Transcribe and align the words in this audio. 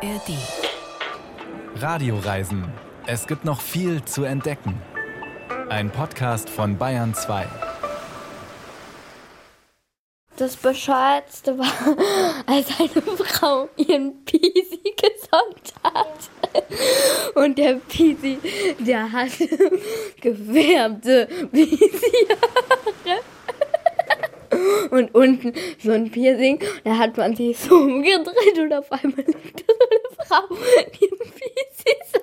ARD. 0.00 0.38
Radioreisen. 1.74 2.64
Es 3.08 3.26
gibt 3.26 3.44
noch 3.44 3.60
viel 3.60 4.04
zu 4.04 4.22
entdecken. 4.22 4.80
Ein 5.70 5.90
Podcast 5.90 6.48
von 6.48 6.78
Bayern 6.78 7.14
2. 7.14 7.48
Das 10.36 10.54
Bescheuertste 10.54 11.58
war, 11.58 11.66
als 12.46 12.68
eine 12.78 13.02
Frau 13.16 13.68
ihren 13.76 14.24
Pisi 14.24 14.80
gesonnt 14.84 15.74
hat. 15.82 16.30
Und 17.34 17.58
der 17.58 17.80
Pisi, 17.88 18.38
der 18.78 19.10
hatte 19.10 19.48
gefärbte 20.20 21.26
Pisi-Haare 21.50 23.20
und 24.90 25.14
unten 25.14 25.52
so 25.82 25.92
ein 25.92 26.10
Piercing. 26.10 26.62
Da 26.84 26.96
hat 26.98 27.16
man 27.16 27.34
sich 27.36 27.58
so 27.58 27.74
umgedreht 27.76 28.58
und 28.58 28.72
auf 28.72 28.90
einmal 28.92 29.24
liegt 29.26 29.64
da 29.68 29.77
so, 32.12 32.20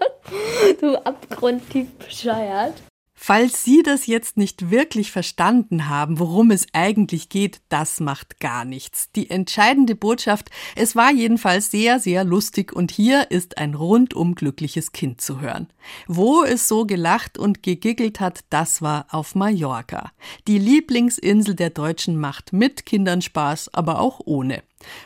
so 0.82 0.96
abgrundtief 0.98 1.90
bescheuert. 1.94 2.76
Falls 3.18 3.64
Sie 3.64 3.82
das 3.82 4.06
jetzt 4.06 4.38
nicht 4.38 4.70
wirklich 4.70 5.12
verstanden 5.12 5.90
haben, 5.90 6.20
worum 6.20 6.52
es 6.52 6.68
eigentlich 6.74 7.30
geht, 7.30 7.62
das 7.70 8.00
macht 8.00 8.40
gar 8.40 8.66
nichts. 8.66 9.10
Die 9.14 9.32
entscheidende 9.32 9.96
Botschaft, 9.96 10.52
es 10.76 10.96
war 10.96 11.12
jedenfalls 11.12 11.72
sehr, 11.72 12.00
sehr 12.00 12.24
lustig 12.24 12.72
und 12.72 12.92
hier 12.92 13.32
ist 13.32 13.58
ein 13.58 13.74
rundum 13.74 14.36
glückliches 14.36 14.92
Kind 14.92 15.22
zu 15.22 15.42
hören. 15.42 15.70
Wo 16.08 16.44
es 16.44 16.68
so 16.68 16.86
gelacht 16.86 17.40
und 17.40 17.64
gegiggelt 17.64 18.20
hat, 18.20 18.42
das 18.52 18.84
war 18.84 19.08
auf 19.10 19.34
Mallorca. 19.34 20.12
Die 20.48 20.60
Lieblingsinsel 20.60 21.56
der 21.56 21.72
Deutschen 21.72 22.20
macht 22.20 22.54
mit 22.54 22.86
Kindern 22.86 23.24
Spaß, 23.24 23.74
aber 23.74 24.02
auch 24.02 24.20
ohne. 24.26 24.62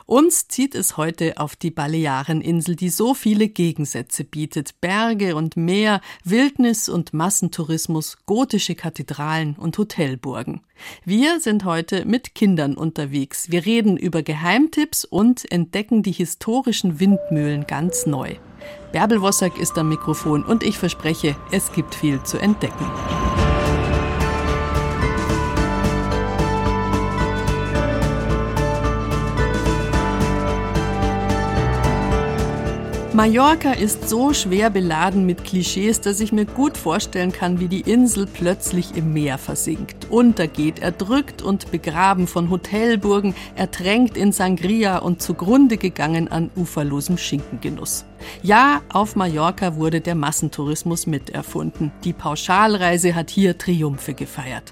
Uns 0.06 0.48
zieht 0.48 0.76
es 0.76 0.98
heute 0.98 1.38
auf 1.38 1.56
die 1.56 1.72
Baleareninsel, 1.72 2.76
die 2.76 2.90
so 2.90 3.14
viele 3.14 3.48
Gegensätze 3.48 4.24
bietet. 4.24 4.82
Berge 4.82 5.36
und 5.36 5.58
Meer, 5.58 6.02
Wildnis 6.24 6.90
und 6.90 7.14
Massentourismus, 7.14 8.18
gotische 8.26 8.76
Kathedralen 8.76 9.56
und 9.56 9.78
Hotelburgen. 9.78 10.62
Wir 11.06 11.40
sind 11.40 11.66
heute 11.66 12.06
mit 12.06 12.36
Kindern 12.36 12.76
unterwegs. 12.76 13.52
Wir 13.52 13.66
reden 13.66 13.98
über 13.98 14.24
Geheimtipps 14.24 15.06
und 15.06 15.52
entdecken 15.52 16.04
die 16.04 16.12
historischen 16.12 17.00
Windmühlen 17.00 17.68
ganz 17.68 18.06
neu. 18.06 18.36
Bärbel 18.92 19.22
Wossack 19.22 19.58
ist 19.58 19.78
am 19.78 19.90
Mikrofon 19.90 20.44
und 20.44 20.64
ich 20.64 20.78
verspreche, 20.78 21.36
es 21.52 21.72
gibt 21.72 21.96
viel 21.96 22.22
zu 22.24 22.38
entdecken. 22.38 22.86
Mallorca 33.20 33.74
ist 33.74 34.08
so 34.08 34.32
schwer 34.32 34.70
beladen 34.70 35.26
mit 35.26 35.44
Klischees, 35.44 36.00
dass 36.00 36.22
ich 36.22 36.32
mir 36.32 36.46
gut 36.46 36.78
vorstellen 36.78 37.34
kann, 37.34 37.60
wie 37.60 37.68
die 37.68 37.82
Insel 37.82 38.26
plötzlich 38.26 38.96
im 38.96 39.12
Meer 39.12 39.38
versinkt, 39.38 40.10
untergeht, 40.10 40.80
erdrückt 40.80 41.42
und 41.42 41.70
begraben 41.70 42.28
von 42.28 42.50
Hotelburgen, 42.50 43.36
ertränkt 43.58 44.16
in 44.16 44.32
Sangria 44.32 45.00
und 45.00 45.22
zugrunde 45.22 45.76
gegangen 45.76 46.30
an 46.30 46.50
uferlosem 46.56 47.18
Schinkengenuss. 47.18 48.06
Ja, 48.42 48.82
auf 48.88 49.18
Mallorca 49.18 49.76
wurde 49.76 50.00
der 50.00 50.16
Massentourismus 50.16 51.06
miterfunden. 51.06 51.92
Die 52.06 52.14
Pauschalreise 52.14 53.16
hat 53.16 53.32
hier 53.32 53.58
Triumphe 53.58 54.14
gefeiert. 54.14 54.72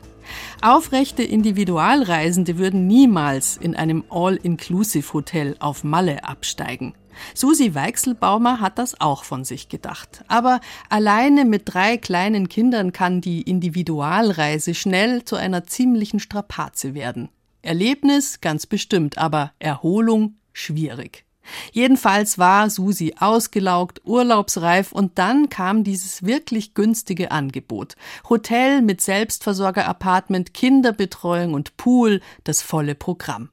Aufrechte 0.62 1.22
Individualreisende 1.22 2.58
würden 2.58 2.88
niemals 2.88 3.58
in 3.58 3.75
einem 3.75 4.06
All-Inclusive-Hotel 4.09 5.58
auf 5.59 5.84
Malle 5.84 6.23
absteigen. 6.23 6.94
Susi 7.33 7.75
Weichselbaumer 7.75 8.59
hat 8.59 8.77
das 8.77 8.99
auch 8.99 9.23
von 9.23 9.43
sich 9.43 9.69
gedacht. 9.69 10.23
Aber 10.27 10.59
alleine 10.89 11.45
mit 11.45 11.63
drei 11.65 11.97
kleinen 11.97 12.50
Kindern 12.50 12.91
kann 12.91 13.22
die 13.22 13.41
Individualreise 13.41 14.73
schnell 14.73 15.25
zu 15.25 15.35
einer 15.35 15.66
ziemlichen 15.66 16.19
Strapaze 16.19 16.94
werden. 16.94 17.29
Erlebnis 17.61 18.41
ganz 18.41 18.66
bestimmt, 18.66 19.17
aber 19.17 19.51
Erholung 19.59 20.35
schwierig. 20.53 21.25
Jedenfalls 21.72 22.38
war 22.38 22.69
Susi 22.69 23.16
ausgelaugt, 23.19 24.01
urlaubsreif 24.03 24.91
und 24.91 25.17
dann 25.17 25.50
kam 25.50 25.83
dieses 25.83 26.23
wirklich 26.23 26.73
günstige 26.73 27.31
Angebot. 27.31 27.95
Hotel 28.29 28.81
mit 28.81 29.01
Selbstversorger-Apartment, 29.01 30.53
Kinderbetreuung 30.53 31.53
und 31.53 31.77
Pool, 31.77 32.22
das 32.44 32.61
volle 32.61 32.95
Programm. 32.95 33.50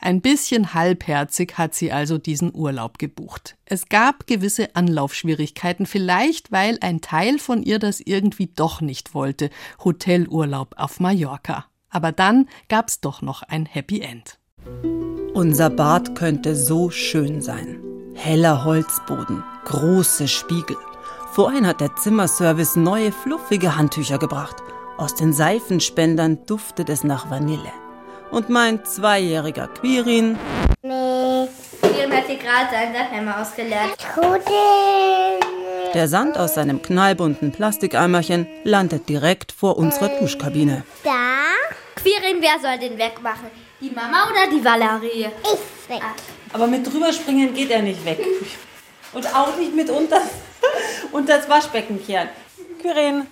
Ein 0.00 0.20
bisschen 0.20 0.74
halbherzig 0.74 1.58
hat 1.58 1.74
sie 1.74 1.92
also 1.92 2.18
diesen 2.18 2.54
Urlaub 2.54 2.98
gebucht. 2.98 3.56
Es 3.64 3.88
gab 3.88 4.26
gewisse 4.26 4.74
Anlaufschwierigkeiten, 4.74 5.86
vielleicht 5.86 6.52
weil 6.52 6.78
ein 6.80 7.00
Teil 7.00 7.38
von 7.38 7.62
ihr 7.62 7.78
das 7.78 8.00
irgendwie 8.00 8.46
doch 8.46 8.80
nicht 8.80 9.14
wollte, 9.14 9.50
Hotelurlaub 9.84 10.74
auf 10.76 11.00
Mallorca. 11.00 11.66
Aber 11.90 12.12
dann 12.12 12.48
gab's 12.68 13.00
doch 13.00 13.22
noch 13.22 13.42
ein 13.42 13.66
Happy 13.66 14.00
End. 14.00 14.38
Unser 15.34 15.70
Bad 15.70 16.14
könnte 16.14 16.56
so 16.56 16.90
schön 16.90 17.40
sein. 17.42 17.80
Heller 18.14 18.64
Holzboden, 18.64 19.42
große 19.64 20.28
Spiegel. 20.28 20.76
Vorhin 21.32 21.66
hat 21.66 21.80
der 21.80 21.96
Zimmerservice 21.96 22.76
neue 22.76 23.12
fluffige 23.12 23.76
Handtücher 23.76 24.18
gebracht. 24.18 24.56
Aus 24.98 25.14
den 25.14 25.32
Seifenspendern 25.32 26.44
duftet 26.46 26.90
es 26.90 27.04
nach 27.04 27.30
Vanille 27.30 27.72
und 28.32 28.48
mein 28.48 28.84
zweijähriger 28.84 29.68
Quirin. 29.68 30.38
Nee, 30.82 31.48
Quirin 31.80 32.12
hat 32.12 32.26
hier 32.26 32.38
gerade 32.38 32.70
seinen 32.70 32.94
Sandheimer 32.94 33.40
ausgeleert. 33.40 33.96
Der 35.94 36.08
Sand 36.08 36.38
aus 36.38 36.54
seinem 36.54 36.80
knallbunten 36.80 37.52
Plastikeimerchen 37.52 38.46
landet 38.64 39.08
direkt 39.08 39.52
vor 39.52 39.76
unserer 39.76 40.08
Duschkabine. 40.18 40.84
Da? 41.04 41.10
Quirin, 41.96 42.38
wer 42.40 42.58
soll 42.60 42.78
den 42.78 42.98
wegmachen? 42.98 43.50
Die 43.80 43.90
Mama 43.90 44.28
oder 44.30 44.50
die 44.50 44.64
Valerie? 44.64 45.28
Ich 45.42 45.90
weg. 45.90 46.02
Aber 46.52 46.66
mit 46.66 46.90
drüber 46.90 47.12
springen 47.12 47.52
geht 47.52 47.70
er 47.70 47.82
nicht 47.82 48.04
weg. 48.04 48.18
Und 49.12 49.26
auch 49.34 49.56
nicht 49.56 49.74
mit 49.74 49.90
unter, 49.90 50.20
unter 51.12 51.36
das 51.36 51.48
Waschbecken 51.48 52.04
kehren. 52.04 52.28
Quirin, 52.80 53.26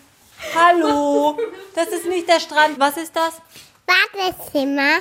hallo. 0.55 1.39
Das 1.75 1.89
ist 1.89 2.07
nicht 2.07 2.29
der 2.29 2.41
Strand. 2.41 2.79
Was 2.79 2.99
ist 2.99 3.17
das? 3.17 3.41
Badezimmer 3.91 4.99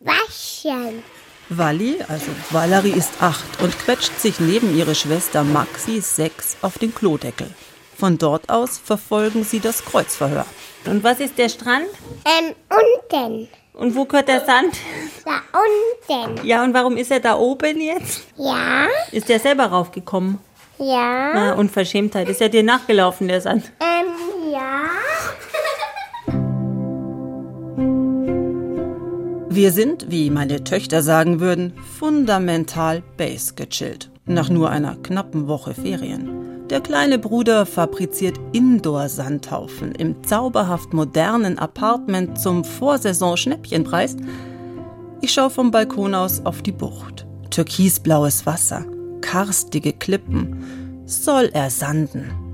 waschen. 0.00 1.02
Walli, 1.48 1.98
also 2.08 2.30
Valerie 2.50 2.90
ist 2.92 3.12
acht 3.20 3.60
und 3.62 3.76
quetscht 3.78 4.18
sich 4.18 4.40
neben 4.40 4.76
ihre 4.76 4.94
Schwester 4.94 5.44
Maxi, 5.44 6.00
sechs, 6.00 6.56
auf 6.62 6.78
den 6.78 6.94
Klodeckel. 6.94 7.48
Von 7.96 8.18
dort 8.18 8.50
aus 8.50 8.78
verfolgen 8.78 9.44
sie 9.44 9.60
das 9.60 9.84
Kreuzverhör. 9.84 10.44
Und 10.86 11.02
was 11.02 11.20
ist 11.20 11.38
der 11.38 11.48
Strand? 11.48 11.86
Ähm, 12.24 12.54
unten. 12.68 13.48
Und 13.72 13.94
wo 13.94 14.04
gehört 14.04 14.28
der 14.28 14.44
Sand? 14.44 14.76
Da 15.24 15.40
unten. 15.52 16.46
Ja, 16.46 16.62
und 16.64 16.74
warum 16.74 16.96
ist 16.96 17.10
er 17.10 17.20
da 17.20 17.36
oben 17.36 17.80
jetzt? 17.80 18.22
Ja? 18.36 18.86
Ist 19.12 19.28
der 19.28 19.38
selber 19.40 19.66
raufgekommen? 19.66 20.38
Ja? 20.78 21.32
Ah, 21.32 21.52
Unverschämtheit. 21.54 22.28
Ist 22.28 22.40
er 22.40 22.48
dir 22.48 22.62
nachgelaufen, 22.62 23.28
der 23.28 23.40
Sand? 23.40 23.70
Ähm, 23.80 24.52
ja? 24.52 24.84
Wir 29.56 29.72
sind, 29.72 30.10
wie 30.10 30.28
meine 30.28 30.64
Töchter 30.64 31.00
sagen 31.00 31.40
würden, 31.40 31.72
fundamental 31.98 33.02
base 33.16 33.54
gechillt. 33.54 34.10
Nach 34.26 34.50
nur 34.50 34.68
einer 34.68 34.96
knappen 34.96 35.48
Woche 35.48 35.72
Ferien. 35.72 36.68
Der 36.68 36.82
kleine 36.82 37.18
Bruder 37.18 37.64
fabriziert 37.64 38.38
Indoor-Sandhaufen 38.52 39.92
im 39.92 40.22
zauberhaft 40.22 40.92
modernen 40.92 41.58
Apartment 41.58 42.38
zum 42.38 42.64
Vorsaison-Schnäppchenpreis. 42.64 44.16
Ich 45.22 45.32
schaue 45.32 45.48
vom 45.48 45.70
Balkon 45.70 46.14
aus 46.14 46.44
auf 46.44 46.60
die 46.60 46.72
Bucht. 46.72 47.26
Türkisblaues 47.48 48.44
Wasser, 48.44 48.84
karstige 49.22 49.94
Klippen. 49.94 51.02
Soll 51.06 51.48
er 51.54 51.70
sanden? 51.70 52.45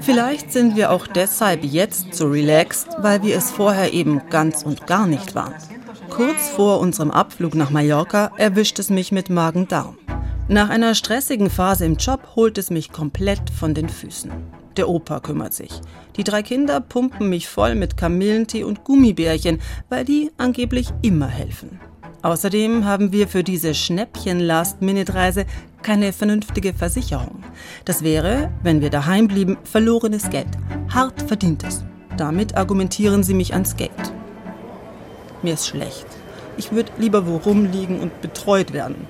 Vielleicht 0.00 0.52
sind 0.52 0.76
wir 0.76 0.90
auch 0.90 1.06
deshalb 1.06 1.64
jetzt 1.64 2.14
so 2.14 2.26
relaxed, 2.26 2.88
weil 2.98 3.22
wir 3.22 3.36
es 3.36 3.50
vorher 3.50 3.92
eben 3.92 4.20
ganz 4.28 4.62
und 4.62 4.86
gar 4.86 5.06
nicht 5.06 5.34
waren. 5.34 5.54
Kurz 6.10 6.48
vor 6.48 6.80
unserem 6.80 7.10
Abflug 7.10 7.54
nach 7.54 7.70
Mallorca 7.70 8.32
erwischt 8.36 8.78
es 8.78 8.90
mich 8.90 9.12
mit 9.12 9.30
Magen-Darm. 9.30 9.98
Nach 10.48 10.70
einer 10.70 10.94
stressigen 10.94 11.50
Phase 11.50 11.84
im 11.84 11.96
Job 11.96 12.20
holt 12.36 12.56
es 12.58 12.70
mich 12.70 12.92
komplett 12.92 13.50
von 13.50 13.74
den 13.74 13.88
Füßen. 13.88 14.30
Der 14.76 14.88
Opa 14.88 15.20
kümmert 15.20 15.54
sich. 15.54 15.80
Die 16.16 16.24
drei 16.24 16.42
Kinder 16.42 16.80
pumpen 16.80 17.28
mich 17.28 17.48
voll 17.48 17.74
mit 17.74 17.96
Kamillentee 17.96 18.62
und 18.62 18.84
Gummibärchen, 18.84 19.60
weil 19.88 20.04
die 20.04 20.30
angeblich 20.36 20.88
immer 21.02 21.28
helfen. 21.28 21.80
Außerdem 22.22 22.84
haben 22.84 23.12
wir 23.12 23.28
für 23.28 23.44
diese 23.44 23.74
Schnäppchen-Last-Minute-Reise 23.74 25.46
keine 25.86 26.12
vernünftige 26.12 26.74
Versicherung. 26.74 27.44
Das 27.84 28.02
wäre, 28.02 28.50
wenn 28.64 28.80
wir 28.80 28.90
daheim 28.90 29.28
blieben, 29.28 29.56
verlorenes 29.62 30.30
Geld. 30.30 30.48
Hart 30.92 31.22
verdientes. 31.22 31.84
Damit 32.16 32.56
argumentieren 32.56 33.22
sie 33.22 33.34
mich 33.34 33.52
ans 33.52 33.76
Geld. 33.76 33.92
Mir 35.42 35.54
ist 35.54 35.68
schlecht. 35.68 36.06
Ich 36.56 36.72
würde 36.72 36.90
lieber 36.98 37.28
wo 37.28 37.36
rumliegen 37.36 38.00
und 38.00 38.20
betreut 38.20 38.72
werden. 38.72 39.06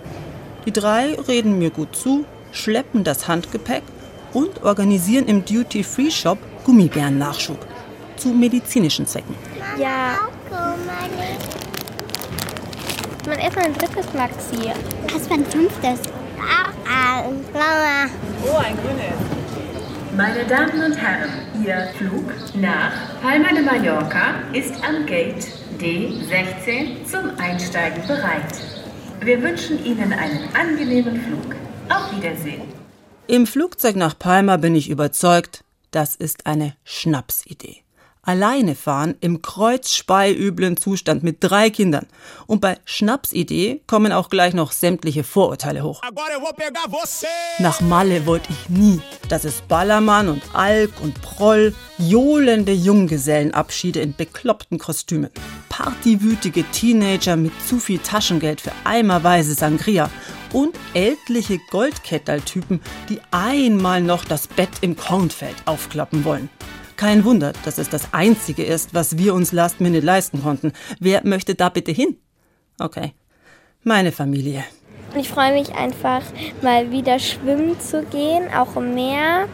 Die 0.67 0.73
drei 0.73 1.15
reden 1.15 1.59
mir 1.59 1.71
gut 1.71 1.97
zu, 1.97 2.27
schleppen 2.53 3.05
das 3.05 3.27
Handgepäck 3.27 3.83
und 4.35 4.63
organisieren 4.63 5.29
im 5.29 5.47
Duty-Free-Shop 5.47 6.37
Gummibärennachschub 6.65 7.59
zu 8.17 8.29
medizinischen 8.29 9.07
Zwecken. 9.07 9.35
Ja, 9.79 10.19
man 13.27 13.39
erstmal 13.39 13.65
ein 13.65 13.75
drittes 13.75 14.13
Maxi. 14.13 14.71
Was 15.13 15.27
für 15.27 15.35
ein 15.35 15.47
fünftes? 15.47 16.26
Auch 16.39 17.29
ein 17.29 17.45
Mama. 17.53 18.11
Meine 20.17 20.45
Damen 20.47 20.83
und 20.83 20.97
Herren, 20.97 21.31
Ihr 21.65 21.89
Flug 21.99 22.25
nach 22.55 23.21
Palma 23.21 23.49
de 23.49 23.63
Mallorca 23.63 24.35
ist 24.53 24.75
am 24.83 25.05
Gate 25.07 25.47
D16 25.79 27.05
zum 27.05 27.39
Einsteigen 27.39 28.07
bereit. 28.07 28.55
Wir 29.21 29.43
wünschen 29.43 29.85
Ihnen 29.85 30.13
einen 30.13 30.49
angenehmen 30.55 31.21
Flug. 31.21 31.55
Auf 31.89 32.17
Wiedersehen. 32.17 32.63
Im 33.29 33.47
Flugzeug 33.47 33.97
nach 33.97 34.19
Palma 34.19 34.57
bin 34.57 34.75
ich 34.75 34.91
überzeugt, 34.91 35.65
das 35.91 36.17
ist 36.17 36.47
eine 36.47 36.75
Schnapsidee. 36.85 37.86
Alleine 38.27 38.75
fahren 38.75 39.15
im 39.21 39.41
kreuzspeiüblen 39.41 40.77
Zustand 40.77 41.23
mit 41.23 41.37
drei 41.39 41.71
Kindern. 41.71 42.07
Und 42.49 42.61
bei 42.61 42.77
Schnapsidee 42.85 43.83
kommen 43.87 44.11
auch 44.11 44.31
gleich 44.31 44.53
noch 44.53 44.73
sämtliche 44.73 45.23
Vorurteile 45.23 45.85
hoch. 45.85 46.03
Nach 47.61 47.81
Malle 47.81 48.27
wollte 48.27 48.49
ich 48.51 48.69
nie. 48.69 49.01
Das 49.29 49.45
ist 49.45 49.69
Ballermann 49.69 50.29
und 50.29 50.43
Alk 50.55 50.91
und 51.03 51.23
Proll, 51.23 51.73
johlende 51.99 52.73
Junggesellenabschiede 52.73 54.01
in 54.01 54.17
bekloppten 54.17 54.79
Kostümen. 54.79 55.31
Partywütige 55.69 56.65
Teenager 56.73 57.37
mit 57.37 57.53
zu 57.65 57.79
viel 57.79 58.01
Taschengeld 58.01 58.61
für 58.61 58.73
eimerweise 58.83 59.55
Sangria 59.55 60.11
und 60.53 60.77
ältliche 60.95 61.59
Goldkettertypen, 61.71 62.81
die 63.09 63.21
einmal 63.31 64.03
noch 64.03 64.25
das 64.25 64.49
Bett 64.49 64.71
im 64.81 64.97
Kornfeld 64.97 65.57
aufklappen 65.67 66.25
wollen. 66.25 66.51
Kein 66.97 67.25
Wunder, 67.25 67.53
dass 67.65 67.77
es 67.77 67.91
das 67.91 68.13
Einzige 68.13 68.65
ist, 68.65 68.95
was 68.95 69.19
wir 69.19 69.35
uns 69.35 69.53
last 69.53 69.81
minute 69.81 70.05
leisten 70.05 70.43
konnten. 70.43 70.73
Wer 70.99 71.21
möchte 71.25 71.55
da 71.55 71.69
bitte 71.69 71.93
hin? 71.93 72.17
Okay, 72.81 73.13
meine 73.85 74.13
Familie. 74.13 74.65
Ich 75.15 75.29
freue 75.29 75.53
mich 75.53 75.75
einfach, 75.75 76.23
mal 76.63 76.91
wieder 76.91 77.19
schwimmen 77.19 77.79
zu 77.81 78.03
gehen, 78.05 78.49
auch 78.55 78.77
im 78.77 78.95
Meer. 78.95 79.47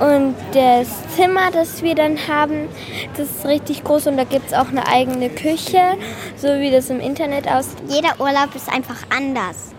Und 0.00 0.34
das 0.52 0.88
Zimmer, 1.14 1.50
das 1.52 1.82
wir 1.82 1.94
dann 1.94 2.16
haben, 2.26 2.68
das 3.16 3.28
ist 3.30 3.46
richtig 3.46 3.84
groß 3.84 4.08
und 4.08 4.16
da 4.16 4.24
gibt 4.24 4.48
es 4.48 4.52
auch 4.52 4.68
eine 4.68 4.86
eigene 4.88 5.30
Küche, 5.30 5.96
so 6.36 6.48
wie 6.48 6.70
das 6.72 6.90
im 6.90 6.98
Internet 6.98 7.46
aussieht. 7.48 7.82
Jeder 7.88 8.20
Urlaub 8.20 8.54
ist 8.56 8.68
einfach 8.68 9.02
anders. 9.10 9.72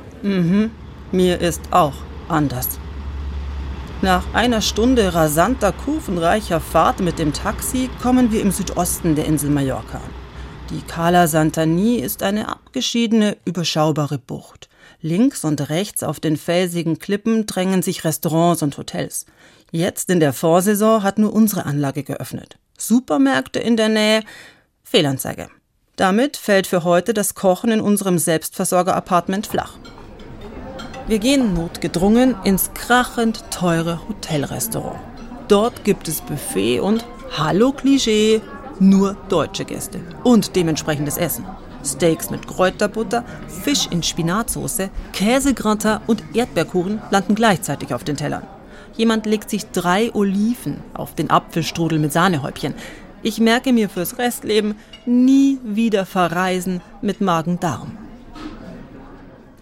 Mir 1.11 1.41
ist 1.41 1.61
auch 1.71 1.95
anders. 2.29 2.79
Nach 4.05 4.35
einer 4.35 4.61
Stunde 4.61 5.15
rasanter, 5.15 5.71
kurvenreicher 5.71 6.59
Fahrt 6.59 6.99
mit 6.99 7.17
dem 7.17 7.33
Taxi 7.33 7.89
kommen 8.03 8.31
wir 8.31 8.39
im 8.43 8.51
Südosten 8.51 9.15
der 9.15 9.25
Insel 9.25 9.49
Mallorca 9.49 9.97
an. 9.97 10.13
Die 10.69 10.83
Cala 10.83 11.25
Santani 11.25 11.95
ist 11.95 12.21
eine 12.21 12.47
abgeschiedene, 12.47 13.35
überschaubare 13.45 14.19
Bucht. 14.19 14.69
Links 15.01 15.43
und 15.43 15.71
rechts 15.71 16.03
auf 16.03 16.19
den 16.19 16.37
felsigen 16.37 16.99
Klippen 16.99 17.47
drängen 17.47 17.81
sich 17.81 18.03
Restaurants 18.03 18.61
und 18.61 18.77
Hotels. 18.77 19.25
Jetzt 19.71 20.11
in 20.11 20.19
der 20.19 20.33
Vorsaison 20.33 21.01
hat 21.01 21.17
nur 21.17 21.33
unsere 21.33 21.65
Anlage 21.65 22.03
geöffnet. 22.03 22.59
Supermärkte 22.77 23.57
in 23.57 23.75
der 23.75 23.89
Nähe, 23.89 24.21
Fehlanzeige. 24.83 25.49
Damit 25.95 26.37
fällt 26.37 26.67
für 26.67 26.83
heute 26.83 27.15
das 27.15 27.33
Kochen 27.33 27.71
in 27.71 27.81
unserem 27.81 28.19
Selbstversorger-Apartment 28.19 29.47
flach. 29.47 29.79
Wir 31.07 31.19
gehen 31.19 31.53
notgedrungen 31.53 32.35
ins 32.45 32.73
krachend 32.73 33.43
teure 33.51 33.99
Hotelrestaurant. 34.07 34.99
Dort 35.47 35.83
gibt 35.83 36.07
es 36.07 36.21
Buffet 36.21 36.79
und, 36.79 37.05
hallo 37.37 37.73
Klischee, 37.73 38.41
nur 38.79 39.15
deutsche 39.29 39.65
Gäste 39.65 39.99
und 40.23 40.55
dementsprechendes 40.55 41.17
Essen. 41.17 41.45
Steaks 41.85 42.31
mit 42.31 42.47
Kräuterbutter, 42.47 43.23
Fisch 43.47 43.87
in 43.91 44.01
Spinatsauce, 44.01 44.89
Käsegratin 45.13 45.99
und 46.07 46.23
Erdbeerkuchen 46.33 46.99
landen 47.11 47.35
gleichzeitig 47.35 47.93
auf 47.93 48.03
den 48.03 48.17
Tellern. 48.17 48.47
Jemand 48.97 49.27
legt 49.27 49.51
sich 49.51 49.69
drei 49.69 50.11
Oliven 50.15 50.77
auf 50.95 51.13
den 51.13 51.29
Apfelstrudel 51.29 51.99
mit 51.99 52.13
Sahnehäubchen. 52.13 52.73
Ich 53.21 53.39
merke 53.39 53.73
mir 53.73 53.89
fürs 53.89 54.17
Restleben 54.17 54.75
nie 55.05 55.59
wieder 55.63 56.07
verreisen 56.07 56.81
mit 57.03 57.21
Magen-Darm. 57.21 58.04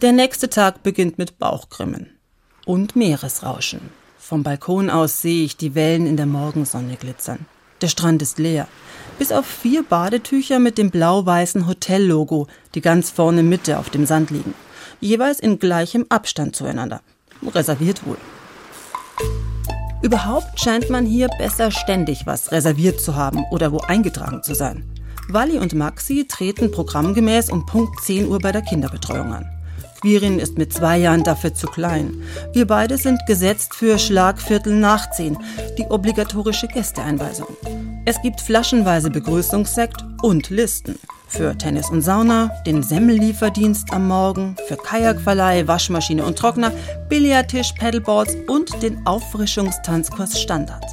Der 0.04 0.12
nächste 0.12 0.50
Tag 0.50 0.84
beginnt 0.84 1.18
mit 1.18 1.40
Bauchgrimmen 1.40 2.10
und 2.66 2.98
Meeresrauschen. 2.98 3.80
Vom 4.18 4.44
Balkon 4.44 4.90
aus 4.90 5.22
sehe 5.22 5.46
ich 5.46 5.56
die 5.56 5.76
Wellen 5.76 6.08
in 6.08 6.18
der 6.18 6.26
Morgensonne 6.26 6.98
glitzern. 6.98 7.46
Der 7.82 7.88
Strand 7.88 8.22
ist 8.22 8.38
leer. 8.38 8.68
Bis 9.18 9.32
auf 9.32 9.46
vier 9.46 9.82
Badetücher 9.82 10.60
mit 10.60 10.78
dem 10.78 10.92
blau-weißen 10.92 11.68
Hotellogo, 11.68 12.48
die 12.76 12.82
ganz 12.82 13.12
vorne 13.12 13.44
Mitte 13.44 13.80
auf 13.80 13.90
dem 13.92 14.06
Sand 14.06 14.30
liegen. 14.30 14.54
Jeweils 15.00 15.40
in 15.40 15.58
gleichem 15.58 16.06
Abstand 16.10 16.54
zueinander. 16.54 17.00
Reserviert 17.42 18.06
wohl. 18.06 18.18
Überhaupt 20.02 20.60
scheint 20.60 20.90
man 20.90 21.06
hier 21.06 21.30
besser 21.38 21.72
ständig 21.72 22.26
was 22.26 22.52
reserviert 22.52 23.00
zu 23.00 23.16
haben 23.16 23.46
oder 23.52 23.72
wo 23.72 23.78
eingetragen 23.78 24.44
zu 24.44 24.54
sein. 24.54 24.84
Wally 25.30 25.60
und 25.60 25.74
Maxi 25.74 26.28
treten 26.28 26.72
programmgemäß 26.72 27.50
um 27.50 27.66
Punkt 27.66 28.02
10 28.02 28.28
Uhr 28.28 28.40
bei 28.40 28.52
der 28.52 28.64
Kinderbetreuung 28.64 29.34
an. 29.34 29.53
Quirin 30.04 30.38
ist 30.38 30.58
mit 30.58 30.74
zwei 30.74 30.98
Jahren 30.98 31.24
dafür 31.24 31.54
zu 31.54 31.66
klein. 31.66 32.22
Wir 32.52 32.68
beide 32.68 32.98
sind 32.98 33.26
gesetzt 33.26 33.74
für 33.74 33.98
Schlagviertel 33.98 34.76
nach 34.76 35.10
zehn, 35.12 35.38
die 35.78 35.86
obligatorische 35.86 36.68
Gästeeinweisung. 36.68 37.48
Es 38.04 38.22
gibt 38.22 38.42
flaschenweise 38.42 39.10
Begrüßungssekt 39.10 40.04
und 40.22 40.50
Listen. 40.50 41.00
Für 41.30 41.58
Tennis 41.58 41.90
und 41.90 42.02
Sauna, 42.02 42.52
den 42.68 42.84
Semmellieferdienst 42.84 43.94
am 43.94 44.10
Morgen, 44.10 44.58
für 44.68 44.76
Kajakverleih, 44.76 45.68
Waschmaschine 45.68 46.26
und 46.26 46.38
Trockner, 46.38 46.74
Billardtisch, 47.08 47.72
Paddleboards 47.80 48.36
und 48.50 48.84
den 48.84 49.08
Auffrischungstanzkurs 49.08 50.42
Standard. 50.42 50.84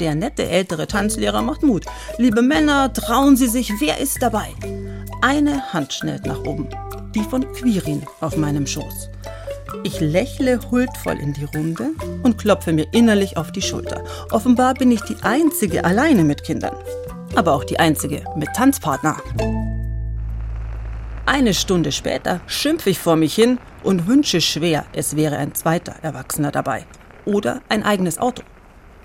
Der 0.00 0.14
nette 0.14 0.48
ältere 0.48 0.86
Tanzlehrer 0.86 1.42
macht 1.42 1.62
Mut. 1.62 1.84
Liebe 2.18 2.42
Männer, 2.42 2.92
trauen 2.92 3.36
Sie 3.36 3.46
sich, 3.46 3.72
wer 3.80 3.98
ist 4.00 4.20
dabei? 4.20 4.48
Eine 5.22 5.72
Hand 5.72 5.92
schnellt 5.92 6.26
nach 6.26 6.40
oben. 6.40 6.68
Die 7.14 7.22
von 7.22 7.50
Quirin 7.52 8.02
auf 8.20 8.36
meinem 8.36 8.66
Schoß. 8.66 9.10
Ich 9.84 10.00
lächle 10.00 10.60
huldvoll 10.70 11.18
in 11.20 11.32
die 11.32 11.44
Runde 11.44 11.90
und 12.22 12.38
klopfe 12.38 12.72
mir 12.72 12.86
innerlich 12.92 13.36
auf 13.36 13.52
die 13.52 13.62
Schulter. 13.62 14.02
Offenbar 14.30 14.74
bin 14.74 14.90
ich 14.90 15.00
die 15.02 15.16
Einzige 15.22 15.84
alleine 15.84 16.24
mit 16.24 16.42
Kindern. 16.42 16.74
Aber 17.36 17.52
auch 17.52 17.64
die 17.64 17.78
Einzige 17.78 18.24
mit 18.36 18.48
Tanzpartner. 18.54 19.16
Eine 21.26 21.54
Stunde 21.54 21.92
später 21.92 22.40
schimpfe 22.46 22.90
ich 22.90 22.98
vor 22.98 23.16
mich 23.16 23.34
hin 23.34 23.58
und 23.82 24.06
wünsche 24.06 24.40
schwer, 24.40 24.84
es 24.92 25.16
wäre 25.16 25.36
ein 25.36 25.54
zweiter 25.54 25.94
Erwachsener 26.02 26.50
dabei. 26.50 26.84
Oder 27.24 27.60
ein 27.68 27.82
eigenes 27.82 28.18
Auto. 28.18 28.42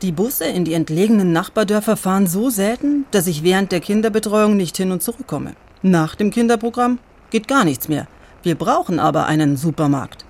Die 0.01 0.13
Busse 0.13 0.45
in 0.45 0.63
die 0.63 0.75
entlegenen 0.75 1.33
Nachbardörfer 1.33 1.97
fahren 1.97 2.25
so 2.25 2.49
selten, 2.49 3.05
dass 3.11 3.27
ich 3.27 3.43
während 3.43 3.73
der 3.73 3.81
Kinderbetreuung 3.81 4.55
nicht 4.55 4.77
hin 4.77 4.93
und 4.93 5.03
zurückkomme. 5.03 5.55
Nach 5.81 6.15
dem 6.15 6.31
Kinderprogramm 6.31 6.99
geht 7.31 7.49
gar 7.49 7.65
nichts 7.65 7.89
mehr. 7.89 8.07
Wir 8.41 8.55
brauchen 8.55 8.97
aber 8.99 9.25
einen 9.25 9.57
Supermarkt. 9.57 10.23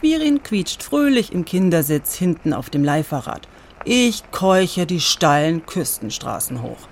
Quirin 0.00 0.42
quietscht 0.42 0.82
fröhlich 0.82 1.32
im 1.32 1.44
Kindersitz 1.44 2.16
hinten 2.16 2.52
auf 2.52 2.68
dem 2.68 2.82
Leihfahrrad. 2.82 3.46
Ich 3.84 4.24
keuche 4.32 4.86
die 4.86 5.00
steilen 5.00 5.66
Küstenstraßen 5.66 6.60
hoch. 6.60 6.88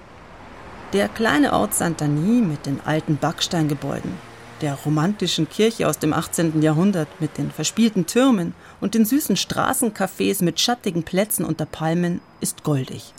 Der 0.92 1.08
kleine 1.08 1.52
Ort 1.52 1.75
Santani 1.75 2.42
mit 2.42 2.66
den 2.66 2.80
alten 2.84 3.16
Backsteingebäuden, 3.16 4.12
der 4.60 4.75
romantischen 4.75 5.49
Kirche 5.49 5.88
aus 5.88 5.99
dem 5.99 6.12
18. 6.12 6.62
Jahrhundert 6.62 7.08
mit 7.20 7.38
den 7.38 7.50
verspielten 7.50 8.06
Türmen 8.06 8.54
und 8.80 8.94
den 8.94 9.04
süßen 9.04 9.37
Straßencafés 9.37 10.42
mit 10.42 10.60
schattigen 10.60 11.02
Plätzen 11.02 11.44
unter 11.44 11.66
Palmen 11.66 12.20
ist 12.40 12.62
goldig. 12.64 13.12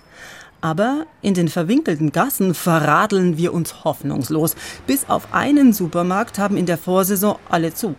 Aber 0.62 1.06
in 1.22 1.34
den 1.34 1.48
verwinkelten 1.48 2.12
Gassen 2.12 2.54
verradeln 2.54 3.38
wir 3.38 3.54
uns 3.54 3.84
hoffnungslos. 3.84 4.56
Bis 4.86 5.10
auf 5.10 5.34
einen 5.34 5.74
Supermarkt 5.74 6.38
haben 6.38 6.56
in 6.56 6.68
der 6.68 6.78
Vorsaison 6.78 7.38
alle 7.50 7.74
zu. 7.74 7.96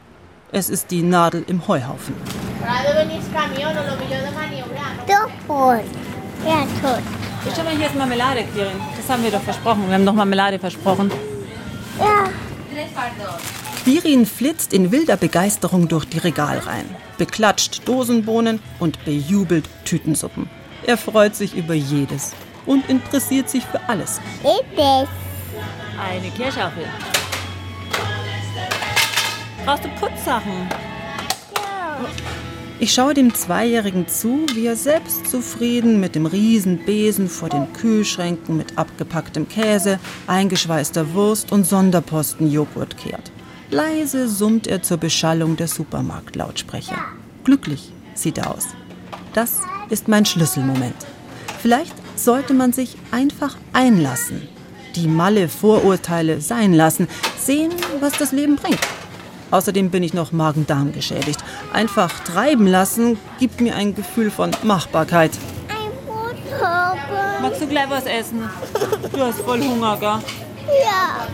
Es 0.53 0.71
ist 0.71 0.91
die 0.91 1.03
Nadel 1.03 1.45
im 1.49 1.67
Heuhaufen. 1.67 2.15
Ja, 6.47 6.63
tot. 6.81 7.03
Schau 7.57 7.65
mal, 7.65 7.77
hier 7.77 7.87
ist 7.87 7.97
Marmelade, 7.97 8.45
Quirin. 8.55 8.73
Das 8.97 9.09
haben 9.09 9.25
wir 9.25 9.31
doch 9.31 9.43
versprochen. 9.43 9.89
Wir 9.89 9.95
haben 9.95 10.07
doch 10.07 10.13
Marmelade 10.13 10.59
versprochen. 10.59 11.11
Ja. 11.99 12.29
Quirin 13.83 14.27
flitzt 14.27 14.73
in 14.73 14.93
wilder 14.93 15.17
Begeisterung 15.17 15.89
durch 15.89 16.05
die 16.05 16.19
Regalreihen, 16.19 16.89
beklatscht 17.19 17.87
Dosenbohnen 17.87 18.61
und 18.79 19.05
bejubelt 19.05 19.69
Tütensuppen. 19.85 20.49
Er 20.87 20.97
freut 20.97 21.37
sich 21.37 21.57
über 21.57 21.75
jedes 21.75 22.33
und 22.67 22.89
interessiert 22.89 23.49
sich 23.49 23.65
für 23.65 23.81
alles. 23.89 24.21
Ist 24.43 24.79
es? 24.79 25.09
Eine 25.99 26.31
Kirschapfel. 26.37 26.85
Brauchst 29.65 29.85
du 29.85 29.89
Putzsachen? 30.01 30.69
Ich 32.81 32.93
schaue 32.93 33.15
dem 33.15 33.33
Zweijährigen 33.33 34.09
zu, 34.09 34.45
wie 34.55 34.67
er 34.67 34.75
selbstzufrieden 34.75 36.01
mit 36.01 36.17
dem 36.17 36.27
Riesenbesen 36.27 37.29
vor 37.29 37.49
den 37.49 37.73
Kühlschränken 37.73 38.57
mit 38.57 38.77
abgepacktem 38.77 39.49
Käse, 39.49 40.01
eingeschweißter 40.27 41.15
Wurst 41.15 41.53
und 41.53 41.65
Sonderposten-Joghurt 41.65 42.97
kehrt. 42.97 43.32
Leise 43.73 44.29
summt 44.29 44.67
er 44.67 44.83
zur 44.83 44.99
Beschallung 44.99 45.57
der 45.57 45.67
Supermarktlautsprecher. 45.67 46.99
Glücklich 47.43 47.91
sieht 48.13 48.37
er 48.37 48.51
aus. 48.51 48.67
Das 49.33 49.61
ist 49.89 50.09
mein 50.09 50.27
Schlüsselmoment. 50.27 51.07
Vielleicht 51.63 51.95
sollte 52.15 52.53
man 52.53 52.75
sich 52.75 52.97
einfach 53.13 53.57
einlassen. 53.73 54.47
Die 54.95 55.09
Malle 55.09 55.49
Vorurteile 55.49 56.43
sein 56.43 56.75
lassen, 56.75 57.09
sehen, 57.39 57.73
was 58.01 58.19
das 58.19 58.33
Leben 58.33 58.57
bringt. 58.57 58.79
Außerdem 59.51 59.89
bin 59.89 60.03
ich 60.03 60.13
noch 60.13 60.33
Magen-Darm 60.33 60.93
geschädigt. 60.93 61.43
Einfach 61.73 62.13
treiben 62.25 62.67
lassen 62.67 63.17
gibt 63.41 63.63
mir 63.63 63.75
ein 63.75 63.95
Gefühl 63.95 64.31
von 64.31 64.51
Machbarkeit. 64.65 65.31
Ein 65.71 65.93
Brot 66.07 66.61
haben. 66.61 66.99
Magst 67.41 67.63
du 67.63 67.67
gleich 67.67 67.89
was 67.89 68.05
essen? 68.05 68.51
Du 69.11 69.19
hast 69.19 69.41
voll 69.41 69.63
Hunger, 69.63 69.97
gell? 69.99 70.19
Ja. 70.85 71.27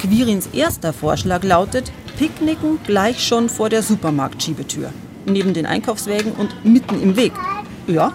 Quirins 0.00 0.48
erster 0.52 0.92
Vorschlag 0.92 1.42
lautet, 1.44 1.92
Picknicken 2.18 2.78
gleich 2.84 3.22
schon 3.26 3.48
vor 3.48 3.68
der 3.68 3.82
Supermarktschiebetür. 3.82 4.92
Neben 5.26 5.52
den 5.52 5.66
Einkaufswägen 5.66 6.32
und 6.32 6.64
mitten 6.64 7.02
im 7.02 7.16
Weg. 7.16 7.32
Ja, 7.86 8.12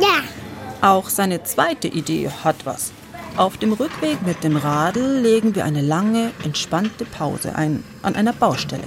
Ja. 0.00 0.22
auch 0.80 1.08
seine 1.10 1.42
zweite 1.42 1.88
Idee 1.88 2.30
hat 2.44 2.64
was. 2.64 2.92
Auf 3.36 3.58
dem 3.58 3.72
Rückweg 3.74 4.24
mit 4.24 4.42
dem 4.44 4.56
Radl 4.56 5.18
legen 5.20 5.54
wir 5.54 5.64
eine 5.66 5.82
lange, 5.82 6.30
entspannte 6.42 7.04
Pause 7.04 7.54
ein 7.54 7.84
an 8.02 8.14
einer 8.16 8.32
Baustelle. 8.32 8.84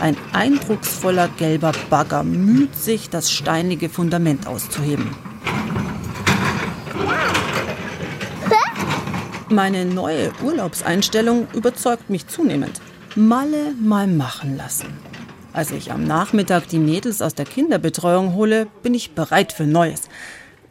Ein 0.00 0.16
eindrucksvoller 0.32 1.28
gelber 1.36 1.72
Bagger 1.90 2.22
müht 2.22 2.76
sich, 2.76 3.10
das 3.10 3.30
steinige 3.32 3.88
Fundament 3.88 4.46
auszuheben. 4.46 5.10
Meine 9.50 9.84
neue 9.84 10.30
Urlaubseinstellung 10.44 11.48
überzeugt 11.52 12.08
mich 12.08 12.28
zunehmend. 12.28 12.80
Malle 13.16 13.74
mal 13.80 14.06
machen 14.06 14.56
lassen. 14.56 14.96
Als 15.52 15.72
ich 15.72 15.90
am 15.90 16.04
Nachmittag 16.04 16.68
die 16.68 16.78
Mädels 16.78 17.20
aus 17.20 17.34
der 17.34 17.46
Kinderbetreuung 17.46 18.34
hole, 18.34 18.68
bin 18.84 18.94
ich 18.94 19.16
bereit 19.16 19.52
für 19.52 19.64
Neues. 19.64 20.02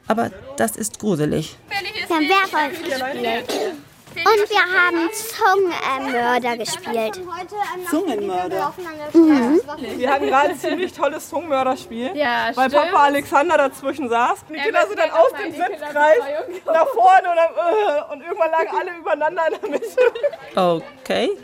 Aber 0.07 0.31
das 0.55 0.77
ist 0.77 0.99
gruselig. 0.99 1.57
Gespielt. 2.85 3.79
Und 4.15 4.49
wir 4.49 4.59
haben 4.59 5.09
Zungenmörder 5.13 6.57
gespielt. 6.57 7.21
Zungenmörder. 7.89 8.73
Wir 9.97 10.09
hatten 10.11 10.27
gerade 10.27 10.49
ein 10.49 10.59
ziemlich 10.59 10.93
tolles 10.93 11.29
Zungenmörderspiel, 11.29 12.15
Ja, 12.15 12.51
weil 12.55 12.69
stimmt. 12.69 12.85
Papa 12.91 13.03
Alexander 13.05 13.57
dazwischen 13.57 14.09
saß. 14.09 14.45
Die 14.49 14.53
Kinder 14.55 14.87
sind 14.87 14.99
dann 14.99 15.11
auch 15.11 15.29
dem 15.31 15.51
Sitzkreis 15.51 16.19
nach 16.65 16.87
vorne 16.87 17.29
und, 17.29 17.35
dann, 17.35 18.09
äh, 18.09 18.13
und 18.13 18.21
irgendwann 18.21 18.51
lagen 18.51 18.69
alle 18.79 18.97
übereinander 18.97 19.43
in 19.47 19.61
der 19.61 19.69
Mitte. 19.69 19.97
Okay. 20.55 21.37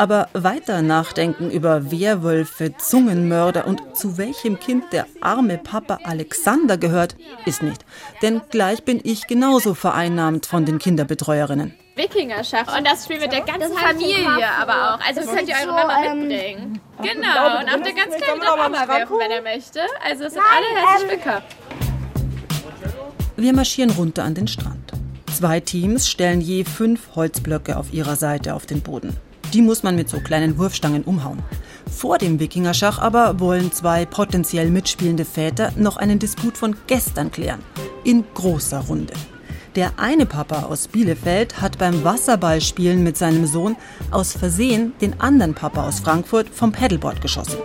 Aber 0.00 0.28
weiter 0.32 0.80
nachdenken 0.80 1.50
über 1.50 1.90
Werwölfe, 1.90 2.72
Zungenmörder 2.76 3.66
und 3.66 3.82
zu 3.96 4.16
welchem 4.16 4.60
Kind 4.60 4.84
der 4.92 5.06
arme 5.20 5.58
Papa 5.58 5.98
Alexander 6.04 6.78
gehört, 6.78 7.16
ist 7.46 7.64
nicht. 7.64 7.84
Denn 8.22 8.40
gleich 8.48 8.84
bin 8.84 9.00
ich 9.02 9.26
genauso 9.26 9.74
vereinnahmt 9.74 10.46
von 10.46 10.64
den 10.64 10.78
Kinderbetreuerinnen. 10.78 11.74
Wikingerschach. 11.96 12.78
Und 12.78 12.86
das 12.86 13.06
Spiel 13.06 13.18
mit 13.18 13.32
der 13.32 13.40
ganzen 13.40 13.76
Familie 13.76 14.48
aber 14.56 14.94
auch. 14.94 15.00
Also 15.04 15.22
könnt 15.22 15.48
ihr 15.48 15.56
eure 15.56 15.72
Mama 15.72 16.14
mitbringen. 16.14 16.80
Genau. 17.02 17.58
Und 17.58 17.68
auch 17.68 17.82
der 17.82 17.92
ganz 17.92 18.14
kleine 18.14 18.40
darf 18.40 18.68
mal 18.70 18.86
werfen, 18.86 19.16
wenn 19.18 19.30
er 19.32 19.42
möchte. 19.42 19.80
Also 20.08 20.24
es 20.26 20.34
sind 20.34 20.42
alle 20.42 20.86
herzlich 20.86 21.10
willkommen. 21.10 21.42
Wir 23.36 23.52
marschieren 23.52 23.90
runter 23.90 24.22
an 24.22 24.34
den 24.36 24.46
Strand. 24.46 24.92
Zwei 25.34 25.58
Teams 25.58 26.08
stellen 26.08 26.40
je 26.40 26.64
fünf 26.64 27.16
Holzblöcke 27.16 27.76
auf 27.76 27.92
ihrer 27.92 28.14
Seite 28.14 28.54
auf 28.54 28.64
den 28.64 28.80
Boden. 28.80 29.16
Die 29.54 29.62
muss 29.62 29.82
man 29.82 29.96
mit 29.96 30.10
so 30.10 30.20
kleinen 30.20 30.58
Wurfstangen 30.58 31.04
umhauen. 31.04 31.42
Vor 31.90 32.18
dem 32.18 32.38
Wikingerschach 32.38 32.98
aber 32.98 33.40
wollen 33.40 33.72
zwei 33.72 34.04
potenziell 34.04 34.70
mitspielende 34.70 35.24
Väter 35.24 35.72
noch 35.76 35.96
einen 35.96 36.18
Disput 36.18 36.58
von 36.58 36.76
gestern 36.86 37.32
klären. 37.32 37.60
In 38.04 38.24
großer 38.34 38.80
Runde. 38.80 39.14
Der 39.74 39.92
eine 39.98 40.26
Papa 40.26 40.64
aus 40.64 40.88
Bielefeld 40.88 41.60
hat 41.60 41.78
beim 41.78 42.04
Wasserballspielen 42.04 43.02
mit 43.02 43.16
seinem 43.16 43.46
Sohn 43.46 43.76
aus 44.10 44.32
Versehen 44.32 44.92
den 45.00 45.20
anderen 45.20 45.54
Papa 45.54 45.86
aus 45.86 46.00
Frankfurt 46.00 46.48
vom 46.50 46.72
Paddleboard 46.72 47.20
geschossen. 47.20 47.58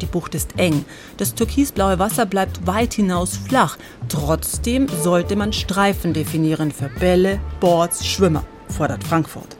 Die 0.00 0.06
Bucht 0.06 0.34
ist 0.34 0.58
eng. 0.58 0.84
Das 1.16 1.34
türkisblaue 1.34 1.98
Wasser 1.98 2.26
bleibt 2.26 2.66
weit 2.66 2.94
hinaus 2.94 3.36
flach. 3.36 3.76
Trotzdem 4.08 4.86
sollte 5.02 5.36
man 5.36 5.52
Streifen 5.52 6.12
definieren 6.12 6.70
für 6.70 6.88
Bälle, 6.88 7.40
Boards, 7.60 8.06
Schwimmer, 8.06 8.44
fordert 8.68 9.02
Frankfurt. 9.02 9.56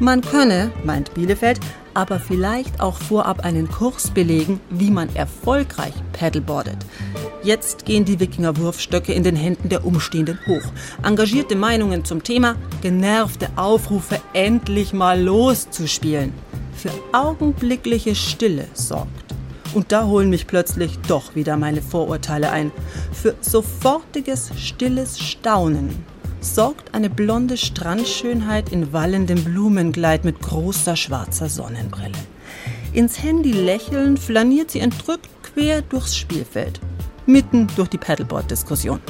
Man 0.00 0.22
könne, 0.22 0.72
meint 0.82 1.14
Bielefeld, 1.14 1.60
aber 1.94 2.18
vielleicht 2.18 2.80
auch 2.80 2.96
vorab 2.96 3.44
einen 3.44 3.70
Kurs 3.70 4.10
belegen, 4.10 4.60
wie 4.68 4.90
man 4.90 5.14
erfolgreich 5.14 5.94
paddleboardet. 6.12 6.78
Jetzt 7.44 7.84
gehen 7.84 8.04
die 8.04 8.18
Wikinger-Wurfstöcke 8.18 9.12
in 9.12 9.22
den 9.22 9.36
Händen 9.36 9.68
der 9.68 9.84
Umstehenden 9.84 10.38
hoch. 10.48 10.62
Engagierte 11.04 11.54
Meinungen 11.54 12.04
zum 12.04 12.24
Thema, 12.24 12.56
genervte 12.82 13.48
Aufrufe, 13.54 14.20
endlich 14.32 14.92
mal 14.92 15.20
loszuspielen. 15.20 16.32
Für 16.74 16.90
augenblickliche 17.12 18.16
Stille 18.16 18.66
sorgt. 18.74 19.08
Und 19.74 19.92
da 19.92 20.06
holen 20.06 20.30
mich 20.30 20.48
plötzlich 20.48 20.98
doch 21.06 21.36
wieder 21.36 21.56
meine 21.56 21.82
Vorurteile 21.82 22.50
ein. 22.50 22.72
Für 23.12 23.36
sofortiges, 23.40 24.50
stilles 24.56 25.20
Staunen 25.20 26.04
sorgt 26.44 26.94
eine 26.94 27.10
blonde 27.10 27.56
Strandschönheit 27.56 28.70
in 28.70 28.92
wallendem 28.92 29.42
Blumengleit 29.42 30.24
mit 30.24 30.40
großer 30.40 30.96
schwarzer 30.96 31.48
Sonnenbrille. 31.48 32.12
Ins 32.92 33.22
Handy 33.22 33.52
lächelnd 33.52 34.18
flaniert 34.18 34.70
sie 34.70 34.80
entrückt 34.80 35.28
quer 35.42 35.82
durchs 35.82 36.16
Spielfeld, 36.16 36.80
mitten 37.26 37.66
durch 37.76 37.88
die 37.88 37.98
Paddleboard-Diskussion. 37.98 39.00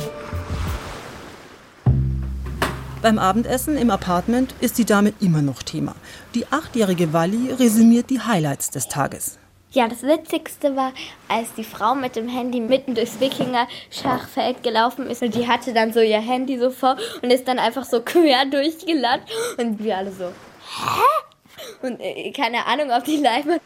Beim 3.03 3.19
Abendessen 3.19 3.77
im 3.77 3.91
Apartment 3.91 4.55
ist 4.61 4.79
die 4.79 4.87
Dame 4.87 5.13
immer 5.21 5.43
noch 5.43 5.63
Thema. 5.63 5.95
Die 6.35 6.47
achtjährige 6.51 7.13
Walli 7.13 7.53
resümiert 7.53 8.09
die 8.09 8.21
Highlights 8.21 8.71
des 8.71 8.89
Tages. 8.89 9.39
Ja, 9.75 9.89
das 9.89 10.05
Witzigste 10.05 10.77
war, 10.77 10.93
als 11.27 11.53
die 11.55 11.65
Frau 11.65 11.97
mit 11.97 12.15
dem 12.15 12.29
Handy 12.29 12.61
mitten 12.61 12.95
durchs 12.95 13.19
Wikinger-Schachfeld 13.19 14.63
gelaufen 14.63 15.09
ist 15.09 15.21
und 15.21 15.35
die 15.35 15.49
hatte 15.49 15.75
dann 15.75 15.93
so 15.93 15.99
ihr 15.99 16.21
Handy 16.21 16.61
so 16.61 16.71
vor 16.71 16.97
und 17.23 17.33
ist 17.33 17.49
dann 17.49 17.59
einfach 17.59 17.85
so 17.85 18.01
quer 18.05 18.47
durchgelatscht 18.47 19.29
und 19.59 19.83
wir 19.83 19.99
alle 19.99 20.13
so, 20.13 20.27
hä? 20.27 21.87
Und 21.87 21.99
äh, 22.01 22.31
keine 22.31 22.67
Ahnung, 22.67 22.93
ob 22.93 23.03
die 23.05 23.17
Leinwand 23.17 23.61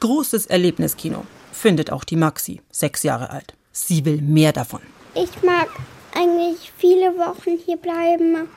Großes 0.00 0.46
Erlebniskino, 0.46 1.26
findet 1.52 1.92
auch 1.92 2.04
die 2.04 2.16
Maxi, 2.16 2.62
sechs 2.70 3.02
Jahre 3.02 3.28
alt. 3.28 3.54
Sie 3.70 4.04
will 4.06 4.22
mehr 4.22 4.52
davon. 4.52 4.80
Ich 5.14 5.42
mag 5.42 5.68
eigentlich 6.14 6.72
viele 6.78 7.18
Wochen 7.18 7.58
hier 7.64 7.76
bleiben. 7.76 8.48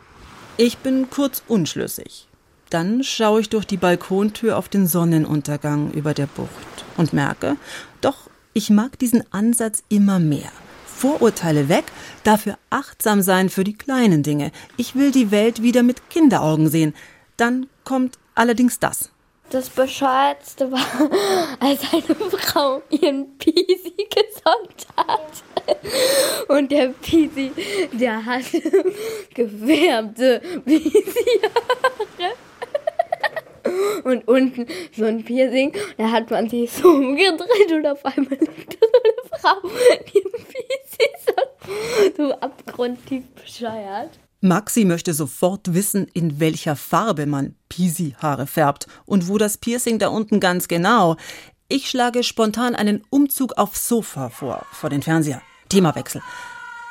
Ich 0.55 0.77
bin 0.77 1.09
kurz 1.09 1.43
unschlüssig. 1.49 2.26
Dann 2.69 3.03
schaue 3.03 3.41
ich 3.41 3.49
durch 3.49 3.65
die 3.65 3.77
Balkontür 3.77 4.57
auf 4.57 4.69
den 4.69 4.87
Sonnenuntergang 4.87 5.91
über 5.91 6.13
der 6.13 6.27
Bucht 6.27 6.49
und 6.97 7.13
merke, 7.13 7.55
doch, 8.01 8.29
ich 8.53 8.69
mag 8.69 8.99
diesen 8.99 9.23
Ansatz 9.31 9.83
immer 9.89 10.19
mehr. 10.19 10.51
Vorurteile 10.85 11.69
weg, 11.69 11.85
dafür 12.23 12.57
achtsam 12.69 13.21
sein 13.21 13.49
für 13.49 13.63
die 13.63 13.77
kleinen 13.77 14.23
Dinge. 14.23 14.51
Ich 14.77 14.95
will 14.95 15.11
die 15.11 15.31
Welt 15.31 15.61
wieder 15.61 15.83
mit 15.83 16.09
Kinderaugen 16.09 16.69
sehen. 16.69 16.95
Dann 17.37 17.67
kommt 17.83 18.17
allerdings 18.33 18.79
das. 18.79 19.11
Das 19.49 19.69
Bescheuertste 19.69 20.69
war, 20.71 20.81
als 21.59 21.81
eine 21.93 22.15
Frau 22.37 22.81
ihren 22.89 23.37
Pisi 23.37 23.95
gesonnt 24.09 24.87
hat. 24.97 25.43
Und 26.49 26.71
der 26.71 26.89
Pisi, 26.89 27.51
der 27.93 28.25
hatte 28.25 28.61
gewärmte 29.33 30.41
Pisi-Haare. 30.65 31.66
Und 34.07 34.25
unten 34.25 34.67
so 34.95 35.03
ein 35.03 35.25
Piercing. 35.25 35.73
Da 35.97 36.11
hat 36.11 36.31
man 36.31 36.47
sich 36.49 36.71
so 36.71 36.87
umgedreht 36.87 37.71
und 37.73 37.85
auf 37.85 38.05
einmal 38.05 38.37
liegt 38.39 38.73
da 38.73 38.87
so 38.87 38.99
eine 39.03 39.39
Frau, 39.41 39.69
die 40.13 40.19
ein 40.19 40.45
Pisi 40.45 41.09
so, 42.15 42.23
so 42.23 42.33
abgrundtief 42.35 43.25
bescheuert. 43.35 44.17
Maxi 44.39 44.85
möchte 44.85 45.13
sofort 45.13 45.73
wissen, 45.73 46.07
in 46.13 46.39
welcher 46.39 46.77
Farbe 46.77 47.25
man 47.25 47.55
Pisi-Haare 47.67 48.47
färbt 48.47 48.87
und 49.05 49.27
wo 49.27 49.37
das 49.37 49.57
Piercing 49.57 49.99
da 49.99 50.07
unten 50.07 50.39
ganz 50.39 50.69
genau. 50.69 51.17
Ich 51.67 51.89
schlage 51.89 52.23
spontan 52.23 52.75
einen 52.75 53.03
Umzug 53.09 53.57
aufs 53.57 53.89
Sofa 53.89 54.29
vor, 54.29 54.65
vor 54.71 54.89
den 54.89 55.01
Fernseher. 55.01 55.41
Themawechsel. 55.67 56.21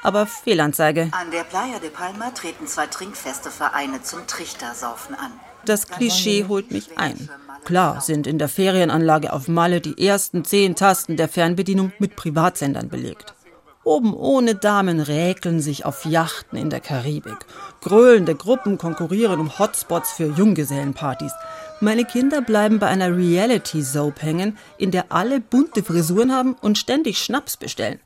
aber 0.03 0.27
Fehlanzeige. 0.27 1.09
An 1.13 1.31
der 1.31 1.45
Playa 1.45 1.79
de 1.79 1.89
Palma 1.89 2.31
treten 2.33 2.67
zwei 2.67 2.87
trinkfeste 2.87 3.51
Vereine 3.51 4.03
zum 4.03 4.27
Trichtersaufen 4.27 5.15
an. 5.15 5.33
Das 5.67 5.89
Klischee 5.89 6.45
holt 6.47 6.71
mich 6.71 6.97
ein. 6.97 7.29
Klar 7.65 8.01
sind 8.01 8.29
in 8.29 8.39
der 8.39 8.49
Ferienanlage 8.49 9.33
auf 9.33 9.49
Malle 9.49 9.81
die 9.81 10.07
ersten 10.07 10.45
zehn 10.45 10.77
Tasten 10.77 11.17
der 11.17 11.29
Fernbedienung 11.29 11.93
mit 11.99 12.15
Privatsendern 12.15 12.89
belegt. 12.89 13.35
Oben 13.83 14.15
ohne 14.15 14.55
Damen 14.55 15.01
räkeln 15.01 15.61
sich 15.61 15.85
auf 15.85 16.05
Yachten 16.05 16.57
in 16.57 16.71
der 16.71 16.79
Karibik. 16.79 17.39
Gröhlende 17.81 18.37
Gruppen 18.37 18.79
konkurrieren 18.79 19.41
um 19.41 19.59
Hotspots 19.59 20.13
für 20.13 20.27
Junggesellenpartys. 20.27 21.33
Meine 21.81 22.05
Kinder 22.05 22.43
bleiben 22.43 22.79
bei 22.79 22.87
einer 22.87 23.17
Reality-Soap 23.17 24.23
hängen, 24.23 24.57
in 24.79 24.93
der 24.93 25.07
alle 25.11 25.41
bunte 25.41 25.83
Frisuren 25.83 26.33
haben 26.33 26.55
und 26.61 26.79
ständig 26.79 27.19
Schnaps 27.19 27.57
bestellen. 27.57 27.99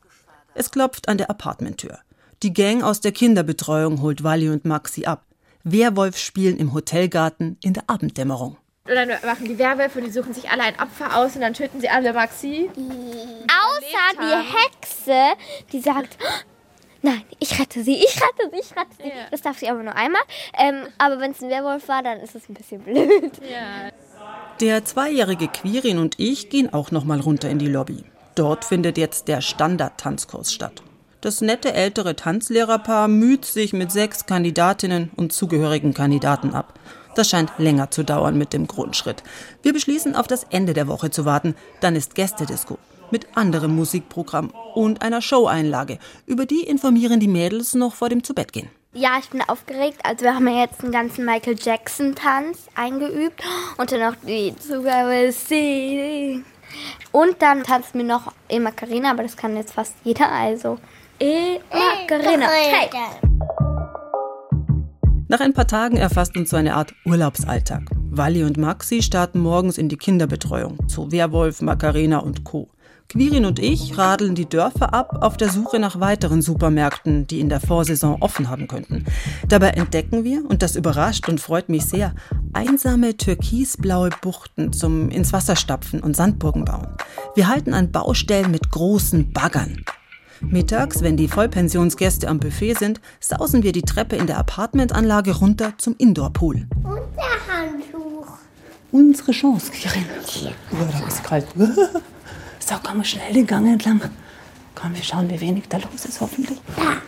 Es 0.55 0.71
klopft 0.71 1.09
an 1.09 1.19
der 1.19 1.29
Apartmenttür. 1.29 1.99
Die 2.43 2.55
Gang 2.55 2.83
aus 2.83 3.01
der 3.01 3.13
Kinderbetreuung 3.13 4.01
holt 4.01 4.25
Wally 4.25 4.49
und 4.49 4.65
Maxi 4.65 5.05
ab. 5.05 5.25
Werwolf 5.65 6.19
spielen 6.19 6.57
im 6.57 6.73
Hotelgarten 6.73 7.59
in 7.63 7.75
der 7.75 7.85
Abenddämmerung. 7.87 8.57
Und 8.85 8.95
dann 8.95 9.09
machen 9.25 9.45
die 9.45 9.59
Werwölfe 9.59 9.99
und 9.99 10.07
die 10.07 10.11
suchen 10.11 10.35
sich 10.35 10.51
alle 10.51 10.63
ein 10.63 10.75
Opfer 10.81 11.17
aus 11.17 11.37
und 11.37 11.43
dann 11.43 11.55
töten 11.55 11.81
sie 11.81 11.89
alle 11.89 12.13
Maxi. 12.13 12.69
Außer 12.75 14.19
die 14.19 14.57
Hexe, 14.57 15.39
die 15.71 15.81
sagt, 15.81 16.19
nein, 17.03 17.23
ich 17.39 17.61
rette 17.61 17.85
sie, 17.85 17.97
ich 17.97 18.17
rette 18.17 18.51
sie, 18.51 18.59
ich 18.59 18.77
rette 18.77 18.97
sie. 18.99 19.09
Ja. 19.09 19.27
Das 19.31 19.43
darf 19.43 19.59
sie 19.59 19.69
aber 19.69 19.83
nur 19.83 19.95
einmal. 19.95 20.23
Ähm, 20.59 20.89
aber 20.99 21.21
wenn 21.21 21.33
es 21.33 21.43
ein 21.43 21.51
Werwolf 21.51 21.87
war, 21.89 22.03
dann 22.03 22.21
ist 22.21 22.35
es 22.35 22.49
ein 22.49 22.55
bisschen 22.55 22.81
blöd. 22.81 23.33
Ja. 23.49 23.91
Der 24.61 24.85
zweijährige 24.85 25.49
Quirin 25.49 25.99
und 25.99 26.19
ich 26.19 26.51
gehen 26.51 26.73
auch 26.73 26.91
noch 26.91 27.05
mal 27.05 27.21
runter 27.21 27.49
in 27.49 27.59
die 27.59 27.69
Lobby. 27.69 28.05
Dort 28.35 28.65
findet 28.65 28.99
jetzt 28.99 29.29
der 29.29 29.41
Standard-Tanzkurs 29.41 30.53
statt. 30.53 30.83
Das 31.21 31.43
nette 31.43 31.75
ältere 31.75 32.17
Tanzlehrerpaar 32.17 33.07
müht 33.07 33.45
sich 33.45 33.75
mit 33.75 33.93
sechs 33.93 34.25
Kandidatinnen 34.25 35.11
und 35.17 35.35
zugehörigen 35.35 35.93
Kandidaten 35.93 36.55
ab. 36.55 36.79
Das 37.15 37.29
scheint 37.29 37.53
länger 37.59 37.91
zu 37.91 38.05
dauern 38.05 38.39
mit 38.39 38.55
dem 38.55 38.67
Grundschritt. 38.67 39.23
Wir 39.63 39.75
beschließen, 39.75 40.17
auf 40.17 40.27
das 40.27 40.45
Ende 40.45 40.73
der 40.73 40.89
Woche 40.89 41.11
zu 41.11 41.27
warten. 41.27 41.55
Dann 41.81 41.95
ist 41.95 42.15
Gästedisco 42.15 42.79
mit 43.11 43.37
anderem 43.37 43.75
Musikprogramm 43.75 44.53
und 44.75 45.03
einer 45.03 45.21
Showeinlage. 45.21 45.99
Über 46.27 46.47
die 46.47 46.63
informieren 46.63 47.21
die 47.21 47.29
Mädels 47.29 47.75
noch 47.75 47.95
vor 47.95 48.09
dem 48.09 48.25
Zubettgehen. 48.25 48.71
Ja, 48.93 49.19
ich 49.21 49.29
bin 49.29 49.43
aufgeregt. 49.43 49.99
Also 50.05 50.25
wir 50.25 50.35
haben 50.35 50.49
ja 50.49 50.63
jetzt 50.63 50.83
einen 50.83 50.93
ganzen 50.93 51.25
Michael 51.25 51.57
Jackson 51.61 52.15
Tanz 52.15 52.67
eingeübt 52.75 53.43
und 53.77 53.93
dann 53.93 54.01
noch 54.01 54.17
die 54.27 54.55
Zugabe 54.57 55.33
und 57.13 57.43
dann 57.43 57.65
tanzt 57.65 57.95
mir 57.95 58.05
noch 58.05 58.33
E 58.49 58.61
Macarena, 58.61 59.11
aber 59.11 59.25
das 59.25 59.37
kann 59.37 59.57
jetzt 59.57 59.73
fast 59.73 59.95
jeder. 60.05 60.31
Also 60.31 60.79
E 61.23 61.59
Macarena. 61.71 62.47
Hey. 62.47 62.89
Nach 65.29 65.41
ein 65.41 65.53
paar 65.53 65.67
Tagen 65.67 65.99
erfasst 65.99 66.35
uns 66.35 66.49
so 66.49 66.57
eine 66.57 66.75
Art 66.75 66.95
Urlaubsalltag. 67.05 67.91
Wally 68.09 68.43
und 68.43 68.57
Maxi 68.57 69.03
starten 69.03 69.41
morgens 69.41 69.77
in 69.77 69.91
die 69.91 69.99
Kinderbetreuung 69.99 70.89
zu 70.89 71.13
Werwolf, 71.13 71.61
Macarena 71.61 72.21
und 72.21 72.45
Co. 72.45 72.71
Quirin 73.11 73.45
und 73.45 73.59
ich 73.59 73.99
radeln 73.99 74.35
die 74.35 74.49
Dörfer 74.49 74.95
ab 74.95 75.19
auf 75.21 75.37
der 75.37 75.51
Suche 75.51 75.79
nach 75.79 76.01
weiteren 76.01 76.41
Supermärkten, 76.41 77.27
die 77.27 77.41
in 77.41 77.51
der 77.51 77.61
Vorsaison 77.61 78.23
offen 78.23 78.49
haben 78.49 78.67
könnten. 78.67 79.05
Dabei 79.47 79.73
entdecken 79.73 80.25
wir, 80.25 80.49
und 80.49 80.63
das 80.63 80.75
überrascht 80.75 81.29
und 81.29 81.39
freut 81.39 81.69
mich 81.69 81.85
sehr, 81.85 82.15
einsame 82.55 83.19
türkisblaue 83.19 84.09
Buchten 84.23 84.73
zum 84.73 85.11
ins 85.11 85.35
Wasser 85.35 85.57
stapfen 85.57 86.01
und 86.01 86.17
Sandburgen 86.17 86.65
bauen. 86.65 86.89
Wir 87.35 87.49
halten 87.49 87.75
an 87.75 87.93
Baustellen 87.93 88.51
mit 88.51 88.71
großen 88.71 89.35
Baggern. 89.35 89.85
Mittags, 90.41 91.03
wenn 91.03 91.17
die 91.17 91.29
Vollpensionsgäste 91.29 92.29
am 92.29 92.41
Buffet 92.41 92.75
sind, 92.75 93.01
sausen 93.21 93.63
wir 93.63 93.73
die 93.73 93.83
Treppe 93.83 94.17
in 94.17 94.27
der 94.27 94.39
Apartmentanlage 94.39 95.37
runter 95.37 95.75
zum 95.79 95.95
Indoorpool. 95.99 96.67
Unterhandtuch. 96.83 98.39
Unsere 98.91 99.33
Chance, 99.33 99.71
Kirin. 99.71 100.05
Oh, 100.73 100.77
da 100.91 101.07
ist 101.07 101.23
kalt. 101.25 101.47
So, 102.63 102.77
komm 102.85 102.99
mal 102.99 103.05
schnell 103.05 103.33
den 103.33 103.47
Gang 103.49 103.67
entlang. 103.67 104.01
Komm, 104.77 104.95
wir 104.95 105.03
schauen, 105.03 105.29
wie 105.29 105.41
wenig 105.41 105.65
da 105.69 105.79
los 105.79 106.05
ist, 106.05 106.21
hoffentlich. 106.21 106.61
Ja. 106.77 107.03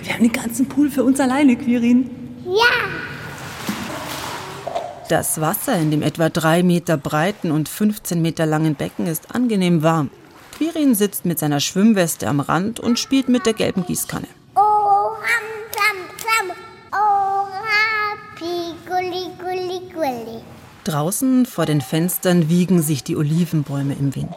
Wir 0.00 0.12
haben 0.14 0.22
den 0.22 0.32
ganzen 0.32 0.68
Pool 0.68 0.88
für 0.88 1.02
uns 1.02 1.18
alleine, 1.18 1.56
Quirin. 1.56 2.10
Ja. 2.44 3.13
Das 5.08 5.38
Wasser 5.40 5.76
in 5.76 5.90
dem 5.90 6.02
etwa 6.02 6.30
drei 6.30 6.62
Meter 6.62 6.96
breiten 6.96 7.50
und 7.50 7.68
15 7.68 8.22
Meter 8.22 8.46
langen 8.46 8.74
Becken 8.74 9.06
ist 9.06 9.34
angenehm 9.34 9.82
warm. 9.82 10.10
Quirin 10.56 10.94
sitzt 10.94 11.26
mit 11.26 11.38
seiner 11.38 11.60
Schwimmweste 11.60 12.26
am 12.26 12.40
Rand 12.40 12.80
und 12.80 12.98
spielt 12.98 13.28
mit 13.28 13.44
der 13.44 13.52
gelben 13.52 13.84
Gießkanne. 13.84 14.28
Draußen 20.84 21.46
vor 21.46 21.66
den 21.66 21.80
Fenstern 21.80 22.48
wiegen 22.48 22.82
sich 22.82 23.04
die 23.04 23.16
Olivenbäume 23.16 23.94
im 23.94 24.14
Wind. 24.14 24.36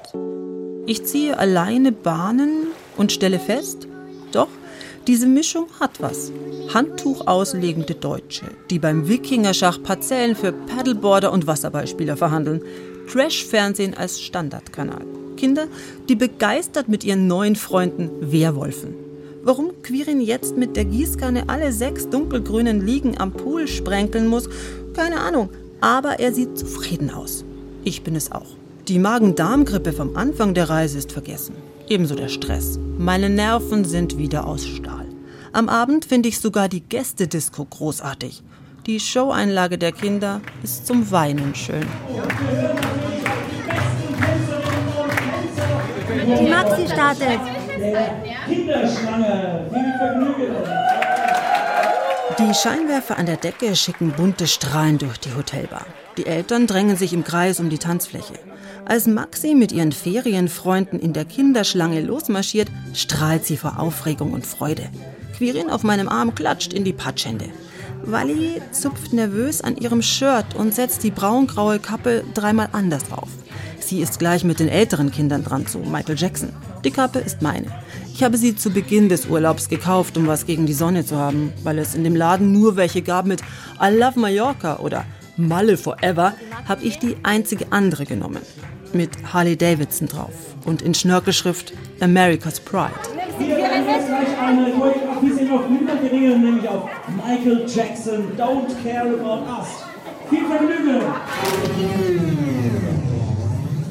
Ich 0.85 1.05
ziehe 1.05 1.37
alleine 1.37 1.91
Bahnen 1.91 2.67
und 2.95 3.11
stelle 3.11 3.39
fest, 3.39 3.87
doch, 4.31 4.47
diese 5.07 5.25
Mischung 5.25 5.67
hat 5.79 6.01
was. 6.01 6.31
Handtuch 6.73 7.27
auslegende 7.27 7.95
Deutsche, 7.95 8.45
die 8.69 8.77
beim 8.77 9.07
Wikingerschach 9.07 9.81
Parzellen 9.81 10.35
für 10.35 10.51
Paddleboarder 10.51 11.31
und 11.31 11.47
Wasserballspieler 11.47 12.17
verhandeln. 12.17 12.61
Trash-Fernsehen 13.09 13.93
als 13.93 14.19
Standardkanal. 14.19 15.05
Kinder, 15.37 15.67
die 16.09 16.15
begeistert 16.15 16.89
mit 16.89 17.05
ihren 17.05 17.27
neuen 17.27 17.55
Freunden 17.55 18.09
Werwolfen. 18.19 18.95
Warum 19.43 19.81
Quirin 19.81 20.19
jetzt 20.19 20.57
mit 20.57 20.75
der 20.75 20.83
Gießkanne 20.83 21.47
alle 21.47 21.71
sechs 21.71 22.09
dunkelgrünen 22.09 22.85
Liegen 22.85 23.17
am 23.17 23.31
Pool 23.31 23.67
sprenkeln 23.67 24.27
muss, 24.27 24.49
keine 24.93 25.21
Ahnung. 25.21 25.49
Aber 25.79 26.19
er 26.19 26.33
sieht 26.33 26.57
zufrieden 26.57 27.11
aus. 27.11 27.45
Ich 27.85 28.03
bin 28.03 28.15
es 28.15 28.31
auch. 28.31 28.57
Die 28.89 28.99
Magen-Darm-Grippe 28.99 29.93
vom 29.93 30.17
Anfang 30.17 30.53
der 30.53 30.69
Reise 30.69 30.97
ist 30.97 31.13
vergessen. 31.13 31.55
Ebenso 31.89 32.15
der 32.15 32.27
Stress. 32.27 32.77
Meine 32.97 33.29
Nerven 33.29 33.85
sind 33.85 34.17
wieder 34.17 34.45
aus 34.45 34.65
Stahl. 34.65 35.05
Am 35.53 35.69
Abend 35.69 36.03
finde 36.03 36.27
ich 36.27 36.39
sogar 36.39 36.67
die 36.67 36.81
Gästedisco 36.81 37.63
großartig. 37.63 38.43
Die 38.85 38.99
Showeinlage 38.99 39.77
der 39.77 39.93
Kinder 39.93 40.41
ist 40.63 40.85
zum 40.85 41.09
Weinen 41.11 41.55
schön. 41.55 41.85
Die 46.25 46.49
Maxi 46.49 46.87
startet. 46.87 47.39
Kinderschlange, 48.47 49.69
Die 52.37 52.53
Scheinwerfer 52.53 53.17
an 53.17 53.25
der 53.25 53.37
Decke 53.37 53.75
schicken 53.75 54.11
bunte 54.11 54.47
Strahlen 54.47 54.97
durch 54.97 55.17
die 55.19 55.33
Hotelbar. 55.33 55.85
Die 56.17 56.25
Eltern 56.25 56.67
drängen 56.67 56.97
sich 56.97 57.13
im 57.13 57.23
Kreis 57.23 57.59
um 57.59 57.69
die 57.69 57.77
Tanzfläche. 57.77 58.33
Als 58.89 59.05
Maxi 59.05 59.53
mit 59.53 59.73
ihren 59.73 59.91
Ferienfreunden 59.91 60.97
in 60.97 61.11
der 61.11 61.25
Kinderschlange 61.25 61.99
losmarschiert, 61.99 62.69
strahlt 62.93 63.45
sie 63.45 63.57
vor 63.57 63.79
Aufregung 63.79 64.31
und 64.31 64.47
Freude. 64.47 64.83
Quirin 65.35 65.69
auf 65.69 65.83
meinem 65.83 66.07
Arm 66.07 66.33
klatscht 66.33 66.71
in 66.71 66.85
die 66.85 66.93
Patschhände. 66.93 67.47
Wally 68.03 68.61
zupft 68.71 69.11
nervös 69.11 69.59
an 69.59 69.75
ihrem 69.75 70.01
Shirt 70.01 70.55
und 70.55 70.73
setzt 70.73 71.03
die 71.03 71.11
braungraue 71.11 71.79
Kappe 71.79 72.23
dreimal 72.33 72.69
anders 72.71 73.11
auf. 73.11 73.27
Sie 73.81 73.99
ist 73.99 74.19
gleich 74.19 74.45
mit 74.45 74.61
den 74.61 74.69
älteren 74.69 75.11
Kindern 75.11 75.43
dran 75.43 75.67
zu 75.67 75.79
Michael 75.79 76.17
Jackson. 76.17 76.53
Die 76.85 76.91
Kappe 76.91 77.19
ist 77.19 77.41
meine. 77.41 77.67
Ich 78.13 78.23
habe 78.23 78.37
sie 78.37 78.55
zu 78.55 78.69
Beginn 78.69 79.09
des 79.09 79.25
Urlaubs 79.25 79.67
gekauft, 79.67 80.15
um 80.15 80.27
was 80.27 80.45
gegen 80.45 80.65
die 80.65 80.71
Sonne 80.71 81.05
zu 81.05 81.17
haben, 81.17 81.51
weil 81.63 81.77
es 81.77 81.93
in 81.93 82.05
dem 82.05 82.15
Laden 82.15 82.53
nur 82.53 82.77
welche 82.77 83.01
gab 83.01 83.25
mit 83.25 83.41
I 83.81 83.89
love 83.93 84.17
Mallorca 84.17 84.77
oder 84.77 85.03
Malle 85.35 85.75
Forever, 85.75 86.35
habe 86.69 86.85
ich 86.85 86.99
die 86.99 87.17
einzige 87.23 87.65
andere 87.71 88.05
genommen 88.05 88.41
mit 88.97 89.11
Harley 89.31 89.55
Davidson 89.55 90.07
drauf 90.07 90.33
und 90.65 90.81
in 90.81 90.93
Schnörkelschrift 90.93 91.73
America's 92.01 92.59
Pride. 92.59 92.93
nämlich 96.47 96.67
auf 96.67 96.89
Michael 97.15 97.65
Jackson, 97.67 98.31
Don't 98.37 98.71
Care 98.83 99.19
About 99.19 99.49
Us. 99.49 99.67
Viel 100.29 100.45
Vergnügen! 100.45 101.01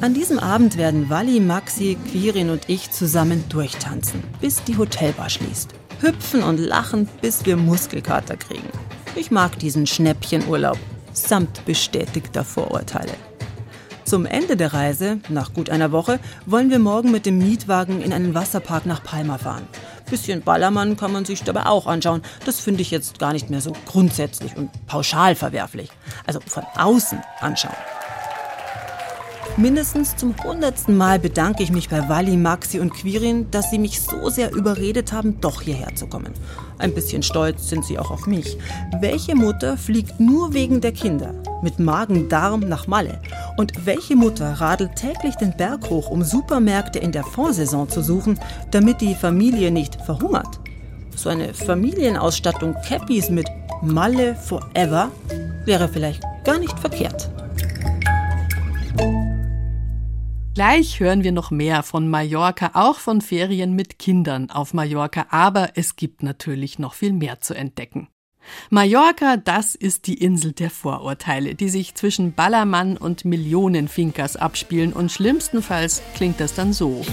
An 0.03 0.12
diesem 0.12 0.38
Abend 0.38 0.77
werden 0.77 1.09
Wally, 1.09 1.40
Maxi, 1.40 1.97
Quirin 2.11 2.51
und 2.51 2.69
ich 2.69 2.90
zusammen 2.90 3.45
durchtanzen, 3.49 4.23
bis 4.40 4.62
die 4.62 4.77
Hotelbar 4.77 5.31
schließt. 5.31 5.71
Hüpfen 6.01 6.42
und 6.42 6.59
lachen, 6.59 7.09
bis 7.23 7.47
wir 7.47 7.57
Muskelkater 7.57 8.37
kriegen. 8.37 8.69
Ich 9.14 9.31
mag 9.31 9.59
diesen 9.59 9.87
Schnäppchenurlaub, 9.87 10.79
samt 11.14 11.64
bestätigter 11.64 12.45
Vorurteile. 12.45 13.14
Zum 14.07 14.25
Ende 14.25 14.57
der 14.57 14.73
Reise, 14.73 15.19
nach 15.29 15.53
gut 15.53 15.69
einer 15.69 15.90
Woche, 15.90 16.21
wollen 16.47 16.71
wir 16.71 16.79
morgen 16.79 17.11
mit 17.11 17.27
dem 17.27 17.38
Mietwagen 17.38 18.01
in 18.01 18.12
einen 18.12 18.35
Wasserpark 18.35 18.87
nach 18.87 19.03
Palma 19.03 19.37
fahren. 19.37 19.66
Bisschen 20.09 20.42
Ballermann 20.42 20.97
kann 20.97 21.12
man 21.12 21.25
sich 21.25 21.42
dabei 21.42 21.66
auch 21.66 21.88
anschauen. 21.88 22.23
Das 22.45 22.61
finde 22.61 22.83
ich 22.83 22.92
jetzt 22.92 23.19
gar 23.19 23.33
nicht 23.33 23.51
mehr 23.51 23.61
so 23.61 23.73
grundsätzlich 23.85 24.57
und 24.57 24.71
pauschal 24.87 25.35
verwerflich. 25.35 25.90
Also 26.25 26.38
von 26.38 26.62
außen 26.77 27.19
anschauen. 27.40 27.75
Mindestens 29.57 30.15
zum 30.17 30.35
hundertsten 30.45 30.97
Mal 30.97 31.19
bedanke 31.19 31.63
ich 31.63 31.73
mich 31.73 31.89
bei 31.89 32.09
Wally, 32.09 32.37
Maxi 32.37 32.79
und 32.79 32.93
Quirin, 32.93 33.51
dass 33.51 33.71
sie 33.71 33.79
mich 33.79 34.01
so 34.03 34.29
sehr 34.29 34.53
überredet 34.53 35.13
haben, 35.13 35.41
doch 35.41 35.63
hierher 35.63 35.95
zu 35.95 36.07
kommen. 36.07 36.35
Ein 36.79 36.93
bisschen 36.93 37.23
stolz 37.23 37.69
sind 37.71 37.85
sie 37.85 37.99
auch 37.99 38.11
auf 38.11 38.27
mich. 38.27 38.59
Welche 39.01 39.35
Mutter 39.35 39.79
fliegt 39.79 40.21
nur 40.21 40.53
wegen 40.53 40.83
der 40.83 40.93
Kinder 40.93 41.33
mit 41.63 41.79
Magen-Darm 41.79 42.61
nach 42.61 42.87
Malle? 42.87 43.23
Und 43.57 43.87
welche 43.87 44.15
Mutter 44.15 44.53
radelt 44.61 44.97
täglich 44.97 45.37
den 45.37 45.57
Berg 45.57 45.89
hoch, 45.89 46.11
um 46.11 46.23
Supermärkte 46.23 46.99
in 46.99 47.13
der 47.13 47.25
Fondsaison 47.25 47.89
zu 47.89 48.03
suchen, 48.03 48.39
damit 48.71 49.01
die 49.01 49.15
Familie 49.15 49.71
nicht 49.71 49.97
verhungert? 50.03 50.61
So 51.15 51.31
eine 51.31 51.55
Familienausstattung 51.55 52.77
Cappies 52.87 53.31
mit 53.31 53.49
Malle 53.81 54.35
Forever 54.35 55.11
wäre 55.65 55.89
vielleicht 55.89 56.23
gar 56.45 56.59
nicht 56.59 56.79
verkehrt. 56.79 57.31
Gleich 60.57 61.01
hören 61.01 61.23
wir 61.23 61.33
noch 61.33 61.51
mehr 61.51 61.83
von 61.83 62.09
Mallorca, 62.09 62.71
auch 62.73 62.99
von 62.99 63.21
Ferien 63.21 63.75
mit 63.75 63.99
Kindern 63.99 64.49
auf 64.49 64.73
Mallorca, 64.73 65.27
aber 65.29 65.73
es 65.75 65.97
gibt 65.97 66.23
natürlich 66.23 66.79
noch 66.79 66.95
viel 66.95 67.12
mehr 67.12 67.42
zu 67.42 67.53
entdecken. 67.53 68.09
Mallorca, 68.71 69.37
das 69.37 69.75
ist 69.75 70.07
die 70.07 70.14
Insel 70.14 70.53
der 70.53 70.71
Vorurteile, 70.71 71.55
die 71.55 71.69
sich 71.69 71.95
zwischen 71.95 72.33
Ballermann 72.33 72.97
und 72.97 73.27
Millionen 73.27 73.87
Finkers 73.87 74.37
abspielen 74.37 74.95
und 74.95 75.12
schlimmstenfalls 75.12 76.01
klingt 76.14 76.40
das 76.40 76.55
dann 76.55 76.73
so. 76.73 77.05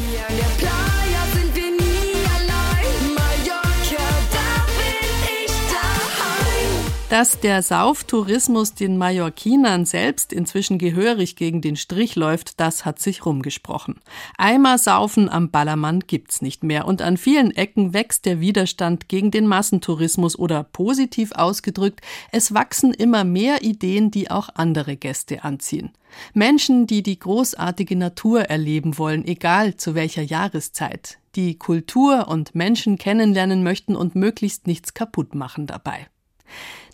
Dass 7.14 7.40
der 7.40 7.62
Sauftourismus 7.62 8.74
den 8.74 8.98
Mallorquinern 8.98 9.86
selbst 9.86 10.34
inzwischen 10.34 10.80
gehörig 10.80 11.36
gegen 11.36 11.62
den 11.62 11.76
Strich 11.76 12.16
läuft, 12.16 12.60
das 12.60 12.86
hat 12.86 12.98
sich 12.98 13.24
rumgesprochen. 13.24 14.00
Eimer 14.36 14.80
saufen 14.80 15.30
am 15.30 15.52
Ballermann 15.52 16.00
gibt's 16.00 16.42
nicht 16.42 16.64
mehr 16.64 16.88
und 16.88 17.04
an 17.04 17.18
vielen 17.18 17.52
Ecken 17.52 17.94
wächst 17.94 18.26
der 18.26 18.40
Widerstand 18.40 19.10
gegen 19.10 19.30
den 19.30 19.46
Massentourismus 19.46 20.40
oder 20.40 20.64
positiv 20.64 21.34
ausgedrückt, 21.34 22.02
es 22.32 22.56
wachsen 22.56 22.96
immer 22.96 23.24
mehr 23.24 23.62
Ideen, 23.62 24.10
die 24.10 24.32
auch 24.32 24.50
andere 24.56 24.98
Gäste 24.98 25.44
anziehen. 25.44 25.92
Menschen, 26.34 26.88
die 26.88 27.04
die 27.04 27.20
großartige 27.20 27.96
Natur 27.96 28.46
erleben 28.46 28.98
wollen, 28.98 29.24
egal 29.24 29.78
zu 29.78 29.94
welcher 29.94 30.24
Jahreszeit, 30.24 31.20
die 31.36 31.60
Kultur 31.60 32.28
und 32.28 32.56
Menschen 32.56 32.98
kennenlernen 32.98 33.62
möchten 33.62 33.96
und 33.96 34.16
möglichst 34.16 34.66
nichts 34.66 34.96
kaputt 34.96 35.36
machen 35.36 35.68
dabei. 35.68 36.08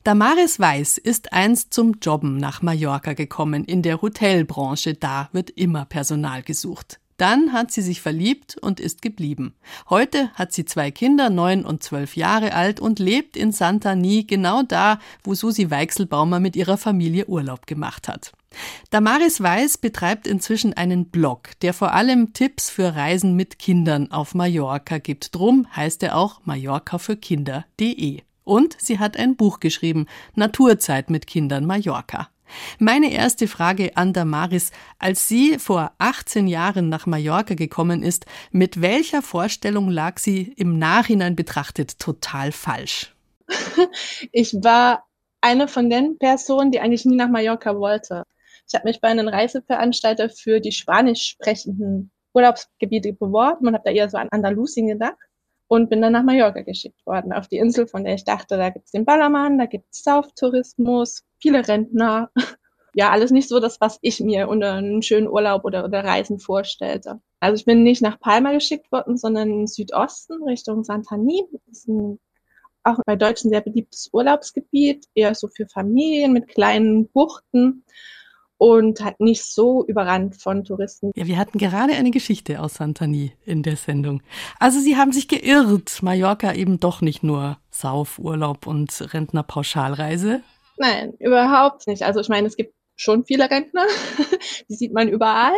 Damaris 0.04 0.60
Weiß 0.60 0.98
ist 0.98 1.34
einst 1.34 1.74
zum 1.74 1.98
Jobben 2.02 2.38
nach 2.38 2.62
Mallorca 2.62 3.14
gekommen, 3.14 3.66
in 3.66 3.82
der 3.82 4.02
Hotelbranche, 4.02 4.94
da 4.94 5.30
wird 5.34 5.50
immer 5.50 5.86
Personal 5.86 6.42
gesucht. 6.42 7.00
Dann 7.18 7.52
hat 7.52 7.72
sie 7.72 7.82
sich 7.82 8.02
verliebt 8.02 8.58
und 8.62 8.80
ist 8.80 9.02
geblieben. 9.02 9.54
Heute 9.90 10.30
hat 10.36 10.54
sie 10.54 10.64
zwei 10.64 10.90
Kinder, 10.90 11.30
neun 11.30 11.66
und 11.66 11.84
zwölf 11.84 12.16
Jahre 12.16 12.54
alt 12.54 12.80
und 12.80 12.98
lebt 12.98 13.36
in 13.36 13.52
Santani, 13.52 14.24
genau 14.24 14.64
da, 14.64 15.00
wo 15.26 15.34
Susi 15.34 15.70
Weichselbaumer 15.70 16.40
mit 16.40 16.56
ihrer 16.56 16.78
Familie 16.78 17.26
Urlaub 17.26 17.68
gemacht 17.68 18.08
hat. 18.08 18.32
Damaris 18.92 19.42
Weiß 19.42 19.78
betreibt 19.80 20.28
inzwischen 20.28 20.74
einen 20.74 21.10
Blog, 21.10 21.50
der 21.62 21.74
vor 21.74 21.92
allem 21.92 22.32
Tipps 22.32 22.70
für 22.70 22.96
Reisen 22.96 23.36
mit 23.36 23.60
Kindern 23.60 24.10
auf 24.12 24.34
Mallorca 24.34 24.98
gibt. 24.98 25.36
Drum 25.36 25.68
heißt 25.76 26.02
er 26.04 26.16
auch 26.16 26.40
mallorcafürkinder.de. 26.46 28.22
Und 28.50 28.76
sie 28.82 28.98
hat 28.98 29.16
ein 29.16 29.36
Buch 29.36 29.60
geschrieben, 29.60 30.08
Naturzeit 30.34 31.12
mit 31.12 31.28
Kindern 31.28 31.68
Mallorca. 31.68 32.30
Meine 32.80 33.14
erste 33.14 33.48
Frage 33.48 33.96
an 33.96 34.12
Damaris, 34.12 34.72
als 34.98 35.28
sie 35.28 35.60
vor 35.60 35.92
18 36.00 36.48
Jahren 36.48 36.90
nach 36.90 37.06
Mallorca 37.06 37.54
gekommen 37.54 38.02
ist, 38.02 38.26
mit 38.50 38.82
welcher 38.82 39.22
Vorstellung 39.22 39.92
lag 39.92 40.18
sie 40.18 40.52
im 40.58 40.80
Nachhinein 40.80 41.36
betrachtet 41.36 42.00
total 42.00 42.52
falsch? 42.52 43.16
Ich 44.32 44.56
war 44.56 45.06
eine 45.42 45.68
von 45.68 45.92
den 45.92 46.18
Personen, 46.18 46.72
die 46.72 46.80
eigentlich 46.80 47.06
nie 47.06 47.18
nach 47.18 47.30
Mallorca 47.30 47.76
wollte. 47.76 48.24
Ich 48.68 48.74
habe 48.74 48.88
mich 48.88 49.00
bei 49.00 49.10
einem 49.10 49.28
Reiseveranstalter 49.28 50.32
für 50.32 50.60
die 50.60 50.72
spanisch 50.72 51.22
sprechenden 51.28 52.10
Urlaubsgebiete 52.34 53.14
beworben 53.14 53.68
und 53.68 53.76
habe 53.76 53.84
da 53.86 53.92
eher 53.92 54.10
so 54.10 54.18
an 54.18 54.30
Andalusien 54.32 54.88
gedacht 54.88 55.29
und 55.70 55.90
bin 55.90 56.02
dann 56.02 56.14
nach 56.14 56.24
Mallorca 56.24 56.64
geschickt 56.64 57.06
worden, 57.06 57.32
auf 57.32 57.48
die 57.48 57.58
Insel, 57.58 57.88
von 57.88 58.04
der 58.04 58.16
ich 58.16 58.26
dachte, 58.26 58.58
da 58.58 58.72
gibt's 58.72 58.92
den 58.92 59.06
Ballermann, 59.06 59.60
da 59.60 59.68
gibt's 59.68 60.04
Sauftourismus, 60.04 61.24
viele 61.40 61.66
Rentner. 61.68 62.30
Ja, 62.96 63.12
alles 63.12 63.30
nicht 63.30 63.48
so 63.48 63.60
das, 63.60 63.80
was 63.80 64.00
ich 64.02 64.20
mir 64.20 64.50
unter 64.50 64.74
einen 64.74 65.04
schönen 65.04 65.28
Urlaub 65.28 65.64
oder, 65.64 65.86
oder 65.86 66.04
Reisen 66.04 66.40
vorstellte. 66.40 67.22
Also 67.40 67.56
ich 67.56 67.66
bin 67.66 67.84
nicht 67.84 68.02
nach 68.02 68.20
Palma 68.20 68.52
geschickt 68.52 68.92
worden, 68.92 69.16
sondern 69.16 69.48
in 69.48 69.68
Südosten 69.68 70.44
Richtung 70.44 70.84
Santani. 70.84 71.44
Das 71.52 71.62
ist 71.68 71.88
ein 71.88 72.20
auch 72.84 72.98
bei 73.06 73.16
Deutschen 73.16 73.52
sehr 73.52 73.62
beliebtes 73.62 74.10
Urlaubsgebiet, 74.12 75.06
eher 75.14 75.36
so 75.36 75.48
für 75.48 75.68
Familien 75.68 76.34
mit 76.34 76.48
kleinen 76.48 77.08
Buchten 77.10 77.86
und 78.60 79.00
hat 79.00 79.22
nicht 79.22 79.46
so 79.46 79.86
überrannt 79.86 80.36
von 80.36 80.66
Touristen. 80.66 81.12
Ja, 81.16 81.26
wir 81.26 81.38
hatten 81.38 81.58
gerade 81.58 81.94
eine 81.94 82.12
Geschichte 82.12 82.62
aus 82.62 82.76
Santani 82.76 83.32
in 83.46 83.64
der 83.64 83.78
Sendung. 83.78 84.22
Also 84.60 84.80
Sie 84.80 84.98
haben 84.98 85.14
sich 85.14 85.30
geirrt. 85.30 86.04
Mallorca 86.04 86.54
eben 86.54 86.80
doch 86.80 87.02
nicht 87.02 87.24
nur 87.24 87.58
Saufurlaub 87.72 88.68
und 88.68 89.14
Rentnerpauschalreise. 89.14 90.42
Nein, 90.78 91.14
überhaupt 91.20 91.88
nicht. 91.88 92.04
Also 92.04 92.20
ich 92.20 92.28
meine, 92.28 92.48
es 92.48 92.58
gibt 92.58 92.74
schon 92.98 93.24
viele 93.24 93.50
Rentner, 93.50 93.86
die 94.70 94.76
sieht 94.76 94.94
man 94.94 95.08
überall. 95.08 95.56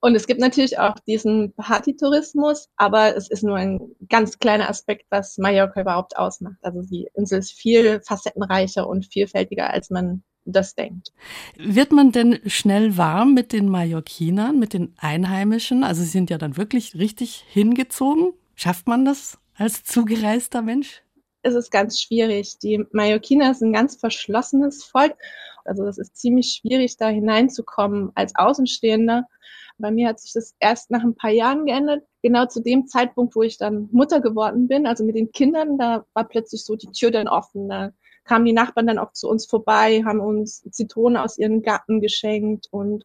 Und 0.00 0.14
es 0.14 0.26
gibt 0.26 0.40
natürlich 0.40 0.78
auch 0.78 0.98
diesen 1.06 1.54
Partytourismus, 1.54 2.68
aber 2.76 3.16
es 3.16 3.30
ist 3.30 3.44
nur 3.44 3.56
ein 3.56 3.80
ganz 4.10 4.38
kleiner 4.38 4.68
Aspekt, 4.68 5.06
was 5.08 5.38
Mallorca 5.38 5.80
überhaupt 5.80 6.18
ausmacht. 6.18 6.58
Also 6.60 6.82
die 6.82 7.08
Insel 7.14 7.38
ist 7.38 7.52
viel 7.52 8.02
facettenreicher 8.02 8.86
und 8.86 9.06
vielfältiger, 9.06 9.70
als 9.70 9.88
man 9.88 10.22
das 10.46 10.74
denkt. 10.74 11.12
Wird 11.56 11.92
man 11.92 12.12
denn 12.12 12.40
schnell 12.46 12.96
warm 12.96 13.34
mit 13.34 13.52
den 13.52 13.68
Mallorquinern, 13.68 14.58
mit 14.58 14.72
den 14.72 14.94
Einheimischen? 14.98 15.84
Also 15.84 16.02
sie 16.02 16.08
sind 16.08 16.30
ja 16.30 16.38
dann 16.38 16.56
wirklich 16.56 16.94
richtig 16.94 17.44
hingezogen. 17.48 18.32
Schafft 18.54 18.86
man 18.86 19.04
das 19.04 19.38
als 19.56 19.84
zugereister 19.84 20.62
Mensch? 20.62 21.02
Es 21.42 21.54
ist 21.54 21.70
ganz 21.70 22.00
schwierig. 22.00 22.58
Die 22.58 22.84
Mallorquiner 22.92 23.54
sind 23.54 23.68
ein 23.68 23.74
ganz 23.74 23.96
verschlossenes 23.96 24.84
Volk. 24.84 25.14
Also 25.64 25.84
es 25.86 25.98
ist 25.98 26.16
ziemlich 26.16 26.60
schwierig, 26.60 26.96
da 26.96 27.08
hineinzukommen 27.08 28.12
als 28.14 28.34
Außenstehender. 28.34 29.26
Bei 29.78 29.90
mir 29.90 30.08
hat 30.08 30.20
sich 30.20 30.32
das 30.32 30.54
erst 30.58 30.90
nach 30.90 31.02
ein 31.02 31.14
paar 31.14 31.30
Jahren 31.30 31.66
geändert. 31.66 32.04
Genau 32.22 32.46
zu 32.46 32.62
dem 32.62 32.86
Zeitpunkt, 32.86 33.36
wo 33.36 33.42
ich 33.42 33.58
dann 33.58 33.88
Mutter 33.92 34.20
geworden 34.20 34.68
bin, 34.68 34.86
also 34.86 35.04
mit 35.04 35.16
den 35.16 35.32
Kindern, 35.32 35.76
da 35.76 36.06
war 36.14 36.24
plötzlich 36.24 36.64
so 36.64 36.76
die 36.76 36.90
Tür 36.92 37.10
dann 37.10 37.28
offen. 37.28 37.68
Da 37.68 37.92
kamen 38.26 38.44
die 38.44 38.52
Nachbarn 38.52 38.86
dann 38.86 38.98
auch 38.98 39.12
zu 39.12 39.28
uns 39.28 39.46
vorbei, 39.46 40.02
haben 40.04 40.20
uns 40.20 40.62
Zitronen 40.70 41.16
aus 41.16 41.38
ihren 41.38 41.62
Garten 41.62 42.00
geschenkt 42.00 42.66
und 42.70 43.04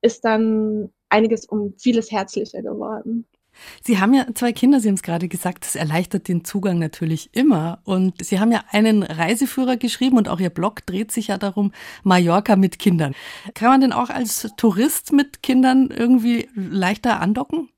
ist 0.00 0.24
dann 0.24 0.90
einiges 1.08 1.46
um 1.46 1.74
vieles 1.78 2.10
herzlicher 2.10 2.62
geworden. 2.62 3.26
Sie 3.82 3.98
haben 3.98 4.12
ja 4.12 4.26
zwei 4.34 4.52
Kinder, 4.52 4.80
Sie 4.80 4.88
haben 4.88 4.96
es 4.96 5.02
gerade 5.02 5.28
gesagt, 5.28 5.64
das 5.64 5.76
erleichtert 5.76 6.28
den 6.28 6.44
Zugang 6.44 6.78
natürlich 6.78 7.30
immer. 7.32 7.80
Und 7.84 8.24
Sie 8.24 8.38
haben 8.38 8.52
ja 8.52 8.64
einen 8.70 9.02
Reiseführer 9.02 9.76
geschrieben 9.76 10.18
und 10.18 10.28
auch 10.28 10.40
Ihr 10.40 10.50
Blog 10.50 10.84
dreht 10.86 11.10
sich 11.10 11.28
ja 11.28 11.38
darum, 11.38 11.72
Mallorca 12.02 12.56
mit 12.56 12.78
Kindern. 12.78 13.14
Kann 13.54 13.70
man 13.70 13.80
denn 13.80 13.92
auch 13.92 14.10
als 14.10 14.52
Tourist 14.56 15.12
mit 15.12 15.42
Kindern 15.42 15.88
irgendwie 15.90 16.48
leichter 16.54 17.20
andocken? 17.20 17.70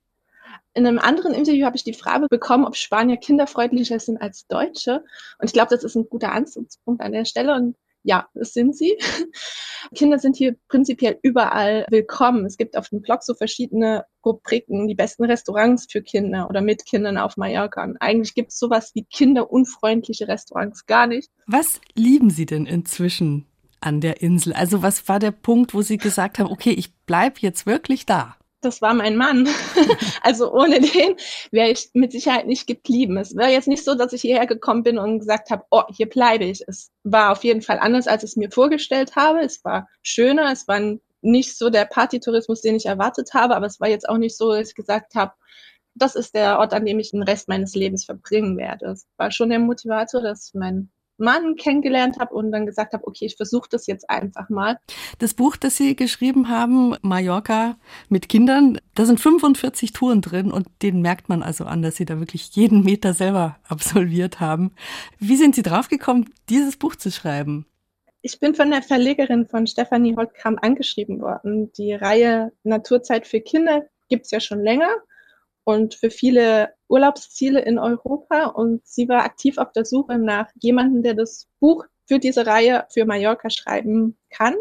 In 0.78 0.86
einem 0.86 1.00
anderen 1.00 1.34
Interview 1.34 1.66
habe 1.66 1.74
ich 1.74 1.82
die 1.82 1.92
Frage 1.92 2.28
bekommen, 2.30 2.64
ob 2.64 2.76
Spanier 2.76 3.16
kinderfreundlicher 3.16 3.98
sind 3.98 4.22
als 4.22 4.46
Deutsche. 4.46 5.02
Und 5.40 5.46
ich 5.46 5.52
glaube, 5.52 5.70
das 5.70 5.82
ist 5.82 5.96
ein 5.96 6.08
guter 6.08 6.30
Ansatzpunkt 6.30 7.02
an 7.02 7.10
der 7.10 7.24
Stelle. 7.24 7.56
Und 7.56 7.74
ja, 8.04 8.28
das 8.32 8.52
sind 8.52 8.76
sie. 8.76 8.96
Kinder 9.96 10.20
sind 10.20 10.36
hier 10.36 10.54
prinzipiell 10.68 11.18
überall 11.22 11.84
willkommen. 11.90 12.46
Es 12.46 12.56
gibt 12.56 12.76
auf 12.76 12.90
dem 12.90 13.02
Blog 13.02 13.24
so 13.24 13.34
verschiedene 13.34 14.04
Rubriken, 14.24 14.86
die 14.86 14.94
besten 14.94 15.24
Restaurants 15.24 15.88
für 15.90 16.00
Kinder 16.00 16.48
oder 16.48 16.60
mit 16.60 16.86
Kindern 16.86 17.18
auf 17.18 17.36
Mallorca. 17.36 17.82
Und 17.82 17.96
eigentlich 17.96 18.36
gibt 18.36 18.52
es 18.52 18.60
sowas 18.60 18.92
wie 18.94 19.02
kinderunfreundliche 19.02 20.28
Restaurants 20.28 20.86
gar 20.86 21.08
nicht. 21.08 21.28
Was 21.48 21.80
lieben 21.96 22.30
Sie 22.30 22.46
denn 22.46 22.66
inzwischen 22.66 23.46
an 23.80 24.00
der 24.00 24.22
Insel? 24.22 24.52
Also 24.52 24.80
was 24.80 25.08
war 25.08 25.18
der 25.18 25.32
Punkt, 25.32 25.74
wo 25.74 25.82
Sie 25.82 25.98
gesagt 25.98 26.38
haben, 26.38 26.52
okay, 26.52 26.70
ich 26.70 26.94
bleibe 26.98 27.40
jetzt 27.40 27.66
wirklich 27.66 28.06
da? 28.06 28.36
Das 28.60 28.82
war 28.82 28.94
mein 28.94 29.16
Mann. 29.16 29.48
also 30.22 30.52
ohne 30.52 30.80
den 30.80 31.16
wäre 31.50 31.70
ich 31.70 31.90
mit 31.94 32.12
Sicherheit 32.12 32.46
nicht 32.46 32.66
geblieben. 32.66 33.16
Es 33.16 33.36
wäre 33.36 33.50
jetzt 33.50 33.68
nicht 33.68 33.84
so, 33.84 33.94
dass 33.94 34.12
ich 34.12 34.22
hierher 34.22 34.46
gekommen 34.46 34.82
bin 34.82 34.98
und 34.98 35.20
gesagt 35.20 35.50
habe, 35.50 35.64
oh, 35.70 35.84
hier 35.94 36.08
bleibe 36.08 36.44
ich. 36.44 36.62
Es 36.66 36.90
war 37.04 37.32
auf 37.32 37.44
jeden 37.44 37.62
Fall 37.62 37.78
anders, 37.78 38.06
als 38.06 38.24
ich 38.24 38.30
es 38.30 38.36
mir 38.36 38.50
vorgestellt 38.50 39.16
habe. 39.16 39.40
Es 39.40 39.64
war 39.64 39.88
schöner, 40.02 40.50
es 40.52 40.66
war 40.66 40.80
nicht 41.20 41.56
so 41.56 41.70
der 41.70 41.84
Partytourismus, 41.84 42.60
den 42.60 42.76
ich 42.76 42.86
erwartet 42.86 43.34
habe, 43.34 43.56
aber 43.56 43.66
es 43.66 43.80
war 43.80 43.88
jetzt 43.88 44.08
auch 44.08 44.18
nicht 44.18 44.36
so, 44.36 44.52
dass 44.52 44.70
ich 44.70 44.74
gesagt 44.74 45.14
habe, 45.14 45.32
das 45.94 46.14
ist 46.14 46.34
der 46.34 46.58
Ort, 46.58 46.72
an 46.72 46.86
dem 46.86 47.00
ich 47.00 47.10
den 47.10 47.22
Rest 47.22 47.48
meines 47.48 47.74
Lebens 47.74 48.04
verbringen 48.04 48.56
werde. 48.56 48.86
Es 48.86 49.06
war 49.16 49.30
schon 49.30 49.50
der 49.50 49.58
Motivator, 49.58 50.22
dass 50.22 50.54
mein 50.54 50.90
Mann 51.18 51.56
kennengelernt 51.56 52.18
habe 52.18 52.34
und 52.34 52.52
dann 52.52 52.66
gesagt 52.66 52.92
habe, 52.94 53.06
okay, 53.06 53.26
ich 53.26 53.36
versuche 53.36 53.68
das 53.70 53.86
jetzt 53.86 54.08
einfach 54.08 54.48
mal. 54.48 54.78
Das 55.18 55.34
Buch, 55.34 55.56
das 55.56 55.76
Sie 55.76 55.96
geschrieben 55.96 56.48
haben, 56.48 56.96
Mallorca 57.02 57.76
mit 58.08 58.28
Kindern, 58.28 58.78
da 58.94 59.04
sind 59.04 59.20
45 59.20 59.92
Touren 59.92 60.20
drin 60.20 60.50
und 60.50 60.66
den 60.82 61.02
merkt 61.02 61.28
man 61.28 61.42
also 61.42 61.64
an, 61.64 61.82
dass 61.82 61.96
Sie 61.96 62.04
da 62.04 62.18
wirklich 62.18 62.54
jeden 62.56 62.82
Meter 62.82 63.14
selber 63.14 63.58
absolviert 63.68 64.40
haben. 64.40 64.72
Wie 65.18 65.36
sind 65.36 65.54
Sie 65.54 65.62
draufgekommen, 65.62 66.30
dieses 66.48 66.76
Buch 66.76 66.96
zu 66.96 67.10
schreiben? 67.10 67.66
Ich 68.22 68.40
bin 68.40 68.54
von 68.54 68.70
der 68.70 68.82
Verlegerin 68.82 69.46
von 69.46 69.66
Stefanie 69.66 70.16
Holtkram 70.16 70.58
angeschrieben 70.60 71.20
worden. 71.20 71.72
Die 71.74 71.94
Reihe 71.94 72.52
Naturzeit 72.64 73.26
für 73.26 73.40
Kinder 73.40 73.84
gibt 74.08 74.24
es 74.24 74.32
ja 74.32 74.40
schon 74.40 74.62
länger 74.62 74.90
und 75.68 75.96
für 75.96 76.08
viele 76.08 76.72
Urlaubsziele 76.88 77.60
in 77.60 77.78
Europa. 77.78 78.46
Und 78.46 78.86
sie 78.86 79.06
war 79.06 79.24
aktiv 79.24 79.58
auf 79.58 79.70
der 79.72 79.84
Suche 79.84 80.16
nach 80.16 80.48
jemandem, 80.62 81.02
der 81.02 81.12
das 81.12 81.46
Buch 81.60 81.84
für 82.06 82.18
diese 82.18 82.46
Reihe 82.46 82.86
für 82.88 83.04
Mallorca 83.04 83.50
schreiben 83.50 84.16
kann 84.30 84.54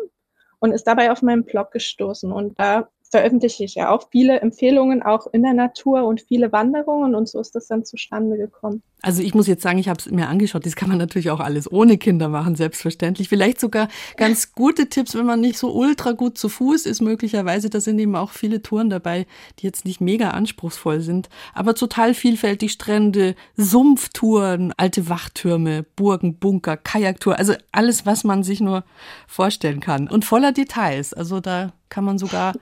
und 0.59 0.73
ist 0.73 0.83
dabei 0.83 1.09
auf 1.09 1.21
meinen 1.21 1.45
Blog 1.45 1.71
gestoßen. 1.71 2.29
Und 2.29 2.59
da 2.59 2.89
veröffentliche 3.09 3.63
ich 3.63 3.75
ja 3.75 3.89
auch 3.89 4.09
viele 4.11 4.39
Empfehlungen, 4.39 5.01
auch 5.01 5.27
in 5.31 5.43
der 5.43 5.53
Natur 5.53 6.03
und 6.05 6.21
viele 6.21 6.51
Wanderungen 6.51 7.15
und 7.15 7.27
so 7.27 7.39
ist 7.39 7.55
das 7.55 7.67
dann 7.67 7.85
zustande 7.85 8.37
gekommen. 8.37 8.81
Also 9.03 9.21
ich 9.21 9.35
muss 9.35 9.45
jetzt 9.45 9.61
sagen, 9.61 9.77
ich 9.77 9.89
habe 9.89 9.99
es 9.99 10.09
mir 10.09 10.27
angeschaut. 10.27 10.65
Das 10.65 10.75
kann 10.75 10.89
man 10.89 10.97
natürlich 10.97 11.29
auch 11.29 11.39
alles 11.39 11.71
ohne 11.71 11.99
Kinder 11.99 12.29
machen, 12.29 12.55
selbstverständlich. 12.55 13.29
Vielleicht 13.29 13.59
sogar 13.59 13.89
ganz 14.17 14.53
gute 14.53 14.89
Tipps, 14.89 15.13
wenn 15.13 15.25
man 15.25 15.39
nicht 15.39 15.59
so 15.59 15.71
ultra 15.71 16.13
gut 16.13 16.37
zu 16.37 16.49
Fuß 16.49 16.87
ist, 16.87 17.01
möglicherweise. 17.01 17.69
Da 17.69 17.79
sind 17.79 17.99
eben 17.99 18.15
auch 18.15 18.31
viele 18.31 18.63
Touren 18.63 18.89
dabei, 18.89 19.27
die 19.59 19.67
jetzt 19.67 19.85
nicht 19.85 20.01
mega 20.01 20.31
anspruchsvoll 20.31 21.01
sind, 21.01 21.29
aber 21.53 21.75
total 21.75 22.15
vielfältig 22.15 22.71
Strände, 22.71 23.35
Sumpftouren, 23.55 24.73
alte 24.77 25.09
Wachtürme, 25.09 25.85
Burgen, 25.95 26.39
Bunker, 26.39 26.75
Kajaktour, 26.75 27.37
also 27.37 27.53
alles, 27.71 28.07
was 28.07 28.23
man 28.23 28.43
sich 28.43 28.61
nur 28.61 28.83
vorstellen 29.27 29.79
kann 29.79 30.07
und 30.07 30.25
voller 30.25 30.51
Details. 30.51 31.13
Also 31.13 31.39
da 31.39 31.71
kann 31.89 32.03
man 32.03 32.17
sogar 32.17 32.53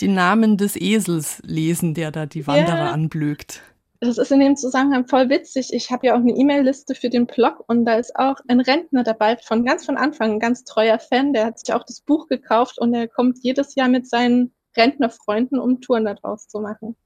die 0.00 0.08
Namen 0.08 0.56
des 0.56 0.76
Esels 0.76 1.40
lesen, 1.44 1.94
der 1.94 2.10
da 2.10 2.26
die 2.26 2.46
Wanderer 2.46 2.76
yeah. 2.76 2.92
anblökt 2.92 3.62
das 4.02 4.18
ist 4.18 4.32
in 4.32 4.40
dem 4.40 4.56
Zusammenhang 4.56 5.06
voll 5.06 5.28
witzig. 5.28 5.72
Ich 5.72 5.92
habe 5.92 6.08
ja 6.08 6.14
auch 6.14 6.18
eine 6.18 6.32
E-Mail-Liste 6.32 6.96
für 6.96 7.08
den 7.08 7.26
Blog 7.26 7.62
und 7.68 7.84
da 7.84 7.94
ist 7.94 8.16
auch 8.16 8.34
ein 8.48 8.58
Rentner 8.58 9.04
dabei, 9.04 9.36
von 9.36 9.64
ganz 9.64 9.86
von 9.86 9.96
Anfang, 9.96 10.32
ein 10.32 10.40
ganz 10.40 10.64
treuer 10.64 10.98
Fan, 10.98 11.32
der 11.32 11.46
hat 11.46 11.60
sich 11.60 11.72
auch 11.72 11.84
das 11.84 12.00
Buch 12.00 12.26
gekauft 12.26 12.80
und 12.80 12.92
er 12.94 13.06
kommt 13.06 13.38
jedes 13.42 13.76
Jahr 13.76 13.88
mit 13.88 14.08
seinen 14.08 14.52
Rentnerfreunden, 14.76 15.60
um 15.60 15.80
Touren 15.80 16.04
daraus 16.04 16.48
zu 16.48 16.60
machen. 16.60 16.96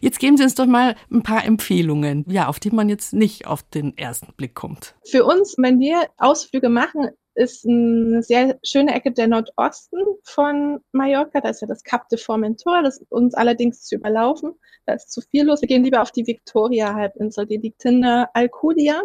Jetzt 0.00 0.18
geben 0.18 0.36
Sie 0.36 0.42
uns 0.42 0.56
doch 0.56 0.66
mal 0.66 0.96
ein 1.12 1.22
paar 1.22 1.44
Empfehlungen, 1.44 2.24
ja, 2.28 2.48
auf 2.48 2.58
die 2.58 2.70
man 2.70 2.88
jetzt 2.88 3.12
nicht 3.12 3.46
auf 3.46 3.62
den 3.62 3.96
ersten 3.96 4.32
Blick 4.32 4.56
kommt. 4.56 4.96
Für 5.08 5.24
uns, 5.24 5.54
wenn 5.56 5.78
wir 5.78 6.08
Ausflüge 6.18 6.68
machen, 6.68 7.10
ist 7.40 7.66
eine 7.66 8.22
sehr 8.22 8.58
schöne 8.62 8.94
Ecke 8.94 9.12
der 9.12 9.26
Nordosten 9.26 9.98
von 10.22 10.80
Mallorca. 10.92 11.40
Da 11.40 11.48
ist 11.48 11.62
ja 11.62 11.66
das 11.66 11.82
Cap 11.82 12.08
de 12.10 12.18
Formentor, 12.18 12.82
das 12.82 12.98
ist 12.98 13.10
uns 13.10 13.34
allerdings 13.34 13.82
zu 13.84 13.96
überlaufen. 13.96 14.52
Da 14.86 14.94
ist 14.94 15.10
zu 15.10 15.22
viel 15.22 15.44
los. 15.44 15.62
Wir 15.62 15.68
gehen 15.68 15.82
lieber 15.82 16.02
auf 16.02 16.12
die 16.12 16.26
Victoria-Halbinsel, 16.26 17.46
die 17.46 17.56
liegt 17.56 17.84
in 17.84 18.02
der 18.02 18.30
Alcudia. 18.34 19.02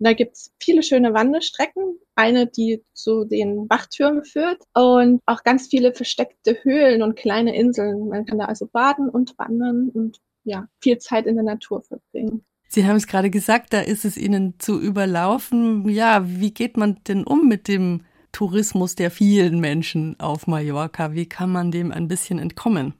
Da 0.00 0.12
gibt's 0.12 0.52
viele 0.60 0.82
schöne 0.82 1.14
Wanderstrecken. 1.14 1.98
Eine, 2.16 2.46
die 2.48 2.82
zu 2.92 3.24
den 3.24 3.70
Wachtürmen 3.70 4.24
führt 4.24 4.62
und 4.74 5.22
auch 5.24 5.44
ganz 5.44 5.68
viele 5.68 5.94
versteckte 5.94 6.58
Höhlen 6.64 7.02
und 7.02 7.16
kleine 7.16 7.54
Inseln. 7.56 8.08
Man 8.08 8.26
kann 8.26 8.38
da 8.38 8.46
also 8.46 8.66
baden 8.66 9.08
und 9.08 9.38
wandern 9.38 9.90
und 9.90 10.20
ja, 10.42 10.68
viel 10.80 10.98
Zeit 10.98 11.26
in 11.26 11.36
der 11.36 11.44
Natur 11.44 11.82
verbringen. 11.82 12.44
Sie 12.74 12.84
haben 12.88 12.96
es 12.96 13.06
gerade 13.06 13.30
gesagt, 13.30 13.72
da 13.72 13.82
ist 13.82 14.04
es 14.04 14.16
Ihnen 14.16 14.58
zu 14.58 14.80
überlaufen. 14.80 15.88
Ja, 15.88 16.24
wie 16.26 16.52
geht 16.52 16.76
man 16.76 16.98
denn 17.06 17.22
um 17.22 17.46
mit 17.46 17.68
dem 17.68 18.00
Tourismus 18.32 18.96
der 18.96 19.12
vielen 19.12 19.60
Menschen 19.60 20.18
auf 20.18 20.48
Mallorca? 20.48 21.12
Wie 21.12 21.28
kann 21.28 21.52
man 21.52 21.70
dem 21.70 21.92
ein 21.92 22.08
bisschen 22.08 22.40
entkommen? 22.40 22.94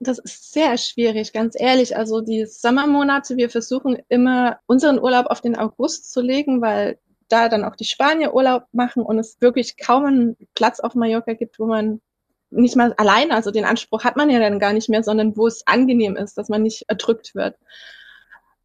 Das 0.00 0.18
ist 0.18 0.54
sehr 0.54 0.78
schwierig, 0.78 1.34
ganz 1.34 1.60
ehrlich. 1.60 1.94
Also 1.94 2.22
die 2.22 2.46
Sommermonate, 2.46 3.36
wir 3.36 3.50
versuchen 3.50 3.98
immer 4.08 4.60
unseren 4.64 4.98
Urlaub 4.98 5.26
auf 5.26 5.42
den 5.42 5.56
August 5.58 6.10
zu 6.10 6.22
legen, 6.22 6.62
weil 6.62 6.98
da 7.28 7.50
dann 7.50 7.64
auch 7.64 7.76
die 7.76 7.84
Spanier 7.84 8.32
Urlaub 8.32 8.64
machen 8.72 9.02
und 9.02 9.18
es 9.18 9.36
wirklich 9.42 9.76
kaum 9.76 10.06
einen 10.06 10.36
Platz 10.54 10.80
auf 10.80 10.94
Mallorca 10.94 11.34
gibt, 11.34 11.58
wo 11.58 11.66
man 11.66 12.00
nicht 12.48 12.76
mal 12.76 12.94
alleine, 12.94 13.34
also 13.34 13.50
den 13.50 13.66
Anspruch 13.66 14.04
hat 14.04 14.16
man 14.16 14.30
ja 14.30 14.38
dann 14.38 14.58
gar 14.58 14.72
nicht 14.72 14.88
mehr, 14.88 15.02
sondern 15.02 15.36
wo 15.36 15.46
es 15.46 15.66
angenehm 15.66 16.16
ist, 16.16 16.38
dass 16.38 16.48
man 16.48 16.62
nicht 16.62 16.84
erdrückt 16.88 17.34
wird. 17.34 17.56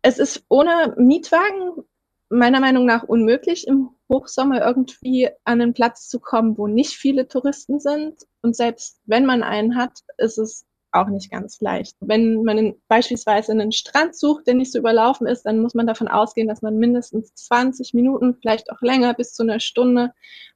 Es 0.01 0.19
ist 0.19 0.43
ohne 0.49 0.95
Mietwagen 0.97 1.83
meiner 2.29 2.59
Meinung 2.59 2.85
nach 2.85 3.03
unmöglich, 3.03 3.67
im 3.67 3.89
Hochsommer 4.09 4.65
irgendwie 4.65 5.29
an 5.43 5.61
einen 5.61 5.73
Platz 5.73 6.09
zu 6.09 6.19
kommen, 6.19 6.57
wo 6.57 6.67
nicht 6.67 6.91
viele 6.91 7.27
Touristen 7.27 7.79
sind. 7.79 8.15
Und 8.41 8.55
selbst 8.55 8.99
wenn 9.05 9.25
man 9.25 9.43
einen 9.43 9.75
hat, 9.75 9.99
ist 10.17 10.37
es 10.37 10.65
auch 10.91 11.07
nicht 11.07 11.31
ganz 11.31 11.59
leicht. 11.61 11.95
Wenn 11.99 12.43
man 12.43 12.75
beispielsweise 12.87 13.51
einen 13.51 13.71
Strand 13.71 14.15
sucht, 14.15 14.47
der 14.47 14.55
nicht 14.55 14.71
so 14.71 14.79
überlaufen 14.79 15.27
ist, 15.27 15.43
dann 15.43 15.59
muss 15.59 15.73
man 15.73 15.87
davon 15.87 16.07
ausgehen, 16.07 16.47
dass 16.47 16.61
man 16.61 16.77
mindestens 16.77 17.33
20 17.35 17.93
Minuten, 17.93 18.35
vielleicht 18.35 18.71
auch 18.71 18.81
länger, 18.81 19.13
bis 19.13 19.33
zu 19.33 19.43
einer 19.43 19.59
Stunde 19.59 20.13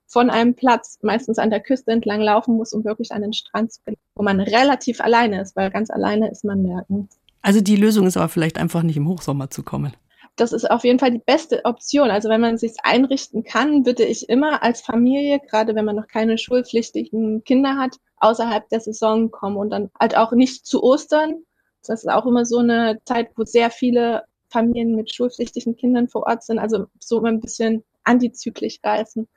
von 0.07 0.29
einem 0.29 0.55
Platz, 0.55 0.99
meistens 1.01 1.37
an 1.37 1.49
der 1.49 1.61
Küste 1.61 1.91
entlang 1.91 2.21
laufen 2.21 2.55
muss, 2.55 2.73
um 2.73 2.83
wirklich 2.83 3.11
an 3.11 3.21
den 3.21 3.33
Strand 3.33 3.71
zu 3.71 3.81
gehen, 3.83 3.97
wo 4.15 4.23
man 4.23 4.39
relativ 4.39 4.99
alleine 4.99 5.41
ist, 5.41 5.55
weil 5.55 5.69
ganz 5.69 5.89
alleine 5.89 6.29
ist 6.29 6.43
man 6.43 6.61
nirgends. 6.61 7.20
Also 7.41 7.61
die 7.61 7.75
Lösung 7.75 8.05
ist 8.05 8.17
aber 8.17 8.29
vielleicht 8.29 8.57
einfach 8.57 8.83
nicht 8.83 8.97
im 8.97 9.07
Hochsommer 9.07 9.49
zu 9.49 9.63
kommen. 9.63 9.93
Das 10.35 10.53
ist 10.53 10.69
auf 10.69 10.83
jeden 10.83 10.99
Fall 10.99 11.11
die 11.11 11.21
beste 11.25 11.65
Option. 11.65 12.09
Also 12.09 12.29
wenn 12.29 12.41
man 12.41 12.57
sich 12.57 12.73
einrichten 12.83 13.43
kann, 13.43 13.85
würde 13.85 14.05
ich 14.05 14.29
immer 14.29 14.63
als 14.63 14.81
Familie, 14.81 15.39
gerade 15.39 15.75
wenn 15.75 15.85
man 15.85 15.95
noch 15.95 16.07
keine 16.07 16.37
schulpflichtigen 16.37 17.43
Kinder 17.43 17.75
hat, 17.75 17.97
außerhalb 18.17 18.67
der 18.69 18.79
Saison 18.79 19.29
kommen 19.29 19.57
und 19.57 19.71
dann 19.71 19.91
halt 19.99 20.15
auch 20.15 20.31
nicht 20.31 20.65
zu 20.65 20.83
Ostern. 20.83 21.43
Das 21.85 22.03
ist 22.03 22.09
auch 22.09 22.25
immer 22.25 22.45
so 22.45 22.59
eine 22.59 22.99
Zeit, 23.05 23.31
wo 23.35 23.43
sehr 23.43 23.71
viele 23.71 24.23
Familien 24.49 24.95
mit 24.95 25.13
schulpflichtigen 25.13 25.75
Kindern 25.75 26.07
vor 26.07 26.27
Ort 26.27 26.43
sind. 26.43 26.59
Also 26.59 26.85
so 26.99 27.21
ein 27.23 27.39
bisschen 27.39 27.83
antizyklisch 28.03 28.79
reisen 28.83 29.27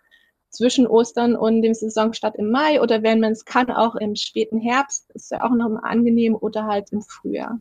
zwischen 0.50 0.86
Ostern 0.86 1.34
und 1.34 1.62
dem 1.62 1.74
Saisonstart 1.74 2.36
im 2.36 2.50
Mai 2.50 2.80
oder 2.80 3.02
wenn 3.02 3.20
man 3.20 3.32
es 3.32 3.44
kann, 3.44 3.70
auch 3.70 3.96
im 3.96 4.14
späten 4.14 4.60
Herbst, 4.60 5.10
ist 5.14 5.30
ja 5.32 5.42
auch 5.42 5.50
noch 5.50 5.68
mal 5.68 5.80
angenehm 5.80 6.36
oder 6.36 6.66
halt 6.66 6.92
im 6.92 7.02
Frühjahr. 7.02 7.58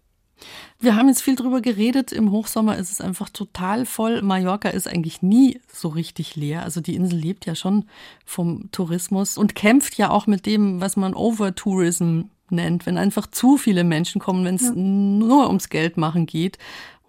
Wir 0.80 0.96
haben 0.96 1.08
jetzt 1.08 1.22
viel 1.22 1.36
drüber 1.36 1.62
geredet. 1.62 2.12
Im 2.12 2.32
Hochsommer 2.32 2.78
ist 2.78 2.92
es 2.92 3.02
einfach 3.02 3.30
total 3.30 3.86
voll. 3.86 4.22
Mallorca 4.22 4.70
ist 4.70 4.88
eigentlich 4.88 5.22
nie 5.22 5.62
so 5.72 5.88
richtig 5.88 6.36
leer. 6.36 6.64
Also 6.64 6.82
die 6.82 6.96
Insel 6.96 7.20
lebt 7.20 7.46
ja 7.46 7.56
schon 7.56 7.86
vom 8.26 8.70
Tourismus 8.72 9.38
und 9.38 9.56
kämpft 9.56 9.98
ja 9.98 10.10
auch 10.10 10.28
mit 10.28 10.46
dem, 10.46 10.82
was 10.82 10.96
man 10.96 11.14
Overtourism 11.14 12.24
nennt, 12.50 12.86
wenn 12.86 12.98
einfach 12.98 13.28
zu 13.28 13.58
viele 13.58 13.84
Menschen 13.84 14.20
kommen, 14.20 14.46
wenn 14.46 14.56
es 14.56 14.64
ja. 14.64 14.74
nur 14.76 15.48
ums 15.48 15.70
Geld 15.70 15.98
machen 15.98 16.26
geht 16.26 16.58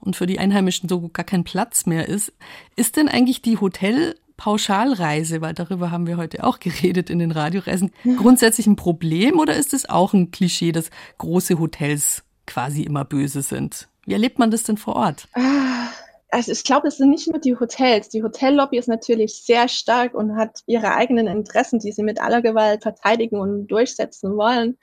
und 0.01 0.17
für 0.17 0.27
die 0.27 0.39
Einheimischen 0.39 0.89
so 0.89 1.09
gar 1.09 1.25
kein 1.25 1.45
Platz 1.45 1.87
mehr 1.87 2.09
ist. 2.09 2.33
Ist 2.77 2.97
denn 2.97 3.09
eigentlich 3.09 3.43
die 3.43 3.59
Hotel 3.59 4.15
Pauschalreise, 4.37 5.41
weil 5.41 5.55
darüber 5.55 5.91
haben 5.91 6.07
wir 6.07 6.17
heute 6.17 6.45
auch 6.45 6.59
geredet 6.61 7.09
in 7.11 7.19
den 7.19 7.31
Radioreisen, 7.31 7.93
grundsätzlich 8.17 8.67
ein 8.67 8.77
Problem 8.77 9.39
oder 9.39 9.55
ist 9.55 9.73
es 9.73 9.89
auch 9.89 10.13
ein 10.13 10.31
Klischee, 10.31 10.73
dass 10.73 10.91
große 11.19 11.59
Hotels 11.59 12.24
quasi 12.47 12.83
immer 12.83 13.05
böse 13.05 13.43
sind. 13.43 13.89
Wie 14.07 14.13
erlebt 14.13 14.39
man 14.39 14.51
das 14.51 14.65
denn 14.65 14.77
vor 14.77 14.97
Ort? 14.97 15.29
Ah, 15.35 15.89
also 16.31 16.53
ich 16.53 16.65
glaube, 16.65 16.89
es 16.89 16.97
sind 16.97 17.11
nicht 17.11 17.29
nur 17.29 17.39
die 17.39 17.57
Hotels. 17.59 18.09
Die 18.09 18.23
Hotellobby 18.23 18.79
ist 18.79 18.89
natürlich 18.89 19.45
sehr 19.45 19.69
stark 19.69 20.15
und 20.15 20.37
hat 20.37 20.63
ihre 20.67 20.95
eigenen 20.95 21.27
Interessen, 21.27 21.79
die 21.79 21.93
sie 21.93 22.03
mit 22.03 22.21
aller 22.21 22.43
Gewalt 22.43 22.83
verteidigen 22.83 23.39
und 23.39 23.69
durchsetzen 23.69 24.37
wollen. 24.37 24.77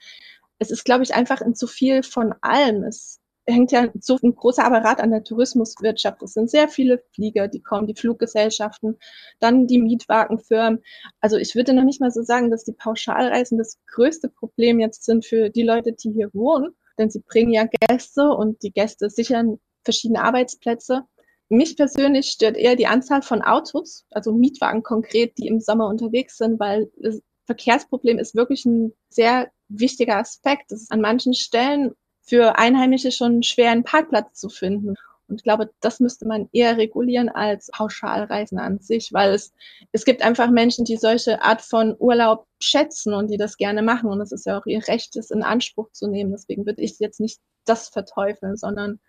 Es 0.58 0.70
ist, 0.70 0.84
glaube 0.84 1.02
ich, 1.02 1.14
einfach 1.14 1.40
in 1.40 1.54
zu 1.54 1.66
viel 1.66 2.02
von 2.02 2.34
allem. 2.40 2.84
Es 2.84 3.20
hängt 3.46 3.72
ja 3.72 3.88
so 4.00 4.18
ein 4.22 4.34
großer 4.34 4.64
Apparat 4.64 5.00
an 5.00 5.10
der 5.10 5.24
Tourismuswirtschaft. 5.24 6.22
Es 6.22 6.32
sind 6.32 6.50
sehr 6.50 6.68
viele 6.68 7.02
Flieger, 7.12 7.48
die 7.48 7.60
kommen, 7.60 7.86
die 7.86 7.96
Fluggesellschaften, 7.96 8.98
dann 9.40 9.66
die 9.66 9.78
Mietwagenfirmen. 9.78 10.82
Also 11.20 11.36
ich 11.36 11.54
würde 11.54 11.74
noch 11.74 11.84
nicht 11.84 12.00
mal 12.00 12.10
so 12.10 12.22
sagen, 12.22 12.50
dass 12.50 12.64
die 12.64 12.72
Pauschalreisen 12.72 13.58
das 13.58 13.78
größte 13.92 14.28
Problem 14.28 14.80
jetzt 14.80 15.04
sind 15.04 15.26
für 15.26 15.50
die 15.50 15.64
Leute, 15.64 15.92
die 15.92 16.12
hier 16.12 16.30
wohnen, 16.32 16.74
denn 17.02 17.10
sie 17.10 17.20
bringen 17.20 17.52
ja 17.52 17.66
Gäste 17.88 18.30
und 18.30 18.62
die 18.62 18.72
Gäste 18.72 19.10
sichern 19.10 19.58
verschiedene 19.84 20.22
Arbeitsplätze. 20.22 21.02
Mich 21.48 21.76
persönlich 21.76 22.30
stört 22.30 22.56
eher 22.56 22.76
die 22.76 22.86
Anzahl 22.86 23.20
von 23.22 23.42
Autos, 23.42 24.06
also 24.10 24.32
Mietwagen 24.32 24.82
konkret, 24.82 25.36
die 25.36 25.48
im 25.48 25.60
Sommer 25.60 25.88
unterwegs 25.88 26.38
sind, 26.38 26.58
weil 26.58 26.90
das 26.96 27.20
Verkehrsproblem 27.46 28.18
ist 28.18 28.34
wirklich 28.34 28.64
ein 28.64 28.92
sehr 29.10 29.50
wichtiger 29.68 30.16
Aspekt. 30.16 30.72
Es 30.72 30.82
ist 30.82 30.92
an 30.92 31.00
manchen 31.00 31.34
Stellen 31.34 31.92
für 32.22 32.58
Einheimische 32.58 33.10
schon 33.10 33.42
schwer, 33.42 33.72
einen 33.72 33.84
Parkplatz 33.84 34.38
zu 34.38 34.48
finden. 34.48 34.94
Und 35.32 35.40
ich 35.40 35.44
glaube, 35.44 35.70
das 35.80 35.98
müsste 35.98 36.28
man 36.28 36.50
eher 36.52 36.76
regulieren 36.76 37.30
als 37.30 37.70
Pauschalreisen 37.72 38.58
an 38.58 38.80
sich, 38.80 39.14
weil 39.14 39.32
es, 39.32 39.54
es 39.92 40.04
gibt 40.04 40.20
einfach 40.20 40.50
Menschen, 40.50 40.84
die 40.84 40.98
solche 40.98 41.40
Art 41.40 41.62
von 41.62 41.96
Urlaub 41.98 42.46
schätzen 42.60 43.14
und 43.14 43.30
die 43.30 43.38
das 43.38 43.56
gerne 43.56 43.80
machen. 43.80 44.10
Und 44.10 44.20
es 44.20 44.30
ist 44.30 44.44
ja 44.44 44.58
auch 44.58 44.66
ihr 44.66 44.86
Recht, 44.86 45.16
es 45.16 45.30
in 45.30 45.42
Anspruch 45.42 45.90
zu 45.92 46.06
nehmen. 46.06 46.32
Deswegen 46.32 46.66
würde 46.66 46.82
ich 46.82 46.98
jetzt 46.98 47.18
nicht 47.18 47.40
das 47.64 47.88
verteufeln, 47.88 48.58
sondern 48.58 49.00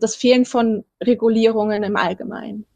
das 0.00 0.16
Fehlen 0.16 0.44
von 0.44 0.84
Regulierungen 1.00 1.84
im 1.84 1.96
Allgemeinen. 1.96 2.66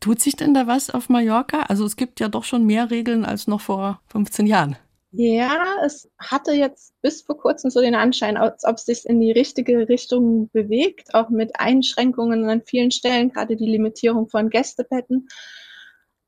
Tut 0.00 0.20
sich 0.20 0.34
denn 0.34 0.54
da 0.54 0.66
was 0.66 0.88
auf 0.88 1.10
Mallorca? 1.10 1.64
Also 1.64 1.84
es 1.84 1.96
gibt 1.96 2.18
ja 2.18 2.28
doch 2.28 2.44
schon 2.44 2.64
mehr 2.64 2.90
Regeln 2.90 3.26
als 3.26 3.46
noch 3.46 3.60
vor 3.60 4.00
15 4.06 4.46
Jahren. 4.46 4.76
Ja, 5.10 5.76
es 5.84 6.10
hatte 6.18 6.52
jetzt 6.52 6.92
bis 7.00 7.22
vor 7.22 7.38
kurzem 7.38 7.70
so 7.70 7.80
den 7.80 7.94
Anschein, 7.94 8.36
als 8.36 8.64
ob 8.64 8.76
es 8.76 8.84
sich 8.84 9.06
in 9.06 9.20
die 9.20 9.32
richtige 9.32 9.88
Richtung 9.88 10.50
bewegt, 10.50 11.14
auch 11.14 11.30
mit 11.30 11.58
Einschränkungen 11.58 12.48
an 12.48 12.62
vielen 12.62 12.90
Stellen, 12.90 13.30
gerade 13.30 13.56
die 13.56 13.66
Limitierung 13.66 14.28
von 14.28 14.50
Gästebetten. 14.50 15.28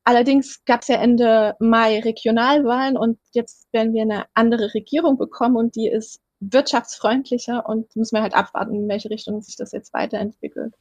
Allerdings 0.03 0.65
gab 0.65 0.81
es 0.81 0.87
ja 0.87 0.95
Ende 0.95 1.55
Mai 1.59 1.99
Regionalwahlen 1.99 2.97
und 2.97 3.19
jetzt 3.33 3.71
werden 3.71 3.93
wir 3.93 4.01
eine 4.01 4.25
andere 4.33 4.73
Regierung 4.73 5.17
bekommen 5.17 5.57
und 5.57 5.75
die 5.75 5.87
ist 5.87 6.19
wirtschaftsfreundlicher 6.39 7.67
und 7.69 7.95
müssen 7.95 8.15
wir 8.15 8.23
halt 8.23 8.33
abwarten, 8.33 8.73
in 8.73 8.87
welche 8.87 9.11
Richtung 9.11 9.43
sich 9.43 9.57
das 9.57 9.71
jetzt 9.73 9.93
weiterentwickelt. 9.93 10.73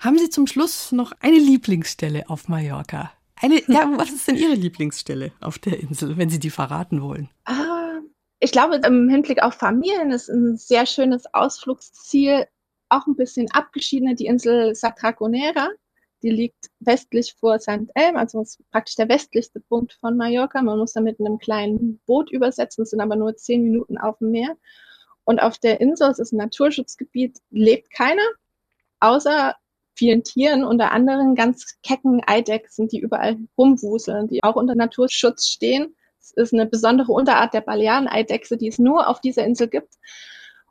Haben 0.00 0.18
Sie 0.18 0.30
zum 0.30 0.48
Schluss 0.48 0.90
noch 0.90 1.12
eine 1.20 1.38
Lieblingsstelle 1.38 2.28
auf 2.28 2.48
Mallorca? 2.48 3.12
Eine, 3.40 3.62
ja, 3.68 3.90
was 3.96 4.10
ist 4.10 4.28
denn 4.28 4.36
Ihre 4.36 4.54
Lieblingsstelle 4.54 5.32
auf 5.40 5.58
der 5.58 5.80
Insel, 5.80 6.16
wenn 6.18 6.28
Sie 6.28 6.38
die 6.38 6.50
verraten 6.50 7.00
wollen? 7.00 7.30
Ah, 7.44 8.00
ich 8.38 8.52
glaube, 8.52 8.76
im 8.76 9.08
Hinblick 9.08 9.42
auf 9.42 9.54
Familien 9.54 10.10
ist 10.10 10.28
ein 10.28 10.56
sehr 10.56 10.84
schönes 10.86 11.24
Ausflugsziel, 11.32 12.46
auch 12.90 13.06
ein 13.06 13.16
bisschen 13.16 13.50
abgeschiedener, 13.52 14.14
die 14.14 14.26
Insel 14.26 14.74
Satragonera. 14.74 15.68
Die 16.22 16.30
liegt 16.30 16.66
westlich 16.80 17.34
vor 17.38 17.58
St. 17.58 17.88
Elm, 17.94 18.16
also 18.16 18.44
praktisch 18.70 18.96
der 18.96 19.08
westlichste 19.08 19.60
Punkt 19.60 19.94
von 19.94 20.18
Mallorca. 20.18 20.60
Man 20.60 20.78
muss 20.78 20.92
da 20.92 21.00
mit 21.00 21.18
einem 21.18 21.38
kleinen 21.38 21.98
Boot 22.04 22.30
übersetzen, 22.30 22.84
sind 22.84 23.00
aber 23.00 23.16
nur 23.16 23.36
zehn 23.36 23.62
Minuten 23.62 23.96
auf 23.96 24.18
dem 24.18 24.32
Meer. 24.32 24.54
Und 25.24 25.40
auf 25.40 25.58
der 25.58 25.80
Insel, 25.80 26.10
es 26.10 26.18
ist 26.18 26.32
ein 26.32 26.38
Naturschutzgebiet, 26.38 27.38
lebt 27.50 27.90
keiner, 27.90 28.26
außer 29.00 29.54
vielen 30.00 30.24
Tieren, 30.24 30.64
unter 30.64 30.92
anderem 30.92 31.34
ganz 31.34 31.76
kecken 31.82 32.22
Eidechsen, 32.26 32.88
die 32.88 33.00
überall 33.00 33.36
rumwuseln, 33.58 34.28
die 34.28 34.42
auch 34.42 34.56
unter 34.56 34.74
Naturschutz 34.74 35.46
stehen. 35.46 35.94
Es 36.18 36.32
ist 36.32 36.54
eine 36.54 36.64
besondere 36.64 37.12
Unterart 37.12 37.52
der 37.52 37.60
Baleareneidechse, 37.60 38.56
die 38.56 38.68
es 38.68 38.78
nur 38.78 39.08
auf 39.08 39.20
dieser 39.20 39.44
Insel 39.44 39.68
gibt. 39.68 39.96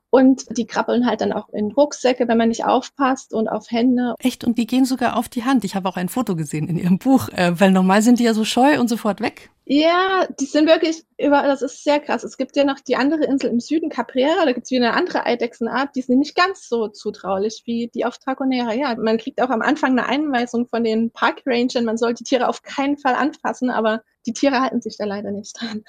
Und 0.09 0.57
die 0.57 0.65
krabbeln 0.65 1.05
halt 1.05 1.21
dann 1.21 1.31
auch 1.31 1.49
in 1.49 1.71
Rucksäcke, 1.71 2.27
wenn 2.27 2.39
man 2.39 2.49
nicht 2.49 2.65
aufpasst 2.65 3.31
und 3.35 3.47
auf 3.47 3.69
Hände. 3.69 4.15
Echt? 4.17 4.43
Und 4.43 4.57
die 4.57 4.65
gehen 4.65 4.85
sogar 4.85 5.15
auf 5.15 5.29
die 5.29 5.43
Hand. 5.43 5.63
Ich 5.63 5.75
habe 5.75 5.87
auch 5.87 5.97
ein 5.97 6.09
Foto 6.09 6.35
gesehen 6.35 6.67
in 6.67 6.79
ihrem 6.79 6.97
Buch, 6.97 7.29
äh, 7.29 7.51
weil 7.59 7.69
normal 7.69 8.01
sind 8.01 8.17
die 8.17 8.23
ja 8.23 8.33
so 8.33 8.43
scheu 8.43 8.79
und 8.79 8.87
sofort 8.87 9.21
weg. 9.21 9.51
Ja, 9.71 10.25
die 10.39 10.45
sind 10.45 10.67
wirklich 10.67 11.03
über, 11.19 11.43
das 11.43 11.61
ist 11.61 11.83
sehr 11.83 11.99
krass. 11.99 12.23
Es 12.23 12.37
gibt 12.37 12.55
ja 12.55 12.63
noch 12.63 12.79
die 12.79 12.95
andere 12.95 13.25
Insel 13.25 13.51
im 13.51 13.59
Süden, 13.59 13.91
Caprera, 13.91 14.43
da 14.43 14.51
gibt 14.51 14.65
es 14.65 14.71
wieder 14.71 14.87
eine 14.87 14.97
andere 14.97 15.27
Eidechsenart, 15.27 15.95
die 15.95 16.01
sind 16.01 16.17
nicht 16.17 16.35
ganz 16.35 16.67
so 16.67 16.87
zutraulich 16.87 17.61
wie 17.65 17.87
die 17.93 18.03
auf 18.03 18.17
Dragonera. 18.17 18.73
Ja, 18.73 18.95
man 18.95 19.19
kriegt 19.19 19.39
auch 19.39 19.51
am 19.51 19.61
Anfang 19.61 19.91
eine 19.91 20.07
Einweisung 20.07 20.67
von 20.67 20.83
den 20.83 21.11
Parkrangern, 21.11 21.85
man 21.85 21.97
soll 21.97 22.15
die 22.15 22.23
Tiere 22.23 22.47
auf 22.47 22.63
keinen 22.63 22.97
Fall 22.97 23.13
anfassen, 23.13 23.69
aber 23.69 24.01
die 24.25 24.33
Tiere 24.33 24.59
halten 24.59 24.81
sich 24.81 24.97
da 24.97 25.05
leider 25.05 25.29
nicht 25.29 25.61
dran. 25.61 25.83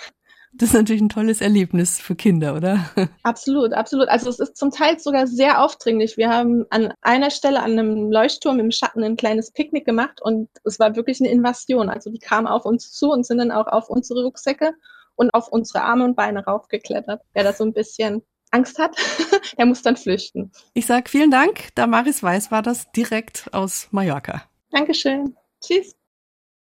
Das 0.52 0.70
ist 0.70 0.74
natürlich 0.74 1.00
ein 1.00 1.08
tolles 1.08 1.40
Erlebnis 1.40 2.00
für 2.00 2.16
Kinder, 2.16 2.56
oder? 2.56 2.90
Absolut, 3.22 3.72
absolut. 3.72 4.08
Also 4.08 4.28
es 4.30 4.40
ist 4.40 4.56
zum 4.56 4.70
Teil 4.70 4.98
sogar 4.98 5.26
sehr 5.26 5.62
aufdringlich. 5.62 6.16
Wir 6.16 6.28
haben 6.28 6.66
an 6.70 6.92
einer 7.02 7.30
Stelle 7.30 7.62
an 7.62 7.72
einem 7.72 8.10
Leuchtturm 8.10 8.58
im 8.58 8.72
Schatten 8.72 9.04
ein 9.04 9.16
kleines 9.16 9.52
Picknick 9.52 9.84
gemacht 9.84 10.20
und 10.20 10.48
es 10.64 10.78
war 10.80 10.96
wirklich 10.96 11.20
eine 11.20 11.30
Invasion. 11.30 11.88
Also 11.88 12.10
die 12.10 12.18
kamen 12.18 12.46
auf 12.46 12.64
uns 12.64 12.92
zu 12.92 13.10
und 13.10 13.24
sind 13.24 13.38
dann 13.38 13.52
auch 13.52 13.68
auf 13.68 13.88
unsere 13.88 14.24
Rucksäcke 14.24 14.72
und 15.14 15.32
auf 15.34 15.48
unsere 15.48 15.82
Arme 15.82 16.04
und 16.04 16.16
Beine 16.16 16.44
raufgeklettert. 16.44 17.22
Wer 17.32 17.44
da 17.44 17.52
so 17.52 17.64
ein 17.64 17.72
bisschen 17.72 18.22
Angst 18.50 18.78
hat, 18.78 18.96
der 19.58 19.66
muss 19.66 19.82
dann 19.82 19.96
flüchten. 19.96 20.50
Ich 20.74 20.86
sage 20.86 21.08
vielen 21.08 21.30
Dank. 21.30 21.68
Damaris 21.74 22.22
Weiß 22.22 22.50
war 22.50 22.62
das 22.62 22.90
direkt 22.92 23.48
aus 23.52 23.88
Mallorca. 23.92 24.42
Dankeschön. 24.70 25.36
Tschüss. 25.60 25.99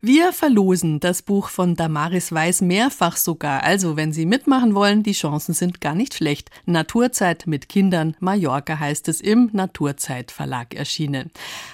Wir 0.01 0.33
verlosen 0.33 0.99
das 0.99 1.23
Buch 1.23 1.49
von 1.49 1.75
Damaris 1.75 2.31
Weiß 2.31 2.61
mehrfach 2.61 3.17
sogar. 3.17 3.63
Also, 3.63 3.95
wenn 3.95 4.13
Sie 4.13 4.27
mitmachen 4.27 4.75
wollen, 4.75 5.01
die 5.01 5.13
Chancen 5.13 5.55
sind 5.55 5.81
gar 5.81 5.95
nicht 5.95 6.13
schlecht. 6.13 6.51
Naturzeit 6.65 7.47
mit 7.47 7.69
Kindern, 7.69 8.15
Mallorca 8.19 8.77
heißt 8.77 9.07
es 9.07 9.19
im 9.19 9.49
Naturzeit 9.53 10.29
Verlag 10.29 10.75
erschienen. 10.75 11.31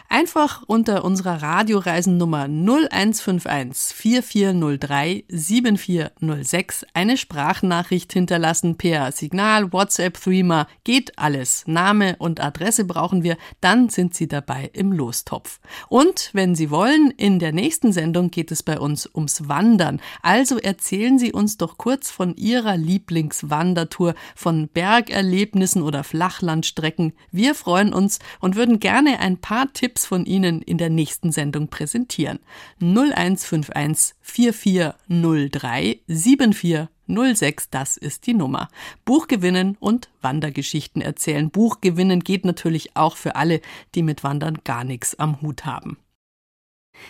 Einfach 0.08 0.64
unter 0.68 1.04
unserer 1.04 1.42
Radioreisennummer 1.42 2.46
0151 2.46 3.94
4403 3.98 5.26
7406 5.28 6.86
eine 6.94 7.18
Sprachnachricht 7.18 8.14
hinterlassen 8.14 8.78
per 8.78 9.12
Signal, 9.12 9.74
WhatsApp, 9.74 10.22
Threema. 10.22 10.68
Geht 10.86 11.18
alles. 11.20 11.64
Name 11.68 12.16
und 12.18 12.40
Adresse 12.40 12.86
brauchen 12.86 13.24
wir, 13.24 13.36
dann 13.60 13.90
sind 13.90 14.14
Sie 14.14 14.30
dabei 14.30 14.70
im 14.72 14.94
Lostopf. 14.94 15.60
Und 15.90 16.30
wenn 16.32 16.56
Sie 16.56 16.70
wollen, 16.70 17.12
in 17.18 17.40
der 17.40 17.52
nächsten 17.52 17.92
Sendung 17.92 18.21
Sendung 18.22 18.30
geht 18.30 18.52
es 18.52 18.62
bei 18.62 18.80
uns 18.80 19.10
ums 19.16 19.48
Wandern. 19.50 20.00
Also 20.22 20.60
erzählen 20.60 21.18
Sie 21.18 21.34
uns 21.34 21.58
doch 21.58 21.80
kurz 21.80 22.12
von 22.12 22.36
Ihrer 22.36 22.78
Lieblingswandertour, 22.78 24.14
von 24.36 24.68
Bergerlebnissen 24.68 25.82
oder 25.82 26.04
Flachlandstrecken. 26.04 27.14
Wir 27.32 27.56
freuen 27.56 27.94
uns 27.94 28.20
und 28.40 28.56
würden 28.56 28.80
gerne 28.80 29.20
ein 29.20 29.38
paar 29.38 29.74
Tipps 29.74 30.06
von 30.06 30.26
Ihnen 30.26 30.62
in 30.62 30.78
der 30.78 30.92
nächsten 30.92 31.32
Sendung 31.32 31.68
präsentieren. 31.70 32.38
0151 32.80 34.14
4403 34.22 36.02
7406, 36.08 37.70
das 37.72 37.98
ist 37.98 38.28
die 38.28 38.36
Nummer. 38.36 38.68
Buch 39.04 39.28
gewinnen 39.28 39.78
und 39.80 40.10
Wandergeschichten 40.22 41.02
erzählen. 41.02 41.50
Buch 41.50 41.82
gewinnen 41.82 42.20
geht 42.20 42.46
natürlich 42.46 42.96
auch 42.96 43.18
für 43.18 43.36
alle, 43.36 43.62
die 43.96 44.04
mit 44.04 44.24
Wandern 44.24 44.60
gar 44.64 44.84
nichts 44.84 45.18
am 45.18 45.42
Hut 45.42 45.66
haben. 45.66 45.98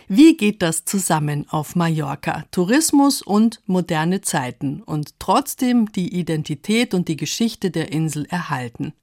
Wie 0.08 0.38
geht 0.38 0.62
das 0.62 0.86
zusammen 0.86 1.46
auf 1.50 1.76
Mallorca? 1.76 2.46
Tourismus 2.52 3.22
und 3.22 3.62
moderne 3.66 4.22
Zeiten 4.22 4.82
und 4.82 5.20
trotzdem 5.20 5.92
die 5.92 6.14
Identität 6.14 6.94
und 6.94 7.08
die 7.08 7.18
Geschichte 7.18 7.72
der 7.72 7.92
Insel 7.92 8.26
erhalten. 8.26 8.94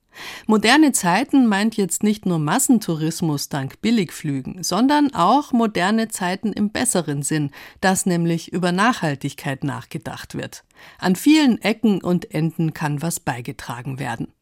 Moderne 0.47 0.93
Zeiten 0.93 1.47
meint 1.47 1.77
jetzt 1.77 2.03
nicht 2.03 2.27
nur 2.27 2.39
Massentourismus 2.39 3.49
dank 3.49 3.81
Billigflügen, 3.81 4.63
sondern 4.63 5.15
auch 5.15 5.53
moderne 5.53 6.09
Zeiten 6.09 6.53
im 6.53 6.71
besseren 6.71 7.23
Sinn, 7.23 7.51
dass 7.81 8.07
nämlich 8.07 8.53
über 8.53 8.73
Nachhaltigkeit 8.73 9.65
nachgedacht 9.65 10.35
wird. 10.35 10.65
An 10.99 11.17
vielen 11.17 11.61
Ecken 11.63 12.03
und 12.03 12.35
Enden 12.35 12.75
kann 12.75 13.03
was 13.03 13.21
beigetragen 13.21 13.99
werden. 13.99 14.33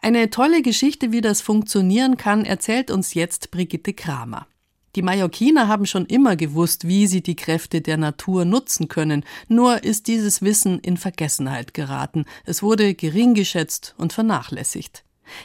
Eine 0.00 0.30
tolle 0.30 0.62
Geschichte, 0.62 1.10
wie 1.10 1.20
das 1.20 1.40
funktionieren 1.40 2.16
kann, 2.16 2.44
erzählt 2.44 2.90
uns 2.90 3.14
jetzt 3.14 3.50
Brigitte 3.50 3.92
Kramer. 3.92 4.46
Die 4.98 5.02
Mallorquiner 5.02 5.68
haben 5.68 5.86
schon 5.86 6.06
immer 6.06 6.34
gewusst, 6.34 6.88
wie 6.88 7.06
sie 7.06 7.22
die 7.22 7.36
Kräfte 7.36 7.80
der 7.80 7.96
Natur 7.96 8.44
nutzen 8.44 8.88
können, 8.88 9.24
nur 9.46 9.84
ist 9.84 10.08
dieses 10.08 10.42
Wissen 10.42 10.80
in 10.80 10.96
Vergessenheit 10.96 11.72
geraten, 11.72 12.24
es 12.44 12.64
wurde 12.64 12.94
gering 12.94 13.34
geschätzt 13.34 13.94
und 13.96 14.12
vernachlässigt. 14.12 15.04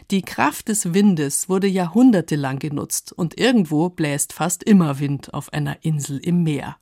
Die 0.10 0.24
Kraft 0.24 0.70
des 0.70 0.96
Windes 0.96 1.50
wurde 1.50 1.68
jahrhundertelang 1.68 2.58
genutzt 2.58 3.13
und 3.13 3.39
irgendwo 3.39 3.89
bläst 3.89 4.34
fast 4.34 4.63
immer 4.63 5.00
Wind 5.00 5.36
auf 5.36 5.54
einer 5.54 5.86
Insel 5.86 6.18
im 6.18 6.42
Meer. 6.42 6.78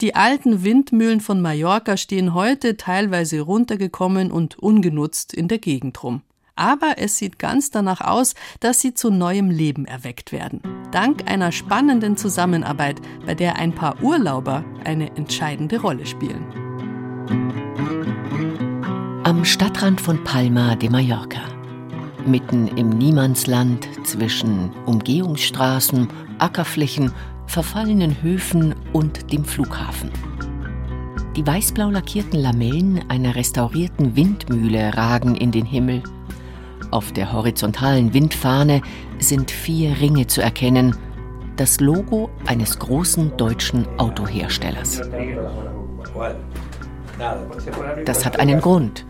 Die 0.00 0.14
alten 0.14 0.64
Windmühlen 0.64 1.20
von 1.20 1.42
Mallorca 1.42 1.98
stehen 1.98 2.32
heute 2.32 2.78
teilweise 2.78 3.42
runtergekommen 3.42 4.32
und 4.32 4.58
ungenutzt 4.58 5.34
in 5.34 5.46
der 5.46 5.58
Gegend 5.58 6.02
rum 6.02 6.22
aber 6.58 6.94
es 6.98 7.16
sieht 7.16 7.38
ganz 7.38 7.70
danach 7.70 8.00
aus, 8.00 8.34
dass 8.60 8.80
sie 8.80 8.92
zu 8.92 9.10
neuem 9.10 9.50
Leben 9.50 9.84
erweckt 9.86 10.32
werden. 10.32 10.60
Dank 10.90 11.30
einer 11.30 11.52
spannenden 11.52 12.16
Zusammenarbeit, 12.16 13.00
bei 13.24 13.34
der 13.34 13.56
ein 13.56 13.74
paar 13.74 14.02
Urlauber 14.02 14.64
eine 14.84 15.16
entscheidende 15.16 15.80
Rolle 15.80 16.06
spielen. 16.06 16.44
Am 19.24 19.44
Stadtrand 19.44 20.00
von 20.00 20.24
Palma 20.24 20.74
de 20.74 20.88
Mallorca. 20.88 21.40
Mitten 22.26 22.66
im 22.68 22.90
Niemandsland 22.90 23.88
zwischen 24.04 24.70
Umgehungsstraßen, 24.86 26.08
Ackerflächen, 26.38 27.12
verfallenen 27.46 28.22
Höfen 28.22 28.74
und 28.92 29.32
dem 29.32 29.44
Flughafen. 29.44 30.10
Die 31.36 31.46
weißblau 31.46 31.90
lackierten 31.90 32.40
Lamellen 32.40 33.04
einer 33.08 33.36
restaurierten 33.36 34.16
Windmühle 34.16 34.96
ragen 34.96 35.36
in 35.36 35.52
den 35.52 35.64
Himmel 35.64 36.02
auf 36.90 37.12
der 37.12 37.32
horizontalen 37.32 38.14
Windfahne 38.14 38.82
sind 39.18 39.50
vier 39.50 40.00
Ringe 40.00 40.26
zu 40.26 40.40
erkennen, 40.40 40.96
das 41.56 41.80
Logo 41.80 42.30
eines 42.46 42.78
großen 42.78 43.36
deutschen 43.36 43.86
Autoherstellers. 43.98 45.02
Das 48.04 48.24
hat 48.24 48.38
einen 48.38 48.60
Grund. 48.60 49.04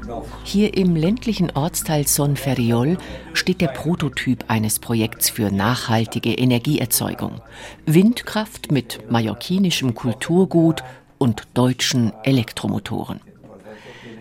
Hier 0.44 0.76
im 0.76 0.96
ländlichen 0.96 1.50
Ortsteil 1.50 2.06
Son 2.06 2.36
Ferriol 2.36 2.96
steht 3.34 3.60
der 3.60 3.68
Prototyp 3.68 4.44
eines 4.48 4.78
Projekts 4.78 5.28
für 5.28 5.50
nachhaltige 5.50 6.32
Energieerzeugung. 6.32 7.42
Windkraft 7.84 8.72
mit 8.72 9.10
mallorquinischem 9.10 9.94
Kulturgut 9.94 10.82
und 11.18 11.46
deutschen 11.52 12.12
Elektromotoren. 12.24 13.20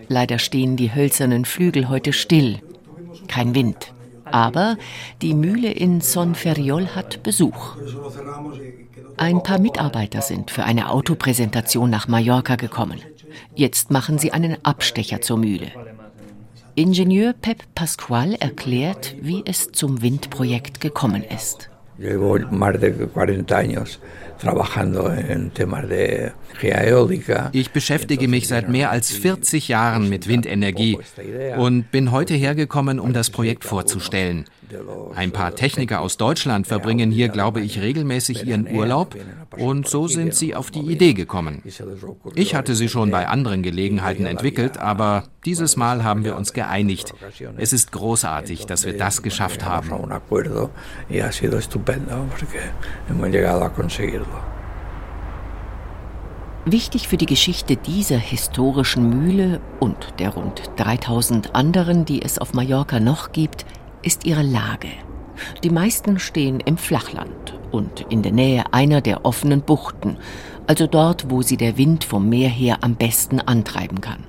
Leider 0.08 0.38
stehen 0.38 0.76
die 0.76 0.94
hölzernen 0.94 1.44
Flügel 1.44 1.88
heute 1.88 2.12
still 2.12 2.60
kein 3.28 3.54
Wind. 3.54 3.92
Aber 4.24 4.76
die 5.22 5.34
Mühle 5.34 5.70
in 5.70 6.00
Son 6.00 6.34
Ferriol 6.34 6.88
hat 6.88 7.22
Besuch. 7.22 7.76
Ein 9.16 9.42
paar 9.42 9.58
Mitarbeiter 9.58 10.20
sind 10.20 10.50
für 10.50 10.64
eine 10.64 10.90
Autopräsentation 10.90 11.90
nach 11.90 12.08
Mallorca 12.08 12.56
gekommen. 12.56 13.00
Jetzt 13.54 13.90
machen 13.90 14.18
sie 14.18 14.32
einen 14.32 14.64
Abstecher 14.64 15.20
zur 15.20 15.38
Mühle. 15.38 15.72
Ingenieur 16.74 17.32
Pep 17.32 17.64
Pascual 17.74 18.34
erklärt, 18.34 19.16
wie 19.20 19.42
es 19.44 19.72
zum 19.72 20.02
Windprojekt 20.02 20.80
gekommen 20.80 21.24
ist. 21.24 21.70
Llevo 21.98 22.38
más 22.50 22.80
de 22.80 23.08
40 23.08 23.56
años 23.56 24.00
ich 27.52 27.70
beschäftige 27.70 28.28
mich 28.28 28.48
seit 28.48 28.68
mehr 28.68 28.90
als 28.90 29.10
40 29.10 29.68
Jahren 29.68 30.08
mit 30.08 30.28
Windenergie 30.28 30.98
und 31.56 31.90
bin 31.90 32.12
heute 32.12 32.34
hergekommen, 32.34 33.00
um 33.00 33.12
das 33.12 33.30
Projekt 33.30 33.64
vorzustellen. 33.64 34.44
Ein 35.14 35.32
paar 35.32 35.54
Techniker 35.54 36.00
aus 36.00 36.16
Deutschland 36.16 36.66
verbringen 36.66 37.10
hier, 37.10 37.28
glaube 37.28 37.60
ich, 37.60 37.80
regelmäßig 37.80 38.46
ihren 38.46 38.68
Urlaub 38.70 39.16
und 39.56 39.88
so 39.88 40.08
sind 40.08 40.34
sie 40.34 40.54
auf 40.54 40.70
die 40.70 40.80
Idee 40.80 41.14
gekommen. 41.14 41.62
Ich 42.34 42.54
hatte 42.54 42.74
sie 42.74 42.88
schon 42.88 43.10
bei 43.10 43.28
anderen 43.28 43.62
Gelegenheiten 43.62 44.26
entwickelt, 44.26 44.78
aber 44.78 45.24
dieses 45.44 45.76
Mal 45.76 46.04
haben 46.04 46.24
wir 46.24 46.36
uns 46.36 46.52
geeinigt. 46.52 47.14
Es 47.56 47.72
ist 47.72 47.92
großartig, 47.92 48.66
dass 48.66 48.84
wir 48.84 48.96
das 48.96 49.22
geschafft 49.22 49.64
haben. 49.64 49.90
Wichtig 56.70 57.08
für 57.08 57.16
die 57.16 57.24
Geschichte 57.24 57.76
dieser 57.76 58.18
historischen 58.18 59.08
Mühle 59.08 59.60
und 59.80 59.96
der 60.18 60.30
rund 60.30 60.70
3000 60.76 61.54
anderen, 61.54 62.04
die 62.04 62.20
es 62.20 62.38
auf 62.38 62.52
Mallorca 62.52 63.00
noch 63.00 63.32
gibt, 63.32 63.64
ist 64.02 64.24
ihre 64.24 64.42
Lage. 64.42 64.88
Die 65.62 65.70
meisten 65.70 66.18
stehen 66.18 66.60
im 66.60 66.76
Flachland 66.76 67.54
und 67.70 68.06
in 68.08 68.22
der 68.22 68.32
Nähe 68.32 68.64
einer 68.72 69.00
der 69.00 69.24
offenen 69.24 69.62
Buchten, 69.62 70.16
also 70.66 70.86
dort, 70.86 71.30
wo 71.30 71.42
sie 71.42 71.56
der 71.56 71.76
Wind 71.76 72.04
vom 72.04 72.28
Meer 72.28 72.48
her 72.48 72.78
am 72.82 72.94
besten 72.94 73.40
antreiben 73.40 74.00
kann. 74.00 74.24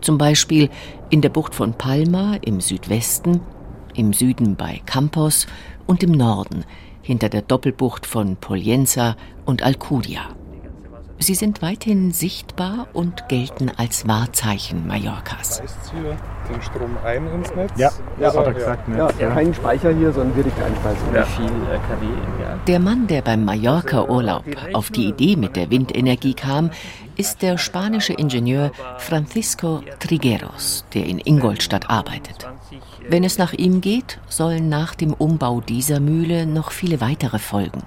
Zum 0.00 0.18
Beispiel 0.18 0.70
in 1.10 1.20
der 1.20 1.28
Bucht 1.28 1.54
von 1.54 1.74
Palma 1.74 2.36
im 2.42 2.60
Südwesten, 2.60 3.40
im 3.94 4.12
Süden 4.12 4.56
bei 4.56 4.80
Campos 4.86 5.46
und 5.86 6.02
im 6.02 6.12
Norden 6.12 6.64
hinter 7.02 7.28
der 7.28 7.42
Doppelbucht 7.42 8.06
von 8.06 8.36
Polienza 8.36 9.16
und 9.44 9.62
Alcudia. 9.62 10.37
Sie 11.20 11.34
sind 11.34 11.62
weithin 11.62 12.12
sichtbar 12.12 12.86
und 12.92 13.28
gelten 13.28 13.70
als 13.76 14.06
Wahrzeichen 14.06 14.86
Mallorcas. 14.86 15.60
den 16.48 16.62
Strom 16.62 16.96
ein 17.04 17.26
ins 17.26 17.54
Netz? 17.54 17.72
Ja, 17.76 17.90
ja 18.20 18.28
hat 18.28 18.46
er 18.46 18.54
gesagt. 18.54 18.88
Ne? 18.88 18.98
Ja, 18.98 19.10
ja. 19.18 19.30
Kein 19.30 19.52
Speicher 19.52 19.92
hier, 19.92 20.12
sondern 20.12 20.36
direkte 20.36 20.64
Einspeisung. 20.64 21.14
Ja. 21.14 21.26
Wie 21.26 21.30
viel 21.32 21.46
äh, 21.46 21.78
kW 21.78 22.06
im 22.06 22.42
Jahr? 22.42 22.58
Der 22.66 22.78
Mann, 22.78 23.06
der 23.08 23.22
beim 23.22 23.44
Mallorca-Urlaub 23.44 24.44
auf 24.72 24.90
die 24.90 25.06
Idee 25.06 25.36
mit 25.36 25.56
der 25.56 25.70
Windenergie 25.70 26.34
kam, 26.34 26.70
ist 27.16 27.42
der 27.42 27.58
spanische 27.58 28.12
Ingenieur 28.12 28.70
Francisco 28.98 29.82
Trigueros, 29.98 30.84
der 30.94 31.04
in 31.04 31.18
Ingolstadt 31.18 31.90
arbeitet. 31.90 32.46
Wenn 33.08 33.24
es 33.24 33.38
nach 33.38 33.52
ihm 33.52 33.80
geht, 33.80 34.20
sollen 34.28 34.68
nach 34.68 34.94
dem 34.94 35.14
Umbau 35.14 35.60
dieser 35.60 35.98
Mühle 35.98 36.46
noch 36.46 36.70
viele 36.70 37.00
weitere 37.00 37.40
folgen. 37.40 37.82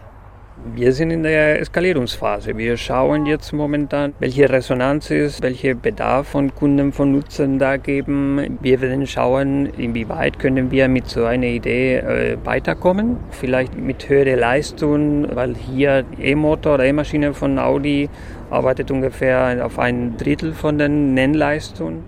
Wir 0.63 0.93
sind 0.93 1.09
in 1.09 1.23
der 1.23 1.59
Eskalierungsphase. 1.59 2.55
Wir 2.55 2.77
schauen 2.77 3.25
jetzt 3.25 3.51
momentan, 3.51 4.13
welche 4.19 4.47
Resonanz 4.47 5.09
ist, 5.09 5.41
welche 5.41 5.73
Bedarf 5.73 6.27
von 6.27 6.53
Kunden, 6.53 6.93
von 6.93 7.11
Nutzern 7.11 7.57
da 7.57 7.77
geben. 7.77 8.59
Wir 8.61 8.79
werden 8.79 9.07
schauen, 9.07 9.65
inwieweit 9.65 10.37
können 10.37 10.69
wir 10.69 10.87
mit 10.87 11.09
so 11.09 11.25
einer 11.25 11.47
Idee 11.47 11.95
äh, 11.95 12.37
weiterkommen. 12.43 13.17
Vielleicht 13.31 13.75
mit 13.75 14.07
höherer 14.07 14.37
Leistung, 14.37 15.35
weil 15.35 15.55
hier 15.55 16.05
E-Motor 16.19 16.75
oder 16.75 16.85
E-Maschine 16.85 17.33
von 17.33 17.57
Audi 17.57 18.07
arbeitet 18.51 18.91
ungefähr 18.91 19.65
auf 19.65 19.79
ein 19.79 20.15
Drittel 20.17 20.53
von 20.53 20.77
den 20.77 21.15
Nennleistungen. 21.15 22.03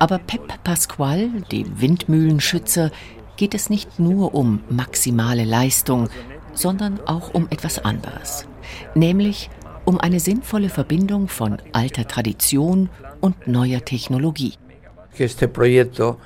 Aber 0.00 0.18
Pep 0.18 0.42
Pasqual, 0.64 1.28
dem 1.52 1.80
Windmühlenschützer, 1.80 2.90
geht 3.36 3.54
es 3.54 3.70
nicht 3.70 3.98
nur 3.98 4.34
um 4.34 4.60
maximale 4.68 5.44
Leistung, 5.44 6.08
sondern 6.54 7.00
auch 7.06 7.34
um 7.34 7.46
etwas 7.50 7.78
anderes, 7.84 8.46
nämlich 8.94 9.50
um 9.84 9.98
eine 9.98 10.20
sinnvolle 10.20 10.68
Verbindung 10.68 11.28
von 11.28 11.58
alter 11.72 12.06
Tradition 12.06 12.88
und 13.20 13.46
neuer 13.46 13.84
Technologie. 13.84 14.54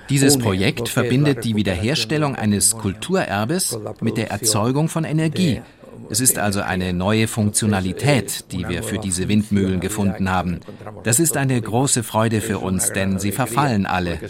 Dieses 0.09 0.39
Projekt 0.39 0.89
verbindet 0.89 1.45
die 1.45 1.57
Wiederherstellung 1.57 2.37
eines 2.37 2.77
Kulturerbes 2.77 3.79
mit 4.01 4.16
der 4.16 4.31
Erzeugung 4.31 4.89
von 4.89 5.05
Energie. 5.05 5.61
Es 6.09 6.20
ist 6.20 6.39
also 6.39 6.61
eine 6.61 6.93
neue 6.93 7.27
Funktionalität, 7.27 8.53
die 8.53 8.68
wir 8.68 8.85
für 8.85 8.99
diese 8.99 9.29
Windmühlen 9.29 9.81
gefunden 9.81 10.31
haben. 10.31 10.61
Das 11.03 11.18
ist 11.18 11.37
eine 11.37 11.61
große 11.61 12.05
Freude 12.05 12.41
für 12.41 12.59
uns, 12.59 12.93
denn 12.93 13.18
sie 13.18 13.33
verfallen 13.33 13.87
alle. 13.87 14.20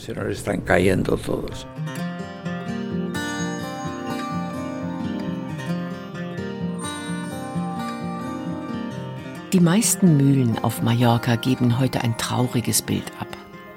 Die 9.57 9.62
meisten 9.62 10.18
Mühlen 10.18 10.62
auf 10.62 10.82
Mallorca 10.82 11.36
geben 11.36 11.78
heute 11.78 12.02
ein 12.02 12.18
trauriges 12.18 12.82
Bild 12.82 13.11
ab. 13.18 13.28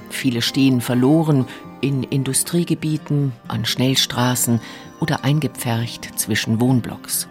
Viele 0.09 0.41
stehen 0.41 0.81
verloren 0.81 1.45
in 1.79 2.03
Industriegebieten, 2.03 3.31
an 3.47 3.63
Schnellstraßen 3.63 4.59
oder 4.99 5.23
eingepfercht 5.23 6.19
zwischen 6.19 6.59
Wohnblocks. 6.59 7.29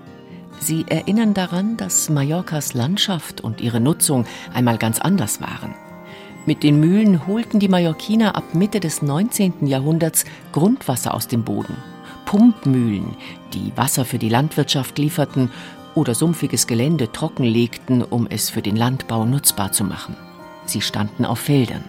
Sie 0.61 0.87
erinnern 0.89 1.35
daran, 1.35 1.77
dass 1.77 2.09
Mallorcas 2.09 2.73
Landschaft 2.73 3.43
und 3.43 3.61
ihre 3.61 3.81
Nutzung 3.81 4.25
einmal 4.55 4.79
ganz 4.79 4.99
anders 4.99 5.43
waren. 5.43 5.75
Mit 6.47 6.63
den 6.63 6.81
Mühlen 6.81 7.27
holten 7.27 7.61
die 7.61 7.69
Mallorquiner 7.69 8.35
ab 8.35 8.55
Mitte 8.55 8.81
des 8.81 9.03
19. 9.03 9.67
Jahrhunderts 9.67 10.25
Grundwasser 10.53 11.13
aus 11.13 11.29
dem 11.29 11.45
Boden. 11.45 11.77
Pumpmühlen, 12.25 13.15
die 13.53 13.73
Wasser 13.77 14.07
für 14.07 14.19
die 14.19 14.31
Landwirtschaft 14.31 14.97
lieferten 14.97 15.51
oder 15.99 16.15
sumpfiges 16.15 16.69
Gelände 16.69 17.11
trockenlegten, 17.11 18.03
um 18.03 18.29
es 18.31 18.51
für 18.51 18.63
den 18.63 18.77
Landbau 18.77 19.25
nutzbar 19.25 19.73
zu 19.73 19.83
machen. 19.83 20.17
Sie 20.65 20.81
standen 20.81 21.25
auf 21.25 21.41
Feldern. 21.41 21.85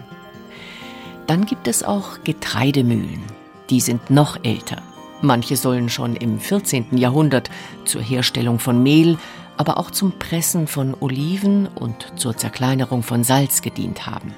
Dann 1.28 1.46
gibt 1.46 1.68
es 1.68 1.84
auch 1.84 2.24
Getreidemühlen. 2.24 3.22
Die 3.70 3.80
sind 3.80 4.10
noch 4.10 4.44
älter. 4.44 4.82
Manche 5.22 5.56
sollen 5.56 5.88
schon 5.88 6.16
im 6.16 6.40
14. 6.40 6.96
Jahrhundert 6.98 7.50
zur 7.84 8.02
Herstellung 8.02 8.58
von 8.58 8.82
Mehl, 8.82 9.16
aber 9.56 9.78
auch 9.78 9.92
zum 9.92 10.18
Pressen 10.18 10.66
von 10.66 10.96
Oliven 10.98 11.68
und 11.68 12.12
zur 12.16 12.36
Zerkleinerung 12.36 13.04
von 13.04 13.22
Salz 13.22 13.62
gedient 13.62 14.06
haben. 14.06 14.34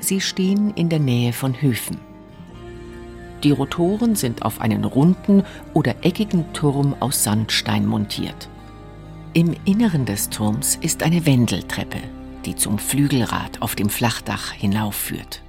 Sie 0.00 0.22
stehen 0.22 0.72
in 0.74 0.88
der 0.88 1.00
Nähe 1.00 1.34
von 1.34 1.60
Höfen. 1.60 1.98
Die 3.42 3.50
Rotoren 3.50 4.14
sind 4.14 4.42
auf 4.42 4.60
einen 4.60 4.84
runden 4.84 5.42
oder 5.74 5.96
eckigen 6.02 6.52
Turm 6.54 6.94
aus 7.00 7.24
Sandstein 7.24 7.84
montiert. 7.84 8.48
Im 9.36 9.54
Inneren 9.66 10.06
des 10.06 10.30
Turms 10.30 10.76
ist 10.76 11.02
eine 11.02 11.26
Wendeltreppe, 11.26 11.98
die 12.46 12.56
zum 12.56 12.78
Flügelrad 12.78 13.60
auf 13.60 13.74
dem 13.74 13.90
Flachdach 13.90 14.52
hinaufführt. 14.52 15.42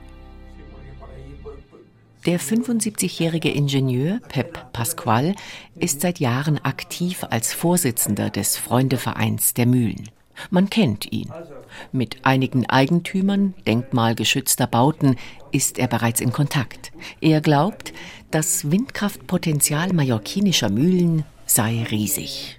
Der 2.25 2.37
75-jährige 2.37 3.49
Ingenieur 3.49 4.19
Pep 4.27 4.73
Pasqual 4.73 5.35
ist 5.77 6.01
seit 6.01 6.19
Jahren 6.19 6.57
aktiv 6.65 7.23
als 7.29 7.53
Vorsitzender 7.53 8.29
des 8.29 8.57
Freundevereins 8.57 9.53
der 9.53 9.67
Mühlen. 9.67 10.09
Man 10.49 10.69
kennt 10.69 11.09
ihn. 11.13 11.31
Mit 11.93 12.25
einigen 12.25 12.69
Eigentümern 12.69 13.53
denkmalgeschützter 13.65 14.67
Bauten 14.67 15.15
ist 15.53 15.79
er 15.79 15.87
bereits 15.87 16.19
in 16.19 16.33
Kontakt. 16.33 16.91
Er 17.21 17.39
glaubt, 17.39 17.93
das 18.31 18.69
Windkraftpotenzial 18.69 19.93
mallorquinischer 19.93 20.67
Mühlen 20.67 21.23
sei 21.45 21.85
riesig. 21.89 22.56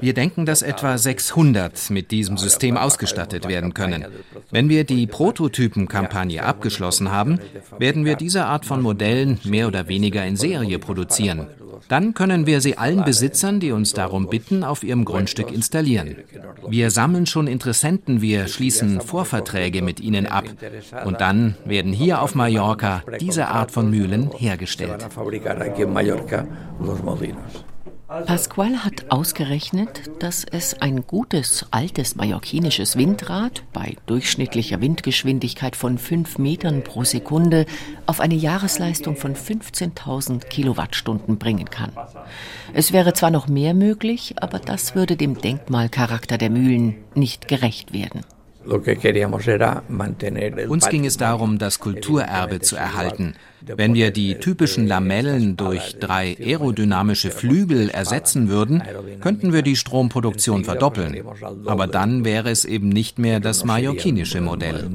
Wir 0.00 0.14
denken, 0.14 0.46
dass 0.46 0.62
etwa 0.62 0.98
600 0.98 1.90
mit 1.90 2.10
diesem 2.10 2.36
System 2.36 2.76
ausgestattet 2.76 3.48
werden 3.48 3.74
können. 3.74 4.04
Wenn 4.50 4.68
wir 4.68 4.84
die 4.84 5.06
Prototypenkampagne 5.06 6.44
abgeschlossen 6.44 7.10
haben, 7.10 7.38
werden 7.78 8.04
wir 8.04 8.16
diese 8.16 8.44
Art 8.46 8.64
von 8.64 8.82
Modellen 8.82 9.38
mehr 9.44 9.68
oder 9.68 9.88
weniger 9.88 10.24
in 10.24 10.36
Serie 10.36 10.78
produzieren. 10.78 11.46
Dann 11.88 12.14
können 12.14 12.46
wir 12.46 12.60
sie 12.60 12.78
allen 12.78 13.04
Besitzern, 13.04 13.60
die 13.60 13.72
uns 13.72 13.92
darum 13.92 14.28
bitten, 14.28 14.64
auf 14.64 14.82
ihrem 14.84 15.04
Grundstück 15.04 15.52
installieren. 15.52 16.16
Wir 16.68 16.90
sammeln 16.90 17.26
schon 17.26 17.46
Interessenten, 17.46 18.22
wir 18.22 18.48
schließen 18.48 19.00
Vorverträge 19.00 19.82
mit 19.82 20.00
ihnen 20.00 20.26
ab. 20.26 20.44
Und 21.04 21.20
dann 21.20 21.56
werden 21.64 21.92
hier 21.92 22.22
auf 22.22 22.34
Mallorca 22.34 23.02
diese 23.20 23.48
Art 23.48 23.70
von 23.70 23.90
Mühlen 23.90 24.30
hergestellt. 24.36 25.06
Pasquale 28.26 28.84
hat 28.84 29.10
ausgerechnet, 29.10 30.02
dass 30.20 30.44
es 30.44 30.80
ein 30.80 31.06
gutes 31.06 31.66
altes 31.70 32.16
mallorquinisches 32.16 32.96
Windrad 32.96 33.64
bei 33.72 33.96
durchschnittlicher 34.06 34.80
Windgeschwindigkeit 34.80 35.74
von 35.74 35.98
5 35.98 36.38
Metern 36.38 36.84
pro 36.84 37.04
Sekunde 37.04 37.66
auf 38.06 38.20
eine 38.20 38.34
Jahresleistung 38.34 39.16
von 39.16 39.34
15.000 39.34 40.44
Kilowattstunden 40.46 41.38
bringen 41.38 41.70
kann. 41.70 41.92
Es 42.72 42.92
wäre 42.92 43.14
zwar 43.14 43.30
noch 43.30 43.48
mehr 43.48 43.74
möglich, 43.74 44.34
aber 44.36 44.58
das 44.58 44.94
würde 44.94 45.16
dem 45.16 45.40
Denkmalcharakter 45.40 46.38
der 46.38 46.50
Mühlen 46.50 46.96
nicht 47.14 47.48
gerecht 47.48 47.92
werden. 47.92 48.20
Uns 50.68 50.88
ging 50.88 51.04
es 51.04 51.16
darum, 51.16 51.58
das 51.58 51.80
Kulturerbe 51.80 52.60
zu 52.60 52.76
erhalten. 52.76 53.34
Wenn 53.60 53.94
wir 53.94 54.10
die 54.10 54.36
typischen 54.36 54.86
Lamellen 54.86 55.56
durch 55.56 55.98
drei 55.98 56.36
aerodynamische 56.38 57.30
Flügel 57.30 57.90
ersetzen 57.90 58.48
würden, 58.48 58.82
könnten 59.20 59.52
wir 59.52 59.62
die 59.62 59.76
Stromproduktion 59.76 60.64
verdoppeln. 60.64 61.22
Aber 61.66 61.86
dann 61.86 62.24
wäre 62.24 62.50
es 62.50 62.64
eben 62.64 62.88
nicht 62.88 63.18
mehr 63.18 63.40
das 63.40 63.64
mallorquinische 63.64 64.40
Modell. 64.40 64.90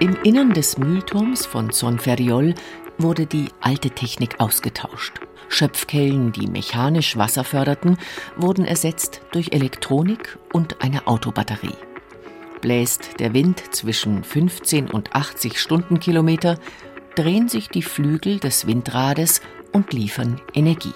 Im 0.00 0.16
Innern 0.24 0.52
des 0.52 0.76
Mühlturms 0.76 1.46
von 1.46 1.70
Sonferriol 1.70 2.54
wurde 2.98 3.26
die 3.26 3.48
alte 3.60 3.90
Technik 3.90 4.40
ausgetauscht. 4.40 5.20
Schöpfkellen, 5.54 6.32
die 6.32 6.48
mechanisch 6.48 7.16
Wasser 7.16 7.44
förderten, 7.44 7.96
wurden 8.36 8.64
ersetzt 8.64 9.20
durch 9.32 9.52
Elektronik 9.52 10.36
und 10.52 10.82
eine 10.82 11.06
Autobatterie. 11.06 11.76
Bläst 12.60 13.20
der 13.20 13.34
Wind 13.34 13.62
zwischen 13.72 14.24
15 14.24 14.90
und 14.90 15.14
80 15.14 15.60
Stundenkilometer, 15.60 16.58
drehen 17.14 17.48
sich 17.48 17.68
die 17.68 17.82
Flügel 17.82 18.40
des 18.40 18.66
Windrades 18.66 19.42
und 19.70 19.92
liefern 19.92 20.40
Energie. 20.54 20.94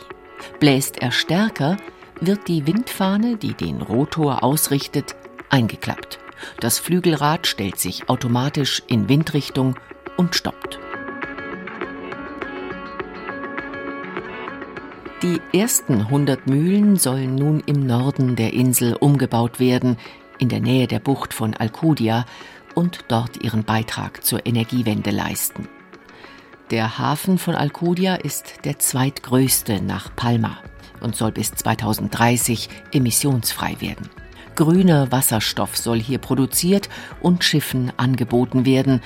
Bläst 0.59 1.01
er 1.01 1.13
stärker, 1.13 1.77
wird 2.21 2.49
die 2.49 2.67
Windfahne, 2.67 3.37
die 3.37 3.55
den 3.55 3.81
Rotor 3.81 4.43
ausrichtet, 4.43 5.15
eingeklappt. 5.51 6.19
Das 6.59 6.81
Flügelrad 6.81 7.47
stellt 7.47 7.79
sich 7.79 8.09
automatisch 8.09 8.83
in 8.89 9.09
Windrichtung 9.09 9.77
und 10.17 10.35
stoppt. 10.35 10.81
Die 15.23 15.41
ersten 15.53 16.03
100 16.03 16.47
Mühlen 16.47 16.95
sollen 16.95 17.35
nun 17.35 17.61
im 17.67 17.85
Norden 17.85 18.37
der 18.37 18.53
Insel 18.53 18.95
umgebaut 18.95 19.59
werden, 19.59 19.97
in 20.39 20.49
der 20.49 20.61
Nähe 20.61 20.87
der 20.87 21.01
Bucht 21.01 21.35
von 21.35 21.55
Alcudia, 21.55 22.25
und 22.77 23.01
dort 23.09 23.43
ihren 23.43 23.65
Beitrag 23.65 24.25
zur 24.25 24.47
Energiewende 24.47 25.11
leisten. 25.11 25.67
Der 26.71 26.99
Hafen 26.99 27.39
von 27.39 27.57
Alcudia 27.57 28.15
ist 28.15 28.65
der 28.65 28.79
zweitgrößte 28.79 29.83
nach 29.83 30.15
Palma 30.15 30.59
und 31.01 31.17
soll 31.17 31.33
bis 31.33 31.51
2030 31.51 32.69
emissionsfrei 32.93 33.75
werden. 33.81 34.09
Grüner 34.55 35.11
Wasserstoff 35.11 35.77
soll 35.77 35.99
hier 35.99 36.19
produziert 36.19 36.89
und 37.21 37.43
Schiffen 37.43 37.93
angeboten 37.97 38.65
werden, 38.65 39.01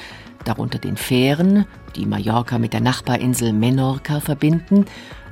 darunter 0.45 0.79
den 0.79 0.99
Fähren, 0.99 1.65
die 1.97 2.05
Mallorca 2.05 2.59
mit 2.59 2.75
der 2.75 2.81
Nachbarinsel 2.83 3.55
Menorca 3.55 4.21
verbinden, 4.21 4.85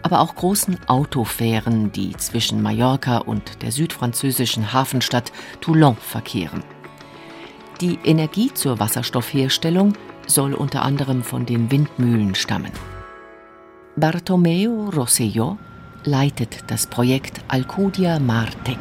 aber 0.03 0.21
auch 0.21 0.35
großen 0.35 0.79
Autofähren, 0.89 1.93
die 1.93 2.17
zwischen 2.17 2.63
Mallorca 2.63 3.19
und 3.19 3.63
der 3.63 3.73
südfranzösischen 3.73 4.73
Hafenstadt 4.73 5.33
Toulon 5.61 5.97
verkehren. 5.97 6.63
Die 7.81 7.99
Energie 8.05 8.53
zur 8.53 8.79
Wasserstoffherstellung 8.79 9.95
soll 10.27 10.55
unter 10.55 10.83
anderem 10.83 11.23
von 11.23 11.47
den 11.47 11.71
Windmühlen 11.71 12.35
stammen. 12.35 12.73
Bartomeo 13.97 14.91
Rosselló 14.91 15.57
leitet 16.05 16.65
das 16.69 16.87
Projekt 16.87 17.41
Alcudia 17.49 18.19
Martec. 18.19 18.79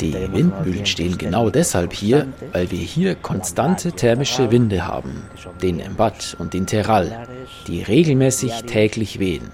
Die 0.00 0.14
Windmühlen 0.14 0.86
stehen 0.86 1.18
genau 1.18 1.50
deshalb 1.50 1.92
hier, 1.92 2.26
weil 2.52 2.70
wir 2.70 2.78
hier 2.78 3.14
konstante 3.14 3.92
thermische 3.92 4.50
Winde 4.50 4.86
haben, 4.86 5.22
den 5.62 5.80
Embat 5.80 6.36
und 6.38 6.54
den 6.54 6.66
Terral, 6.66 7.26
die 7.66 7.82
regelmäßig 7.82 8.62
täglich 8.62 9.18
wehen. 9.18 9.50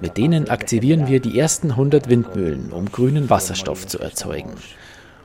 Mit 0.00 0.16
denen 0.16 0.48
aktivieren 0.50 1.06
wir 1.06 1.20
die 1.20 1.38
ersten 1.38 1.70
100 1.70 2.08
Windmühlen, 2.08 2.72
um 2.72 2.90
grünen 2.90 3.30
Wasserstoff 3.30 3.86
zu 3.86 4.00
erzeugen. 4.00 4.54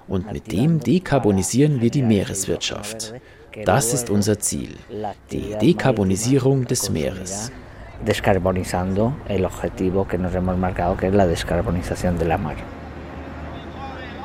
Und 0.08 0.32
mit 0.32 0.52
dem 0.52 0.80
dekarbonisieren 0.80 1.82
wir 1.82 1.90
die 1.90 2.04
Meereswirtschaft. 2.04 3.14
Das 3.66 3.94
ist 3.94 4.10
unser 4.10 4.40
Ziel, 4.40 4.76
die 5.32 5.56
Dekarbonisierung 5.60 6.66
des 6.66 6.90
Meeres 6.90 7.52
descarbonizando 8.06 9.14
el 9.28 9.46
objetivo 9.46 10.08
que 10.08 10.18
nos 10.18 10.34
hemos 10.36 10.58
marcado, 10.58 10.98
que 10.98 11.08
es 11.08 11.14
la 11.14 11.28
descarbonización 11.28 12.18
de 12.18 12.26
la 12.26 12.38
mar. 12.38 12.56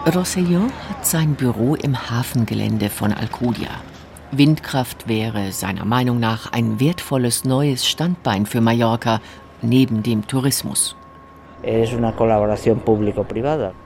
Rosselló 0.07 0.63
hat 0.89 1.05
sein 1.05 1.35
Büro 1.35 1.75
im 1.75 1.95
Hafengelände 1.95 2.89
von 2.89 3.13
Alcudia. 3.13 3.71
Windkraft 4.31 5.09
wäre 5.09 5.53
seiner 5.53 5.85
Meinung 5.85 6.21
nach 6.21 6.53
ein 6.53 6.81
wertvolles 6.81 7.45
neues 7.45 7.87
Standbein 7.87 8.47
für 8.47 8.61
Mallorca 8.61 9.21
neben 9.63 10.03
dem 10.03 10.27
Tourismus. 10.27 10.97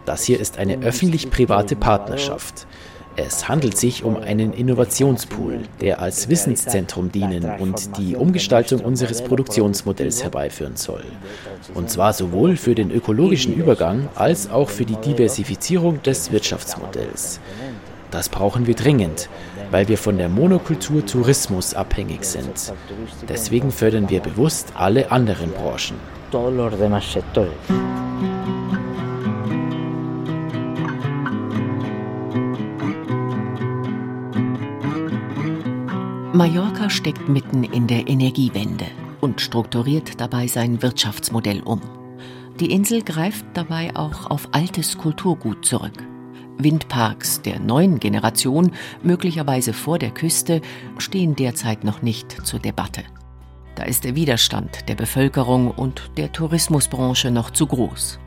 Das 0.04 0.24
hier 0.24 0.40
ist 0.40 0.58
eine 0.58 0.78
öffentlich-private 0.78 1.76
Partnerschaft. 1.76 2.66
Es 3.16 3.48
handelt 3.48 3.76
sich 3.76 4.04
um 4.04 4.16
einen 4.16 4.54
Innovationspool, 4.54 5.60
der 5.80 6.00
als 6.00 6.30
Wissenszentrum 6.30 7.12
dienen 7.12 7.44
und 7.58 7.98
die 7.98 8.16
Umgestaltung 8.16 8.80
unseres 8.80 9.22
Produktionsmodells 9.22 10.22
herbeiführen 10.22 10.76
soll. 10.76 11.04
Und 11.74 11.90
zwar 11.90 12.14
sowohl 12.14 12.56
für 12.56 12.74
den 12.74 12.90
ökologischen 12.90 13.54
Übergang 13.54 14.08
als 14.14 14.50
auch 14.50 14.70
für 14.70 14.86
die 14.86 14.96
Diversifizierung 14.96 16.02
des 16.02 16.32
Wirtschaftsmodells. 16.32 17.38
Das 18.10 18.28
brauchen 18.28 18.66
wir 18.66 18.74
dringend, 18.74 19.28
weil 19.70 19.88
wir 19.88 19.98
von 19.98 20.16
der 20.16 20.28
Monokultur 20.28 21.04
Tourismus 21.04 21.74
abhängig 21.74 22.24
sind. 22.24 22.72
Deswegen 23.28 23.70
fördern 23.70 24.08
wir 24.10 24.20
bewusst 24.20 24.72
alle 24.74 25.10
anderen 25.10 25.50
Branchen. 25.52 25.96
Mallorca 36.34 36.88
steckt 36.88 37.28
mitten 37.28 37.62
in 37.62 37.86
der 37.86 38.08
Energiewende 38.08 38.86
und 39.20 39.42
strukturiert 39.42 40.18
dabei 40.18 40.46
sein 40.46 40.80
Wirtschaftsmodell 40.80 41.60
um. 41.60 41.82
Die 42.58 42.70
Insel 42.70 43.02
greift 43.02 43.44
dabei 43.52 43.94
auch 43.94 44.30
auf 44.30 44.48
altes 44.52 44.96
Kulturgut 44.96 45.62
zurück. 45.62 46.02
Windparks 46.56 47.42
der 47.42 47.60
neuen 47.60 48.00
Generation, 48.00 48.72
möglicherweise 49.02 49.74
vor 49.74 49.98
der 49.98 50.10
Küste, 50.10 50.62
stehen 50.96 51.36
derzeit 51.36 51.84
noch 51.84 52.00
nicht 52.00 52.46
zur 52.46 52.60
Debatte. 52.60 53.02
Da 53.74 53.82
ist 53.82 54.04
der 54.04 54.16
Widerstand 54.16 54.88
der 54.88 54.94
Bevölkerung 54.94 55.70
und 55.70 56.12
der 56.16 56.32
Tourismusbranche 56.32 57.30
noch 57.30 57.50
zu 57.50 57.66
groß. 57.66 58.18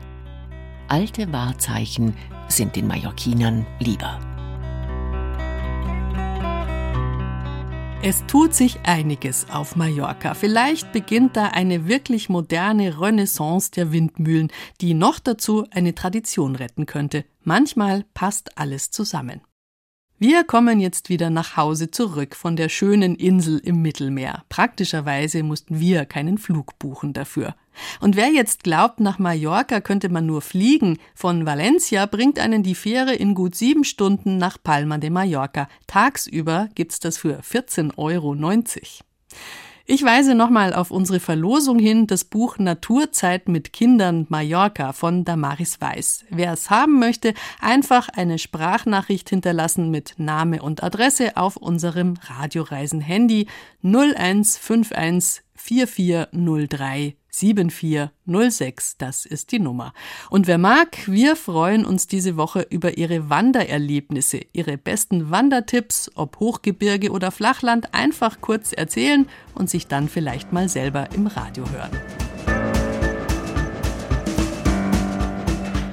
Alte 0.86 1.32
Wahrzeichen 1.32 2.14
sind 2.46 2.76
den 2.76 2.86
Mallorquinern 2.86 3.66
lieber. 3.80 4.20
Es 8.08 8.24
tut 8.28 8.54
sich 8.54 8.78
einiges 8.84 9.50
auf 9.50 9.74
Mallorca. 9.74 10.34
Vielleicht 10.34 10.92
beginnt 10.92 11.36
da 11.36 11.46
eine 11.46 11.88
wirklich 11.88 12.28
moderne 12.28 13.00
Renaissance 13.00 13.72
der 13.72 13.90
Windmühlen, 13.90 14.52
die 14.80 14.94
noch 14.94 15.18
dazu 15.18 15.66
eine 15.72 15.92
Tradition 15.92 16.54
retten 16.54 16.86
könnte. 16.86 17.24
Manchmal 17.42 18.04
passt 18.14 18.58
alles 18.58 18.92
zusammen. 18.92 19.40
Wir 20.20 20.44
kommen 20.44 20.78
jetzt 20.78 21.08
wieder 21.08 21.30
nach 21.30 21.56
Hause 21.56 21.90
zurück 21.90 22.36
von 22.36 22.54
der 22.54 22.68
schönen 22.68 23.16
Insel 23.16 23.58
im 23.58 23.82
Mittelmeer. 23.82 24.44
Praktischerweise 24.50 25.42
mussten 25.42 25.80
wir 25.80 26.04
keinen 26.04 26.38
Flug 26.38 26.78
buchen 26.78 27.12
dafür. 27.12 27.56
Und 28.00 28.16
wer 28.16 28.28
jetzt 28.28 28.64
glaubt, 28.64 29.00
nach 29.00 29.18
Mallorca 29.18 29.80
könnte 29.80 30.08
man 30.08 30.26
nur 30.26 30.42
fliegen, 30.42 30.98
von 31.14 31.46
Valencia 31.46 32.06
bringt 32.06 32.38
einen 32.38 32.62
die 32.62 32.74
Fähre 32.74 33.14
in 33.14 33.34
gut 33.34 33.54
sieben 33.54 33.84
Stunden 33.84 34.38
nach 34.38 34.58
Palma 34.62 34.98
de 34.98 35.10
Mallorca. 35.10 35.68
Tagsüber 35.86 36.68
gibt's 36.74 37.00
das 37.00 37.18
für 37.18 37.40
14,90 37.40 37.92
Euro. 37.96 38.34
Ich 39.88 40.02
weise 40.02 40.34
nochmal 40.34 40.74
auf 40.74 40.90
unsere 40.90 41.20
Verlosung 41.20 41.78
hin, 41.78 42.08
das 42.08 42.24
Buch 42.24 42.58
Naturzeit 42.58 43.46
mit 43.48 43.72
Kindern 43.72 44.26
Mallorca 44.28 44.92
von 44.92 45.24
Damaris 45.24 45.80
Weiß. 45.80 46.24
Wer 46.28 46.54
es 46.54 46.70
haben 46.70 46.98
möchte, 46.98 47.34
einfach 47.60 48.08
eine 48.08 48.40
Sprachnachricht 48.40 49.30
hinterlassen 49.30 49.92
mit 49.92 50.14
Name 50.16 50.60
und 50.60 50.82
Adresse 50.82 51.36
auf 51.36 51.56
unserem 51.56 52.14
Radioreisen-Handy 52.20 53.46
0151 53.84 55.42
4403 55.54 57.14
7406, 57.38 58.96
das 58.98 59.26
ist 59.26 59.52
die 59.52 59.58
Nummer. 59.58 59.92
Und 60.30 60.46
wer 60.46 60.58
mag, 60.58 61.06
wir 61.06 61.36
freuen 61.36 61.84
uns 61.84 62.06
diese 62.06 62.36
Woche 62.36 62.66
über 62.70 62.96
Ihre 62.96 63.28
Wandererlebnisse, 63.28 64.40
Ihre 64.52 64.78
besten 64.78 65.30
Wandertipps, 65.30 66.10
ob 66.14 66.40
Hochgebirge 66.40 67.10
oder 67.10 67.30
Flachland, 67.30 67.94
einfach 67.94 68.40
kurz 68.40 68.72
erzählen 68.72 69.26
und 69.54 69.68
sich 69.68 69.86
dann 69.86 70.08
vielleicht 70.08 70.52
mal 70.52 70.68
selber 70.68 71.08
im 71.12 71.26
Radio 71.26 71.64
hören. 71.70 72.25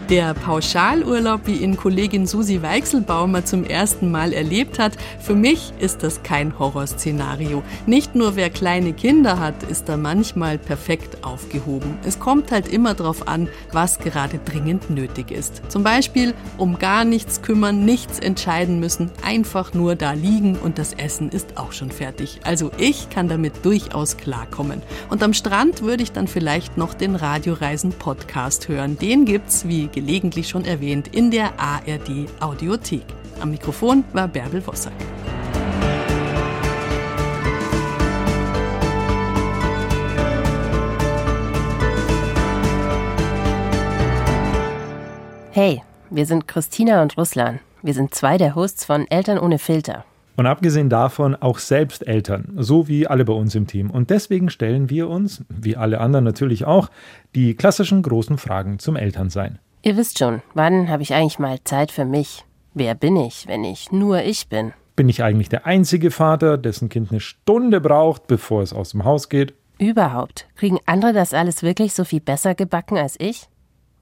Der 0.09 0.33
Pauschalurlaub, 0.33 1.41
wie 1.45 1.55
ihn 1.55 1.77
Kollegin 1.77 2.27
Susi 2.27 2.61
Weichselbaumer 2.61 3.45
zum 3.45 3.63
ersten 3.63 4.11
Mal 4.11 4.33
erlebt 4.33 4.77
hat, 4.77 4.91
für 5.17 5.33
mich 5.33 5.71
ist 5.79 6.03
das 6.03 6.23
kein 6.23 6.59
Horrorszenario. 6.59 7.63
Nicht 7.85 8.13
nur 8.13 8.35
wer 8.35 8.49
kleine 8.49 8.91
Kinder 8.91 9.39
hat, 9.39 9.63
ist 9.63 9.87
da 9.87 9.95
manchmal 9.95 10.57
perfekt 10.57 11.23
aufgehoben. 11.23 11.97
Es 12.03 12.19
kommt 12.19 12.51
halt 12.51 12.67
immer 12.67 12.95
darauf 12.95 13.29
an, 13.29 13.47
was 13.71 13.97
gerade 13.97 14.39
dringend 14.43 14.89
nötig 14.89 15.31
ist. 15.31 15.61
Zum 15.69 15.83
Beispiel 15.83 16.33
um 16.57 16.79
gar 16.79 17.05
nichts 17.05 17.41
kümmern, 17.41 17.85
nichts 17.85 18.19
entscheiden 18.19 18.81
müssen, 18.81 19.09
einfach 19.23 19.73
nur 19.73 19.95
da 19.95 20.11
liegen 20.11 20.57
und 20.57 20.79
das 20.79 20.93
Essen 20.93 21.29
ist 21.29 21.57
auch 21.57 21.71
schon 21.71 21.91
fertig. 21.91 22.41
Also 22.43 22.71
ich 22.77 23.09
kann 23.09 23.29
damit 23.29 23.65
durchaus 23.65 24.17
klarkommen. 24.17 24.81
Und 25.09 25.23
am 25.23 25.33
Strand 25.33 25.81
würde 25.81 26.03
ich 26.03 26.11
dann 26.11 26.27
vielleicht 26.27 26.77
noch 26.77 26.93
den 26.93 27.15
Radioreisen 27.15 27.93
Podcast 27.93 28.67
hören. 28.67 28.97
Den 28.97 29.23
gibt's 29.23 29.65
wie 29.65 29.92
gelegentlich 29.93 30.49
schon 30.49 30.65
erwähnt, 30.65 31.15
in 31.15 31.31
der 31.31 31.59
ARD 31.59 32.27
Audiothek. 32.39 33.05
Am 33.39 33.51
Mikrofon 33.51 34.03
war 34.13 34.27
Bärbel 34.27 34.65
Wossack. 34.67 34.93
Hey, 45.51 45.83
wir 46.09 46.25
sind 46.25 46.47
Christina 46.47 47.03
und 47.03 47.15
Ruslan. 47.15 47.59
Wir 47.83 47.93
sind 47.93 48.15
zwei 48.15 48.37
der 48.37 48.55
Hosts 48.55 48.85
von 48.85 49.05
Eltern 49.11 49.37
ohne 49.37 49.59
Filter. 49.59 50.03
Und 50.35 50.47
abgesehen 50.47 50.89
davon 50.89 51.35
auch 51.35 51.59
selbst 51.59 52.07
Eltern, 52.07 52.53
so 52.57 52.87
wie 52.87 53.05
alle 53.05 53.23
bei 53.23 53.33
uns 53.33 53.53
im 53.53 53.67
Team. 53.67 53.91
Und 53.91 54.09
deswegen 54.09 54.49
stellen 54.49 54.89
wir 54.89 55.09
uns, 55.09 55.43
wie 55.49 55.77
alle 55.77 55.99
anderen 55.99 56.25
natürlich 56.25 56.65
auch, 56.65 56.89
die 57.35 57.53
klassischen 57.53 58.01
großen 58.01 58.39
Fragen 58.39 58.79
zum 58.79 58.95
Elternsein. 58.95 59.59
Ihr 59.85 59.97
wisst 59.97 60.17
schon, 60.17 60.41
wann 60.53 60.87
habe 60.87 61.03
ich 61.03 61.13
eigentlich 61.13 61.39
mal 61.39 61.59
Zeit 61.65 61.91
für 61.91 62.05
mich? 62.05 62.45
Wer 62.73 62.95
bin 62.95 63.17
ich, 63.17 63.49
wenn 63.49 63.65
ich 63.65 63.91
nur 63.91 64.21
ich 64.21 64.47
bin? 64.47 64.71
Bin 64.95 65.09
ich 65.09 65.21
eigentlich 65.23 65.49
der 65.49 65.65
einzige 65.65 66.09
Vater, 66.09 66.57
dessen 66.57 66.87
Kind 66.87 67.11
eine 67.11 67.19
Stunde 67.19 67.81
braucht, 67.81 68.27
bevor 68.27 68.61
es 68.61 68.71
aus 68.71 68.91
dem 68.91 69.03
Haus 69.03 69.27
geht? 69.27 69.53
Überhaupt. 69.79 70.47
Kriegen 70.55 70.79
andere 70.85 71.11
das 71.11 71.33
alles 71.33 71.63
wirklich 71.63 71.93
so 71.93 72.05
viel 72.05 72.21
besser 72.21 72.55
gebacken 72.55 72.97
als 72.97 73.19
ich? 73.19 73.49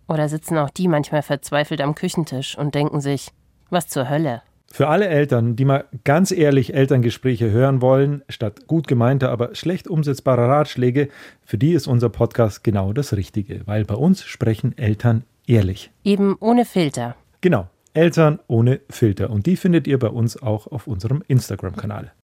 Oder 0.07 0.29
sitzen 0.29 0.59
auch 0.59 0.69
die 0.69 0.87
manchmal 0.87 1.23
verzweifelt 1.23 1.81
am 1.81 1.95
Küchentisch 1.95 2.55
und 2.55 2.75
denken 2.75 3.01
sich, 3.01 3.31
was 3.71 3.87
zur 3.87 4.07
Hölle? 4.07 4.43
Für 4.71 4.87
alle 4.87 5.07
Eltern, 5.07 5.55
die 5.55 5.65
mal 5.65 5.85
ganz 6.03 6.31
ehrlich 6.31 6.75
Elterngespräche 6.75 7.49
hören 7.49 7.81
wollen, 7.81 8.21
statt 8.29 8.67
gut 8.67 8.87
gemeinter, 8.87 9.31
aber 9.31 9.55
schlecht 9.55 9.87
umsetzbarer 9.87 10.47
Ratschläge, 10.47 11.09
für 11.43 11.57
die 11.57 11.73
ist 11.73 11.87
unser 11.87 12.09
Podcast 12.09 12.63
genau 12.63 12.93
das 12.93 13.13
Richtige, 13.13 13.61
weil 13.65 13.83
bei 13.83 13.95
uns 13.95 14.23
sprechen 14.23 14.77
Eltern 14.77 15.23
ehrlich. 15.47 15.91
Eben 16.03 16.35
ohne 16.39 16.65
Filter. 16.65 17.15
Genau, 17.41 17.67
Eltern 17.93 18.39
ohne 18.47 18.81
Filter. 18.89 19.29
Und 19.29 19.45
die 19.45 19.57
findet 19.57 19.87
ihr 19.87 19.99
bei 19.99 20.09
uns 20.09 20.41
auch 20.41 20.67
auf 20.67 20.87
unserem 20.87 21.23
Instagram-Kanal. 21.27 22.11